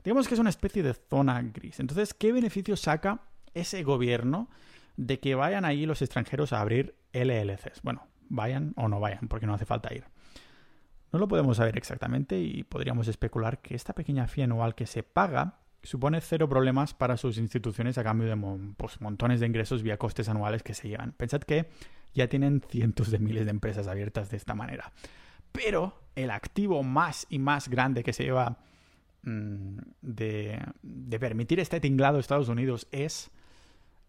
Digamos 0.04 0.28
que 0.28 0.36
es 0.36 0.40
una 0.40 0.50
especie 0.50 0.84
de 0.84 0.94
zona 0.94 1.42
gris. 1.42 1.80
Entonces, 1.80 2.14
¿qué 2.14 2.32
beneficio 2.32 2.78
saca 2.78 3.22
ese 3.54 3.84
gobierno 3.84 4.50
de 4.96 5.20
que 5.20 5.36
vayan 5.36 5.66
ahí 5.66 5.86
los 5.86 6.02
extranjeros 6.02 6.54
a 6.54 6.62
abrir 6.62 6.96
LLCs? 7.14 7.82
Bueno, 7.82 8.08
vayan 8.30 8.74
o 8.76 8.88
no 8.88 9.00
vayan, 9.00 9.28
porque 9.28 9.48
no 9.48 9.54
hace 9.54 9.66
falta 9.66 9.94
ir. 9.94 10.06
No 11.14 11.20
lo 11.20 11.28
podemos 11.28 11.58
saber 11.58 11.78
exactamente 11.78 12.40
y 12.40 12.64
podríamos 12.64 13.08
especular 13.08 13.62
que 13.62 13.76
esta 13.76 13.94
pequeña 13.94 14.28
fee 14.28 14.42
anual 14.42 14.74
que 14.74 14.88
se 14.88 15.04
paga 15.04 15.60
supone 15.84 16.20
cero 16.22 16.50
problemas 16.50 16.96
para 16.96 17.18
sus 17.18 17.38
instituciones 17.38 18.00
a 18.00 18.04
cambio 18.04 18.28
de 18.28 18.74
pues, 18.76 19.00
montones 19.00 19.40
de 19.40 19.46
ingresos 19.46 19.84
vía 19.84 19.98
costes 19.98 20.28
anuales 20.28 20.64
que 20.64 20.74
se 20.74 20.90
llevan. 20.90 21.12
Pensad 21.12 21.42
que 21.42 21.70
ya 22.16 22.28
tienen 22.28 22.64
cientos 22.68 23.12
de 23.12 23.20
miles 23.20 23.46
de 23.46 23.52
empresas 23.52 23.88
abiertas 23.88 24.32
de 24.32 24.38
esta 24.38 24.56
manera. 24.56 24.92
Pero 25.52 25.94
el 26.16 26.32
activo 26.32 26.82
más 26.82 27.28
y 27.30 27.38
más 27.38 27.70
grande 27.70 28.04
que 28.04 28.14
se 28.14 28.24
lleva 28.24 28.58
mm, 29.22 29.78
de, 30.02 30.66
de 30.82 31.20
permitir 31.20 31.60
este 31.60 31.80
tinglado 31.80 32.16
de 32.16 32.22
Estados 32.22 32.50
Unidos 32.50 32.88
es 32.92 33.30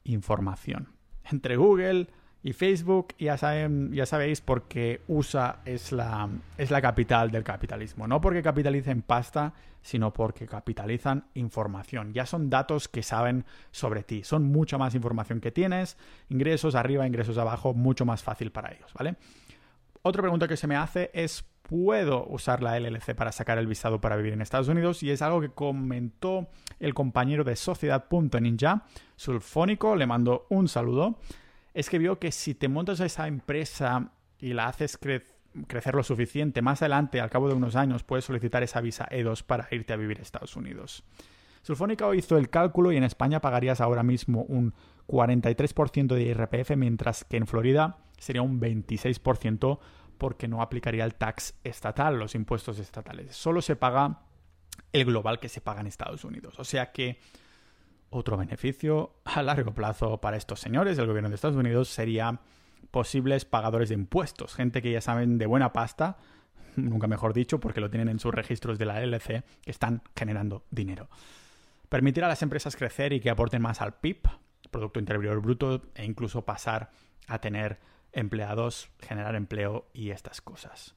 información. 0.05 0.89
Entre 1.31 1.57
Google, 1.57 2.09
y 2.45 2.53
Facebook, 2.53 3.15
ya, 3.19 3.39
saben, 3.39 3.91
ya 3.95 4.05
sabéis, 4.05 4.43
porque 4.43 5.01
USA 5.09 5.61
es 5.65 5.93
la, 5.93 6.29
es 6.59 6.71
la 6.71 6.83
capital 6.83 7.31
del 7.31 7.43
capitalismo. 7.43 8.07
No 8.07 8.21
porque 8.21 8.43
capitalicen 8.43 9.01
pasta, 9.01 9.55
sino 9.81 10.13
porque 10.13 10.47
capitalizan 10.47 11.25
información. 11.33 12.13
Ya 12.13 12.27
son 12.27 12.51
datos 12.51 12.87
que 12.87 13.03
saben 13.03 13.47
sobre 13.71 14.03
ti. 14.03 14.25
Son 14.25 14.45
mucha 14.45 14.77
más 14.77 14.95
información 14.95 15.41
que 15.41 15.53
tienes. 15.53 15.97
Ingresos 16.29 16.75
arriba, 16.75 17.07
ingresos 17.07 17.39
abajo, 17.39 17.73
mucho 17.73 18.05
más 18.05 18.23
fácil 18.23 18.53
para 18.53 18.73
ellos, 18.73 18.93
¿vale? 18.93 19.17
Otra 20.03 20.21
pregunta 20.21 20.47
que 20.47 20.59
se 20.59 20.67
me 20.67 20.77
hace 20.77 21.11
es, 21.15 21.47
¿puedo 21.63 22.27
usar 22.27 22.63
la 22.63 22.79
LLC 22.79 23.15
para 23.15 23.33
sacar 23.33 23.57
el 23.57 23.67
visado 23.67 24.03
para 24.03 24.17
vivir 24.17 24.35
en 24.35 24.43
Estados 24.43 24.69
Unidos? 24.69 25.03
Y 25.03 25.11
es 25.11 25.23
algo 25.23 25.41
que 25.41 25.49
comentó 25.49 26.49
el 26.79 26.93
compañero 26.93 27.43
de 27.43 27.57
Sociedad.ninja, 27.57 28.85
Sulfónico, 29.17 29.97
le 29.97 30.07
mando 30.07 30.45
un 30.51 30.69
saludo 30.69 31.19
es 31.75 31.91
que 31.91 31.99
vio 31.99 32.19
que 32.19 32.33
si 32.33 32.55
te 32.55 32.69
montas 32.69 33.01
esa 33.01 33.27
empresa 33.27 34.13
y 34.39 34.55
la 34.55 34.69
haces 34.69 34.97
crecer 34.97 35.95
lo 35.95 36.03
suficiente, 36.03 36.63
más 36.63 36.83
adelante, 36.83 37.21
al 37.21 37.31
cabo 37.31 37.49
de 37.49 37.55
unos 37.55 37.77
años, 37.77 38.05
puedes 38.05 38.25
solicitar 38.25 38.63
esa 38.63 38.81
visa 38.81 39.09
E2 39.11 39.43
para 39.43 39.69
irte 39.73 39.93
a 39.93 39.97
vivir 39.97 40.19
a 40.19 40.23
Estados 40.23 40.57
Unidos. 40.57 41.05
Sulfónica 41.63 42.15
hizo 42.15 42.37
el 42.37 42.51
cálculo 42.51 42.93
y 42.93 42.97
en 42.97 43.05
España 43.05 43.41
pagarías 43.41 43.81
ahora 43.81 44.03
mismo 44.03 44.43
un 44.43 44.75
43% 45.09 46.15
de 46.15 46.23
IRPF, 46.23 46.77
mientras 46.77 47.25
que 47.25 47.39
en 47.39 47.47
Florida 47.47 47.99
sería 48.19 48.43
un 48.43 48.61
26% 48.61 49.79
porque 50.19 50.47
no 50.47 50.63
aplicaría 50.63 51.05
el 51.05 51.15
tax 51.15 51.55
estatal, 51.65 52.19
los 52.19 52.35
impuestos 52.35 52.79
estatales. 52.79 53.35
Solo 53.35 53.63
se 53.63 53.77
paga 53.77 54.21
el 54.93 55.07
global 55.07 55.41
que 55.41 55.49
se 55.49 55.61
paga 55.61 55.81
en 55.81 55.89
Estados 55.89 56.25
Unidos. 56.25 56.59
O 56.59 56.65
sea 56.65 56.93
que 56.93 57.19
otro 58.15 58.37
beneficio 58.37 59.13
a 59.25 59.43
largo 59.43 59.75
plazo 59.75 60.21
para 60.21 60.37
estos 60.37 60.61
señores 60.61 60.97
del 60.97 61.07
gobierno 61.07 61.29
de 61.29 61.35
Estados 61.35 61.57
Unidos 61.57 61.89
sería 61.89 62.41
posibles 62.91 63.45
pagadores 63.45 63.89
de 63.89 63.97
impuestos, 63.97 64.55
gente 64.55 64.81
que 64.81 64.93
ya 64.93 65.01
saben 65.01 65.37
de 65.37 65.47
buena 65.47 65.73
pasta, 65.73 66.17
nunca 66.77 67.07
mejor 67.07 67.35
dicho, 67.35 67.59
porque 67.59 67.81
lo 67.81 67.91
tienen 67.91 68.09
en 68.09 68.21
sus 68.21 68.33
registros 68.33 68.79
de 68.79 68.87
la 68.87 69.01
LLC, 69.01 69.45
que 69.63 69.71
están 69.71 70.03
generando 70.17 70.65
dinero. 70.71 71.09
Permitir 71.89 72.25
a 72.25 72.29
las 72.29 72.43
empresas 72.43 72.77
crecer 72.77 73.13
y 73.13 73.21
que 73.21 73.31
aporten 73.31 73.63
más 73.63 73.81
al 73.81 73.95
PIB, 73.95 74.23
Producto 74.71 75.01
Interior 75.01 75.41
Bruto, 75.41 75.83
e 75.95 76.05
incluso 76.05 76.45
pasar 76.45 76.91
a 77.27 77.41
tener 77.41 77.79
empleados, 78.13 78.91
generar 79.01 79.35
empleo 79.35 79.87
y 79.93 80.11
estas 80.11 80.41
cosas. 80.41 80.95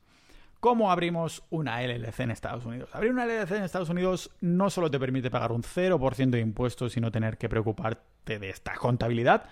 ¿Cómo 0.60 0.92
abrimos 0.92 1.44
una 1.50 1.82
LLC 1.82 2.22
en 2.22 2.32
Estados 2.32 2.66
Unidos? 2.66 2.90
Abrir 2.94 3.12
una 3.12 3.26
LLC 3.26 3.52
en 3.52 3.64
Estados 3.64 3.90
Unidos 3.90 4.32
no 4.42 4.70
solo 4.70 4.90
te 4.90 5.00
permite 5.00 5.30
pagar 5.30 5.52
un 5.52 5.62
0% 5.62 6.30
de 6.32 6.40
impuestos 6.40 6.98
y 6.98 7.02
no 7.02 7.12
tener 7.12 7.38
que 7.38 7.48
preocuparte 7.48 8.40
de 8.40 8.50
esta 8.50 8.76
contabilidad, 8.76 9.46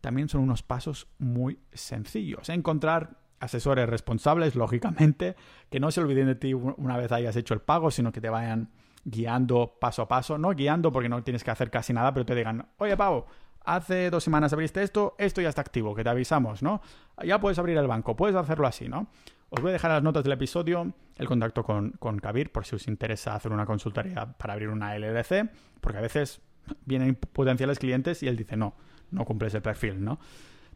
también 0.00 0.28
son 0.28 0.40
unos 0.40 0.62
pasos 0.62 1.08
muy 1.18 1.58
sencillos. 1.72 2.48
Encontrar 2.48 3.18
asesores 3.38 3.86
responsables, 3.88 4.54
lógicamente, 4.54 5.36
que 5.70 5.78
no 5.78 5.90
se 5.90 6.00
olviden 6.00 6.26
de 6.26 6.34
ti 6.36 6.54
una 6.54 6.96
vez 6.96 7.12
hayas 7.12 7.36
hecho 7.36 7.52
el 7.52 7.60
pago, 7.60 7.90
sino 7.90 8.10
que 8.10 8.22
te 8.22 8.30
vayan 8.30 8.70
guiando 9.04 9.76
paso 9.78 10.02
a 10.02 10.08
paso. 10.08 10.38
No 10.38 10.50
guiando 10.50 10.90
porque 10.90 11.08
no 11.08 11.22
tienes 11.22 11.44
que 11.44 11.50
hacer 11.50 11.70
casi 11.70 11.92
nada, 11.92 12.14
pero 12.14 12.24
te 12.24 12.34
digan, 12.34 12.66
oye, 12.78 12.96
Pavo, 12.96 13.26
hace 13.64 14.10
dos 14.10 14.24
semanas 14.24 14.52
abriste 14.52 14.82
esto, 14.82 15.14
esto 15.18 15.40
ya 15.40 15.50
está 15.50 15.60
activo, 15.60 15.94
que 15.94 16.02
te 16.02 16.10
avisamos, 16.10 16.62
¿no? 16.62 16.80
Ya 17.24 17.40
puedes 17.40 17.58
abrir 17.58 17.76
el 17.76 17.86
banco, 17.86 18.16
puedes 18.16 18.36
hacerlo 18.36 18.66
así, 18.66 18.88
¿no? 18.88 19.08
Os 19.56 19.62
voy 19.62 19.70
a 19.70 19.72
dejar 19.72 19.90
las 19.90 20.02
notas 20.02 20.22
del 20.22 20.34
episodio 20.34 20.92
el 21.16 21.26
contacto 21.26 21.64
con, 21.64 21.92
con 21.92 22.18
Kabir 22.18 22.52
por 22.52 22.66
si 22.66 22.76
os 22.76 22.86
interesa 22.88 23.34
hacer 23.34 23.52
una 23.52 23.64
consultoría 23.64 24.26
para 24.36 24.52
abrir 24.52 24.68
una 24.68 24.94
LLC, 24.98 25.50
porque 25.80 25.96
a 25.96 26.02
veces 26.02 26.42
vienen 26.84 27.14
potenciales 27.14 27.78
clientes 27.78 28.22
y 28.22 28.28
él 28.28 28.36
dice 28.36 28.54
no, 28.58 28.76
no 29.10 29.24
cumples 29.24 29.54
el 29.54 29.62
perfil, 29.62 30.04
¿no? 30.04 30.20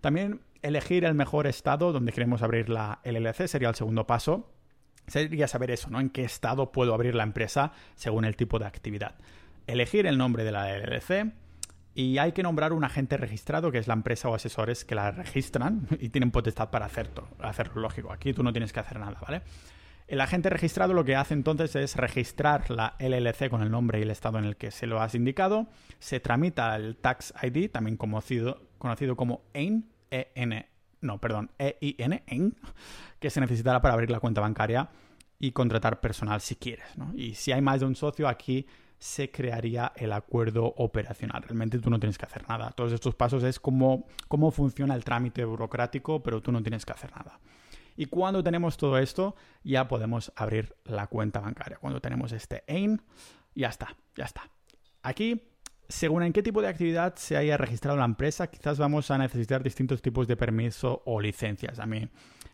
También 0.00 0.40
elegir 0.62 1.04
el 1.04 1.12
mejor 1.12 1.46
estado 1.46 1.92
donde 1.92 2.10
queremos 2.12 2.40
abrir 2.40 2.70
la 2.70 3.00
LLC 3.04 3.48
sería 3.48 3.68
el 3.68 3.74
segundo 3.74 4.06
paso. 4.06 4.50
Sería 5.06 5.46
saber 5.46 5.72
eso, 5.72 5.90
¿no? 5.90 6.00
En 6.00 6.08
qué 6.08 6.24
estado 6.24 6.72
puedo 6.72 6.94
abrir 6.94 7.14
la 7.14 7.24
empresa 7.24 7.72
según 7.96 8.24
el 8.24 8.34
tipo 8.34 8.58
de 8.58 8.64
actividad. 8.64 9.16
Elegir 9.66 10.06
el 10.06 10.16
nombre 10.16 10.42
de 10.42 10.52
la 10.52 10.74
LLC, 10.74 11.34
y 12.00 12.16
hay 12.16 12.32
que 12.32 12.42
nombrar 12.42 12.72
un 12.72 12.82
agente 12.82 13.18
registrado, 13.18 13.70
que 13.70 13.76
es 13.76 13.86
la 13.86 13.92
empresa 13.92 14.30
o 14.30 14.34
asesores 14.34 14.86
que 14.86 14.94
la 14.94 15.10
registran 15.10 15.86
y 16.00 16.08
tienen 16.08 16.30
potestad 16.30 16.70
para 16.70 16.86
hacerlo, 16.86 17.28
hacerlo 17.40 17.82
lógico. 17.82 18.10
Aquí 18.10 18.32
tú 18.32 18.42
no 18.42 18.52
tienes 18.52 18.72
que 18.72 18.80
hacer 18.80 18.98
nada, 18.98 19.18
¿vale? 19.20 19.42
El 20.08 20.22
agente 20.22 20.48
registrado 20.48 20.94
lo 20.94 21.04
que 21.04 21.14
hace 21.14 21.34
entonces 21.34 21.76
es 21.76 21.96
registrar 21.96 22.70
la 22.70 22.96
LLC 22.98 23.50
con 23.50 23.60
el 23.60 23.70
nombre 23.70 23.98
y 23.98 24.02
el 24.02 24.10
estado 24.10 24.38
en 24.38 24.46
el 24.46 24.56
que 24.56 24.70
se 24.70 24.86
lo 24.86 25.02
has 25.02 25.14
indicado. 25.14 25.68
Se 25.98 26.20
tramita 26.20 26.74
el 26.74 26.96
Tax 26.96 27.34
ID, 27.42 27.70
también 27.70 27.98
conocido, 27.98 28.62
conocido 28.78 29.14
como 29.14 29.42
EIN, 29.52 29.90
E-N, 30.10 30.68
no, 31.02 31.20
perdón, 31.20 31.50
E-I-N, 31.58 32.24
EIN, 32.26 32.56
que 33.18 33.28
se 33.28 33.42
necesitará 33.42 33.82
para 33.82 33.92
abrir 33.92 34.10
la 34.10 34.20
cuenta 34.20 34.40
bancaria 34.40 34.88
y 35.38 35.52
contratar 35.52 36.00
personal 36.00 36.40
si 36.40 36.56
quieres. 36.56 36.86
Y 37.14 37.34
si 37.34 37.52
hay 37.52 37.60
más 37.60 37.80
de 37.80 37.86
un 37.86 37.94
socio, 37.94 38.26
aquí 38.26 38.66
se 39.00 39.30
crearía 39.30 39.92
el 39.96 40.12
acuerdo 40.12 40.66
operacional. 40.76 41.42
Realmente 41.42 41.78
tú 41.78 41.88
no 41.88 41.98
tienes 41.98 42.18
que 42.18 42.26
hacer 42.26 42.46
nada. 42.46 42.70
Todos 42.72 42.92
estos 42.92 43.14
pasos 43.14 43.42
es 43.42 43.58
cómo, 43.58 44.06
cómo 44.28 44.50
funciona 44.50 44.94
el 44.94 45.04
trámite 45.04 45.42
burocrático, 45.46 46.22
pero 46.22 46.42
tú 46.42 46.52
no 46.52 46.62
tienes 46.62 46.84
que 46.84 46.92
hacer 46.92 47.10
nada. 47.12 47.40
Y 47.96 48.06
cuando 48.06 48.44
tenemos 48.44 48.76
todo 48.76 48.98
esto, 48.98 49.34
ya 49.64 49.88
podemos 49.88 50.32
abrir 50.36 50.76
la 50.84 51.06
cuenta 51.06 51.40
bancaria. 51.40 51.78
Cuando 51.78 52.00
tenemos 52.00 52.32
este 52.32 52.62
AIN, 52.68 53.00
ya 53.54 53.68
está, 53.68 53.96
ya 54.14 54.24
está. 54.24 54.50
Aquí, 55.02 55.48
según 55.88 56.22
en 56.22 56.34
qué 56.34 56.42
tipo 56.42 56.60
de 56.60 56.68
actividad 56.68 57.14
se 57.16 57.38
haya 57.38 57.56
registrado 57.56 57.96
la 57.96 58.04
empresa, 58.04 58.48
quizás 58.48 58.78
vamos 58.78 59.10
a 59.10 59.16
necesitar 59.16 59.62
distintos 59.62 60.02
tipos 60.02 60.28
de 60.28 60.36
permiso 60.36 61.02
o 61.06 61.22
licencias. 61.22 61.78
A 61.78 61.86
mí, 61.86 62.06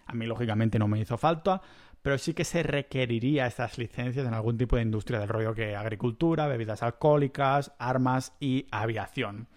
a 0.06 0.14
mí 0.14 0.26
lógicamente 0.26 0.78
no 0.78 0.86
me 0.86 1.00
hizo 1.00 1.18
falta, 1.18 1.60
pero 2.06 2.18
sí 2.18 2.34
que 2.34 2.44
se 2.44 2.62
requeriría 2.62 3.48
estas 3.48 3.78
licencias 3.78 4.24
en 4.24 4.32
algún 4.32 4.56
tipo 4.56 4.76
de 4.76 4.82
industria 4.82 5.18
del 5.18 5.28
rollo 5.28 5.56
que 5.56 5.74
agricultura, 5.74 6.46
bebidas 6.46 6.84
alcohólicas, 6.84 7.72
armas 7.80 8.32
y 8.38 8.68
aviación. 8.70 9.48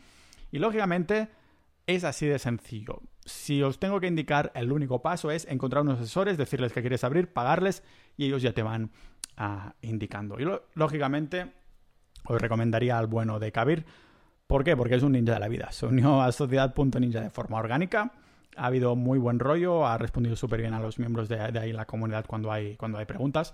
Y 0.51 0.57
lógicamente, 0.57 1.27
Es 1.85 2.03
así 2.03 2.25
de 2.25 2.39
sencillo. 2.39 3.03
Si 3.23 3.61
os 3.61 3.77
tengo 3.77 3.99
que 3.99 4.07
indicar, 4.07 4.51
el 4.55 4.71
único 4.71 5.03
paso 5.03 5.29
es 5.29 5.45
encontrar 5.45 5.83
unos 5.83 5.99
asesores, 5.99 6.39
decirles 6.39 6.73
que 6.73 6.81
quieres 6.81 7.03
abrir, 7.03 7.31
pagarles 7.31 7.83
y 8.17 8.25
ellos 8.25 8.41
ya 8.41 8.51
te 8.51 8.63
van 8.63 8.89
ah, 9.37 9.75
indicando. 9.83 10.39
Y 10.39 10.47
lógicamente 10.73 11.53
os 12.23 12.41
recomendaría 12.41 12.97
al 12.97 13.05
bueno 13.05 13.37
de 13.37 13.51
Kabir. 13.51 13.85
¿Por 14.47 14.63
qué? 14.63 14.75
Porque 14.75 14.95
es 14.95 15.03
un 15.03 15.11
ninja 15.11 15.35
de 15.35 15.39
la 15.39 15.49
vida. 15.49 15.71
Se 15.71 15.85
unió 15.85 16.19
a 16.19 16.31
Sociedad.ninja 16.31 17.21
de 17.21 17.29
forma 17.29 17.59
orgánica. 17.59 18.11
Ha 18.55 18.65
habido 18.65 18.95
muy 18.95 19.19
buen 19.19 19.39
rollo, 19.39 19.87
ha 19.87 19.97
respondido 19.97 20.35
súper 20.35 20.61
bien 20.61 20.73
a 20.73 20.79
los 20.79 20.99
miembros 20.99 21.29
de, 21.29 21.51
de, 21.51 21.59
ahí 21.59 21.71
la 21.71 21.85
comunidad 21.85 22.25
cuando 22.25 22.51
hay, 22.51 22.75
cuando 22.75 22.97
hay 22.97 23.05
preguntas 23.05 23.53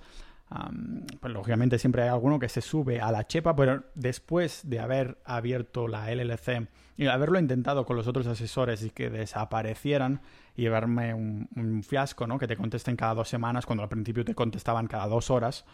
pues 1.19 1.33
lógicamente 1.33 1.79
siempre 1.79 2.03
hay 2.03 2.09
alguno 2.09 2.37
que 2.37 2.49
se 2.49 2.61
sube 2.61 3.01
a 3.01 3.11
la 3.11 3.25
chepa, 3.27 3.55
pero 3.55 3.83
después 3.95 4.61
de 4.63 4.79
haber 4.79 5.17
abierto 5.25 5.87
la 5.87 6.11
LLC 6.11 6.69
y 6.97 7.07
haberlo 7.07 7.39
intentado 7.39 7.85
con 7.85 7.95
los 7.95 8.07
otros 8.07 8.27
asesores 8.27 8.83
y 8.83 8.91
que 8.91 9.09
desaparecieran 9.09 10.21
y 10.55 10.67
verme 10.67 11.13
un, 11.13 11.83
fiasco, 11.83 12.27
¿no? 12.27 12.37
Que 12.37 12.47
te 12.47 12.55
contesten 12.55 12.95
cada 12.95 13.15
dos 13.15 13.27
semanas 13.27 13.65
cuando 13.65 13.83
al 13.83 13.89
principio 13.89 14.23
te 14.23 14.35
contestaban 14.35 14.87
cada 14.87 15.07
dos 15.07 15.29
horas, 15.29 15.65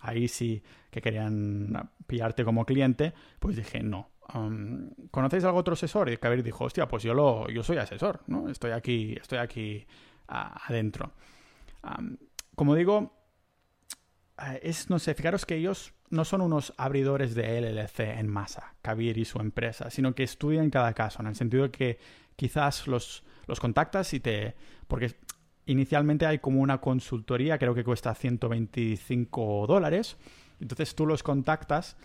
ahí 0.00 0.28
sí 0.28 0.62
que 0.90 1.00
querían 1.00 1.90
pillarte 2.06 2.44
como 2.44 2.66
cliente, 2.66 3.14
pues 3.40 3.56
dije 3.56 3.82
no. 3.82 4.10
¿Conocéis 5.10 5.44
algún 5.44 5.60
otro 5.60 5.72
asesor? 5.72 6.10
Y 6.10 6.18
Kabir 6.18 6.42
dijo, 6.42 6.64
hostia, 6.64 6.86
pues 6.86 7.02
yo 7.02 7.14
lo, 7.14 7.48
yo 7.48 7.62
soy 7.62 7.78
asesor, 7.78 8.20
¿no? 8.26 8.48
Estoy 8.50 8.72
aquí, 8.72 9.16
estoy 9.20 9.38
aquí 9.38 9.86
adentro. 10.26 11.12
como 12.54 12.74
digo, 12.74 13.12
eh, 14.42 14.60
es, 14.62 14.90
no 14.90 14.98
sé, 14.98 15.14
fijaros 15.14 15.46
que 15.46 15.56
ellos 15.56 15.94
no 16.10 16.24
son 16.24 16.42
unos 16.42 16.74
abridores 16.76 17.34
de 17.34 17.60
LLC 17.60 18.00
en 18.18 18.28
masa, 18.28 18.74
Kabir 18.82 19.18
y 19.18 19.24
su 19.24 19.40
empresa, 19.40 19.90
sino 19.90 20.14
que 20.14 20.22
estudian 20.22 20.70
cada 20.70 20.92
caso, 20.92 21.20
en 21.20 21.28
el 21.28 21.36
sentido 21.36 21.64
de 21.64 21.70
que 21.70 21.98
quizás 22.36 22.86
los, 22.86 23.24
los 23.46 23.60
contactas 23.60 24.12
y 24.14 24.20
te... 24.20 24.54
porque 24.86 25.16
inicialmente 25.66 26.26
hay 26.26 26.38
como 26.38 26.60
una 26.60 26.80
consultoría, 26.80 27.58
creo 27.58 27.74
que 27.74 27.84
cuesta 27.84 28.14
125 28.14 29.66
dólares, 29.66 30.16
entonces 30.60 30.94
tú 30.94 31.06
los 31.06 31.22
contactas 31.22 31.96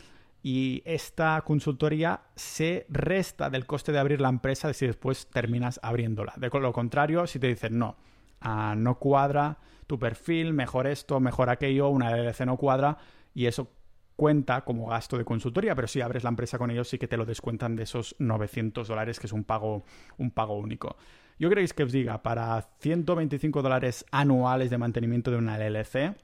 y 0.43 0.83
esta 0.85 1.41
consultoría 1.41 2.19
se 2.35 2.85
resta 2.89 3.49
del 3.49 3.65
coste 3.65 3.93
de 3.93 3.99
abrir 3.99 4.19
la 4.19 4.27
empresa 4.27 4.73
si 4.73 4.85
después 4.85 5.27
terminas 5.27 5.79
abriéndola. 5.81 6.33
De 6.35 6.49
lo 6.49 6.73
contrario, 6.73 7.25
si 7.25 7.39
te 7.39 7.47
dicen 7.47 7.79
no, 7.79 7.95
ah, 8.41 8.75
no 8.77 8.99
cuadra 8.99 9.57
tu 9.87 9.97
perfil, 9.97 10.53
mejor 10.53 10.85
esto, 10.85 11.21
mejor 11.21 11.49
aquello, 11.49 11.87
una 11.87 12.11
LLC 12.11 12.41
no 12.45 12.57
cuadra 12.57 12.97
y 13.33 13.45
eso 13.45 13.71
cuenta 14.17 14.65
como 14.65 14.85
gasto 14.87 15.17
de 15.17 15.23
consultoría, 15.23 15.75
pero 15.75 15.87
si 15.87 16.01
abres 16.01 16.23
la 16.23 16.29
empresa 16.29 16.57
con 16.57 16.69
ellos 16.69 16.89
sí 16.89 16.97
que 16.97 17.07
te 17.07 17.17
lo 17.17 17.25
descuentan 17.25 17.77
de 17.77 17.83
esos 17.83 18.15
900 18.19 18.87
dólares, 18.87 19.19
que 19.19 19.27
es 19.27 19.33
un 19.33 19.45
pago, 19.45 19.85
un 20.17 20.31
pago 20.31 20.57
único. 20.57 20.97
Yo 21.39 21.49
queréis 21.49 21.73
que 21.73 21.83
os 21.83 21.91
diga, 21.91 22.21
para 22.21 22.61
125 22.79 23.61
dólares 23.61 24.05
anuales 24.11 24.69
de 24.69 24.77
mantenimiento 24.77 25.31
de 25.31 25.37
una 25.37 25.57
LLC, 25.57 26.15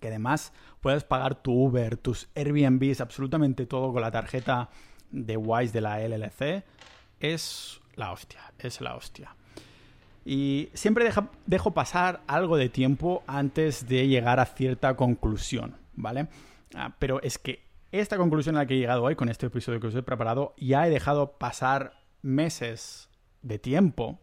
que 0.00 0.08
además 0.08 0.52
puedes 0.80 1.04
pagar 1.04 1.36
tu 1.36 1.52
Uber, 1.52 1.96
tus 1.96 2.28
Airbnbs, 2.34 3.00
absolutamente 3.00 3.66
todo 3.66 3.92
con 3.92 4.02
la 4.02 4.10
tarjeta 4.10 4.70
de 5.10 5.36
Wise 5.36 5.72
de 5.72 5.80
la 5.80 6.00
LLC, 6.00 6.64
es 7.20 7.80
la 7.94 8.12
hostia, 8.12 8.40
es 8.58 8.80
la 8.80 8.96
hostia. 8.96 9.36
Y 10.24 10.68
siempre 10.74 11.10
dejo 11.46 11.70
pasar 11.72 12.20
algo 12.26 12.56
de 12.56 12.68
tiempo 12.68 13.22
antes 13.26 13.88
de 13.88 14.06
llegar 14.08 14.40
a 14.40 14.46
cierta 14.46 14.96
conclusión, 14.96 15.76
¿vale? 15.94 16.28
Ah, 16.74 16.94
pero 16.98 17.22
es 17.22 17.38
que 17.38 17.64
esta 17.90 18.16
conclusión 18.16 18.56
a 18.56 18.60
la 18.60 18.66
que 18.66 18.74
he 18.74 18.78
llegado 18.78 19.02
hoy 19.02 19.16
con 19.16 19.28
este 19.28 19.46
episodio 19.46 19.80
que 19.80 19.88
os 19.88 19.94
he 19.94 20.02
preparado, 20.02 20.54
ya 20.56 20.86
he 20.86 20.90
dejado 20.90 21.32
pasar 21.38 21.94
meses 22.22 23.08
de 23.42 23.58
tiempo 23.58 24.20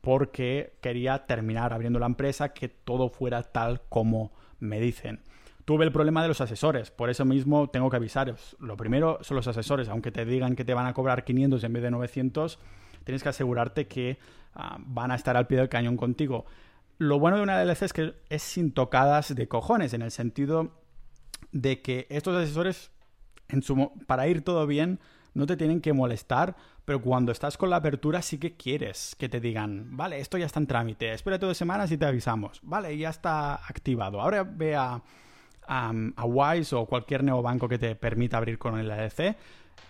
porque 0.00 0.76
quería 0.80 1.26
terminar 1.26 1.72
abriendo 1.72 1.98
la 1.98 2.06
empresa, 2.06 2.52
que 2.52 2.68
todo 2.68 3.08
fuera 3.08 3.42
tal 3.42 3.82
como 3.88 4.32
me 4.60 4.80
dicen. 4.80 5.20
Tuve 5.64 5.86
el 5.86 5.92
problema 5.92 6.20
de 6.20 6.28
los 6.28 6.42
asesores, 6.42 6.90
por 6.90 7.08
eso 7.08 7.24
mismo 7.24 7.70
tengo 7.70 7.88
que 7.88 7.96
avisaros. 7.96 8.54
Lo 8.60 8.76
primero 8.76 9.18
son 9.22 9.36
los 9.36 9.48
asesores, 9.48 9.88
aunque 9.88 10.12
te 10.12 10.26
digan 10.26 10.56
que 10.56 10.64
te 10.64 10.74
van 10.74 10.86
a 10.86 10.92
cobrar 10.92 11.24
500 11.24 11.64
en 11.64 11.72
vez 11.72 11.82
de 11.82 11.90
900, 11.90 12.58
tienes 13.04 13.22
que 13.22 13.30
asegurarte 13.30 13.86
que 13.86 14.18
ah, 14.54 14.76
van 14.80 15.10
a 15.10 15.14
estar 15.14 15.38
al 15.38 15.46
pie 15.46 15.58
del 15.58 15.70
cañón 15.70 15.96
contigo. 15.96 16.44
Lo 16.98 17.18
bueno 17.18 17.38
de 17.38 17.42
una 17.42 17.58
DLC 17.58 17.82
es 17.82 17.92
que 17.94 18.14
es 18.28 18.42
sin 18.42 18.72
tocadas 18.72 19.34
de 19.34 19.48
cojones, 19.48 19.94
en 19.94 20.02
el 20.02 20.10
sentido 20.10 20.82
de 21.50 21.80
que 21.80 22.06
estos 22.10 22.36
asesores, 22.36 22.90
en 23.48 23.62
su, 23.62 23.90
para 24.06 24.28
ir 24.28 24.42
todo 24.42 24.66
bien, 24.66 25.00
no 25.32 25.46
te 25.46 25.56
tienen 25.56 25.80
que 25.80 25.94
molestar, 25.94 26.56
pero 26.84 27.00
cuando 27.00 27.32
estás 27.32 27.56
con 27.56 27.70
la 27.70 27.76
apertura 27.76 28.22
sí 28.22 28.38
que 28.38 28.56
quieres 28.56 29.16
que 29.18 29.28
te 29.28 29.40
digan, 29.40 29.96
vale, 29.96 30.18
esto 30.18 30.38
ya 30.38 30.46
está 30.46 30.60
en 30.60 30.66
trámite, 30.66 31.12
espérate 31.12 31.46
dos 31.46 31.56
semanas 31.56 31.90
y 31.92 31.98
te 31.98 32.06
avisamos, 32.06 32.60
vale, 32.62 32.96
ya 32.96 33.10
está 33.10 33.54
activado. 33.54 34.20
Ahora 34.20 34.44
ve 34.44 34.74
a, 34.76 35.02
a, 35.66 36.24
Wise 36.24 36.74
o 36.74 36.86
cualquier 36.86 37.24
neobanco 37.24 37.68
que 37.68 37.78
te 37.78 37.94
permita 37.94 38.36
abrir 38.36 38.58
con 38.58 38.78
el 38.78 38.90
ADC 38.90 39.36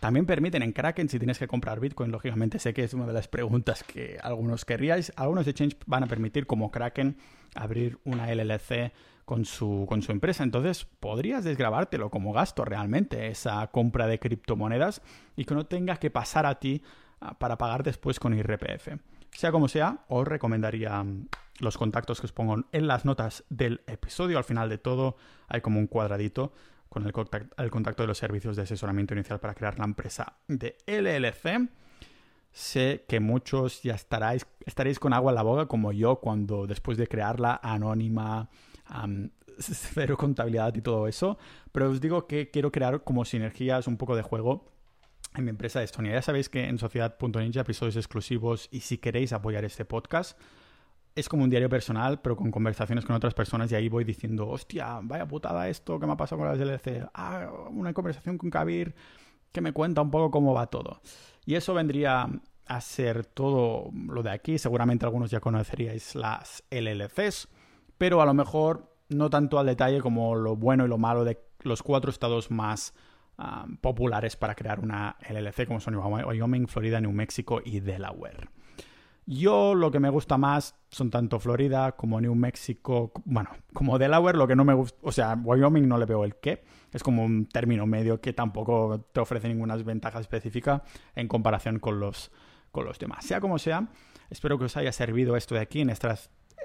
también 0.01 0.26
permiten 0.26 0.62
en 0.62 0.72
Kraken, 0.72 1.09
si 1.09 1.18
tienes 1.18 1.38
que 1.38 1.49
comprar 1.49 1.80
Bitcoin, 1.80 2.11
lógicamente 2.11 2.59
sé 2.59 2.74
que 2.74 2.84
es 2.84 2.92
una 2.92 3.07
de 3.07 3.12
las 3.12 3.28
preguntas 3.28 3.82
que 3.82 4.18
algunos 4.22 4.64
querríais. 4.64 5.12
Algunos 5.16 5.47
exchanges 5.47 5.78
van 5.86 6.03
a 6.03 6.07
permitir, 6.07 6.47
como 6.47 6.70
Kraken, 6.70 7.16
abrir 7.55 7.99
una 8.05 8.30
LLC 8.30 8.92
con 9.24 9.44
su, 9.44 9.86
con 9.88 10.02
su 10.02 10.12
empresa. 10.12 10.44
Entonces, 10.44 10.84
podrías 10.84 11.44
desgrabártelo 11.44 12.10
como 12.10 12.32
gasto 12.32 12.64
realmente, 12.64 13.28
esa 13.28 13.66
compra 13.68 14.06
de 14.06 14.18
criptomonedas, 14.18 15.02
y 15.36 15.44
que 15.44 15.54
no 15.54 15.66
tengas 15.66 15.98
que 15.98 16.10
pasar 16.10 16.46
a 16.46 16.58
ti 16.58 16.82
ah, 17.20 17.38
para 17.38 17.58
pagar 17.58 17.82
después 17.82 18.20
con 18.20 18.34
IRPF. 18.34 18.88
Sea 19.32 19.50
como 19.50 19.68
sea, 19.68 20.04
os 20.08 20.26
recomendaría 20.26 21.02
mm, 21.02 21.28
los 21.58 21.76
contactos 21.76 22.20
que 22.20 22.26
os 22.26 22.32
pongo 22.32 22.64
en 22.70 22.86
las 22.86 23.04
notas 23.04 23.44
del 23.48 23.82
episodio. 23.86 24.38
Al 24.38 24.44
final 24.44 24.68
de 24.68 24.78
todo 24.78 25.16
hay 25.48 25.60
como 25.60 25.78
un 25.78 25.86
cuadradito 25.86 26.52
con 26.88 27.04
el 27.04 27.12
contacto, 27.70 28.04
de 28.04 28.06
los 28.06 28.18
servicios 28.18 28.54
de 28.54 28.62
asesoramiento 28.62 29.14
inicial 29.14 29.40
para 29.40 29.54
crear 29.54 29.76
la 29.80 29.84
empresa 29.84 30.34
de 30.46 30.76
LLC. 30.86 31.68
Sé 32.52 33.04
que 33.08 33.18
muchos 33.18 33.82
ya 33.82 33.94
estaréis, 33.94 34.46
estaréis 34.64 35.00
con 35.00 35.12
agua 35.12 35.32
en 35.32 35.34
la 35.34 35.42
boca 35.42 35.66
como 35.66 35.90
yo 35.90 36.20
cuando 36.20 36.68
después 36.68 36.96
de 36.96 37.08
crearla 37.08 37.58
anónima, 37.60 38.48
cero 39.59 40.16
contabilidad 40.16 40.74
y 40.74 40.80
todo 40.80 41.09
eso, 41.09 41.39
pero 41.72 41.91
os 41.91 42.01
digo 42.01 42.26
que 42.26 42.51
quiero 42.51 42.72
crear 42.72 43.03
como 43.05 43.24
sinergias, 43.24 43.87
un 43.87 43.97
poco 43.97 44.16
de 44.16 44.22
juego 44.22 44.72
en 45.35 45.45
mi 45.45 45.51
empresa 45.51 45.80
de 45.80 45.87
Estonia. 45.87 46.12
Ya 46.12 46.22
sabéis 46.22 46.49
que 46.49 46.68
en 46.68 46.78
Sociedad.ninja 46.78 47.61
episodios 47.61 47.97
exclusivos 47.97 48.68
y 48.70 48.80
si 48.80 48.99
queréis 48.99 49.32
apoyar 49.32 49.64
este 49.64 49.85
podcast, 49.85 50.39
es 51.14 51.28
como 51.28 51.45
un 51.45 51.51
diario 51.51 51.68
personal, 51.68 52.20
pero 52.20 52.37
con 52.37 52.51
conversaciones 52.51 53.05
con 53.05 53.14
otras 53.14 53.35
personas 53.35 53.70
y 53.70 53.76
ahí 53.76 53.89
voy 53.89 54.05
diciendo, 54.05 54.49
hostia, 54.49 54.99
vaya 55.03 55.26
putada 55.26 55.68
esto, 55.68 55.99
¿qué 56.01 56.07
me 56.07 56.12
ha 56.12 56.16
pasado 56.16 56.41
con 56.41 56.49
las 56.49 56.59
DLC? 56.59 57.09
Ah, 57.14 57.51
una 57.70 57.93
conversación 57.93 58.37
con 58.37 58.51
Kabir 58.51 58.95
que 59.53 59.61
me 59.61 59.72
cuenta 59.72 60.03
un 60.03 60.11
poco 60.11 60.32
cómo 60.32 60.53
va 60.53 60.66
todo. 60.66 61.01
Y 61.47 61.55
eso 61.55 61.74
vendría 61.74 62.28
a 62.66 62.80
ser 62.80 63.24
todo 63.24 63.91
lo 64.09 64.22
de 64.22 64.30
aquí. 64.30 64.59
Seguramente 64.59 65.05
algunos 65.05 65.30
ya 65.30 65.41
conoceríais 65.41 66.14
las 66.16 66.64
LLCs, 66.70 67.49
pero 67.99 68.20
a 68.20 68.26
lo 68.26 68.34
mejor 68.34 68.95
no 69.09 69.30
tanto 69.30 69.59
al 69.59 69.66
detalle 69.66 70.01
como 70.01 70.34
lo 70.34 70.57
bueno 70.57 70.84
y 70.84 70.88
lo 70.88 70.99
malo 70.99 71.24
de 71.24 71.38
los 71.62 71.82
cuatro 71.82 72.11
estados 72.11 72.51
más 72.51 72.95
populares 73.80 74.36
para 74.36 74.55
crear 74.55 74.80
una 74.80 75.16
LLC, 75.28 75.66
como 75.66 75.80
son 75.80 75.97
Wyoming, 75.97 76.68
Florida, 76.68 77.01
New 77.01 77.12
Mexico 77.12 77.61
y 77.64 77.80
Delaware. 77.80 78.49
Yo 79.26 79.74
lo 79.74 79.90
que 79.90 80.01
me 80.01 80.11
gusta 80.11 80.36
más 80.36 80.76
son 80.90 81.11
tanto 81.11 81.40
Florida 81.40 81.92
como 81.92 82.20
New 82.20 82.34
Mexico, 82.34 83.11
bueno, 83.24 83.51
como 83.72 83.99
Delaware, 83.99 84.36
lo 84.36 84.47
que 84.47 84.55
no 84.55 84.64
me 84.64 84.74
gusta, 84.74 84.99
o 85.03 85.12
sea, 85.12 85.34
Wyoming 85.34 85.88
no 85.88 85.97
le 85.97 86.05
veo 86.05 86.24
el 86.24 86.36
qué, 86.36 86.62
es 86.92 87.03
como 87.03 87.24
un 87.24 87.47
término 87.47 87.86
medio 87.86 88.20
que 88.20 88.34
tampoco 88.34 89.09
te 89.12 89.20
ofrece 89.20 89.49
ninguna 89.49 89.76
ventaja 89.76 90.20
específica 90.20 90.82
en 91.14 91.26
comparación 91.26 91.78
con 91.78 92.01
los, 92.01 92.30
con 92.70 92.84
los 92.84 92.99
demás. 92.99 93.24
Sea 93.24 93.40
como 93.40 93.59
sea, 93.59 93.88
espero 94.28 94.59
que 94.59 94.66
os 94.66 94.76
haya 94.76 94.92
servido 94.92 95.36
esto 95.36 95.55
de 95.55 95.62
aquí 95.62 95.80
en 95.80 95.88
este 95.88 96.09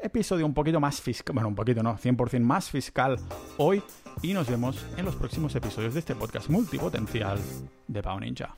episodio 0.01 0.45
un 0.45 0.53
poquito 0.53 0.79
más 0.79 1.01
fiscal, 1.01 1.33
bueno, 1.33 1.49
un 1.49 1.55
poquito 1.55 1.83
no, 1.83 1.97
100% 1.97 2.39
más 2.41 2.69
fiscal 2.69 3.17
hoy 3.57 3.81
y 4.21 4.33
nos 4.33 4.49
vemos 4.49 4.85
en 4.97 5.05
los 5.05 5.15
próximos 5.15 5.55
episodios 5.55 5.93
de 5.93 5.99
este 5.99 6.15
podcast 6.15 6.49
multipotencial 6.49 7.39
de 7.87 8.01
Pau 8.01 8.19
Ninja. 8.19 8.53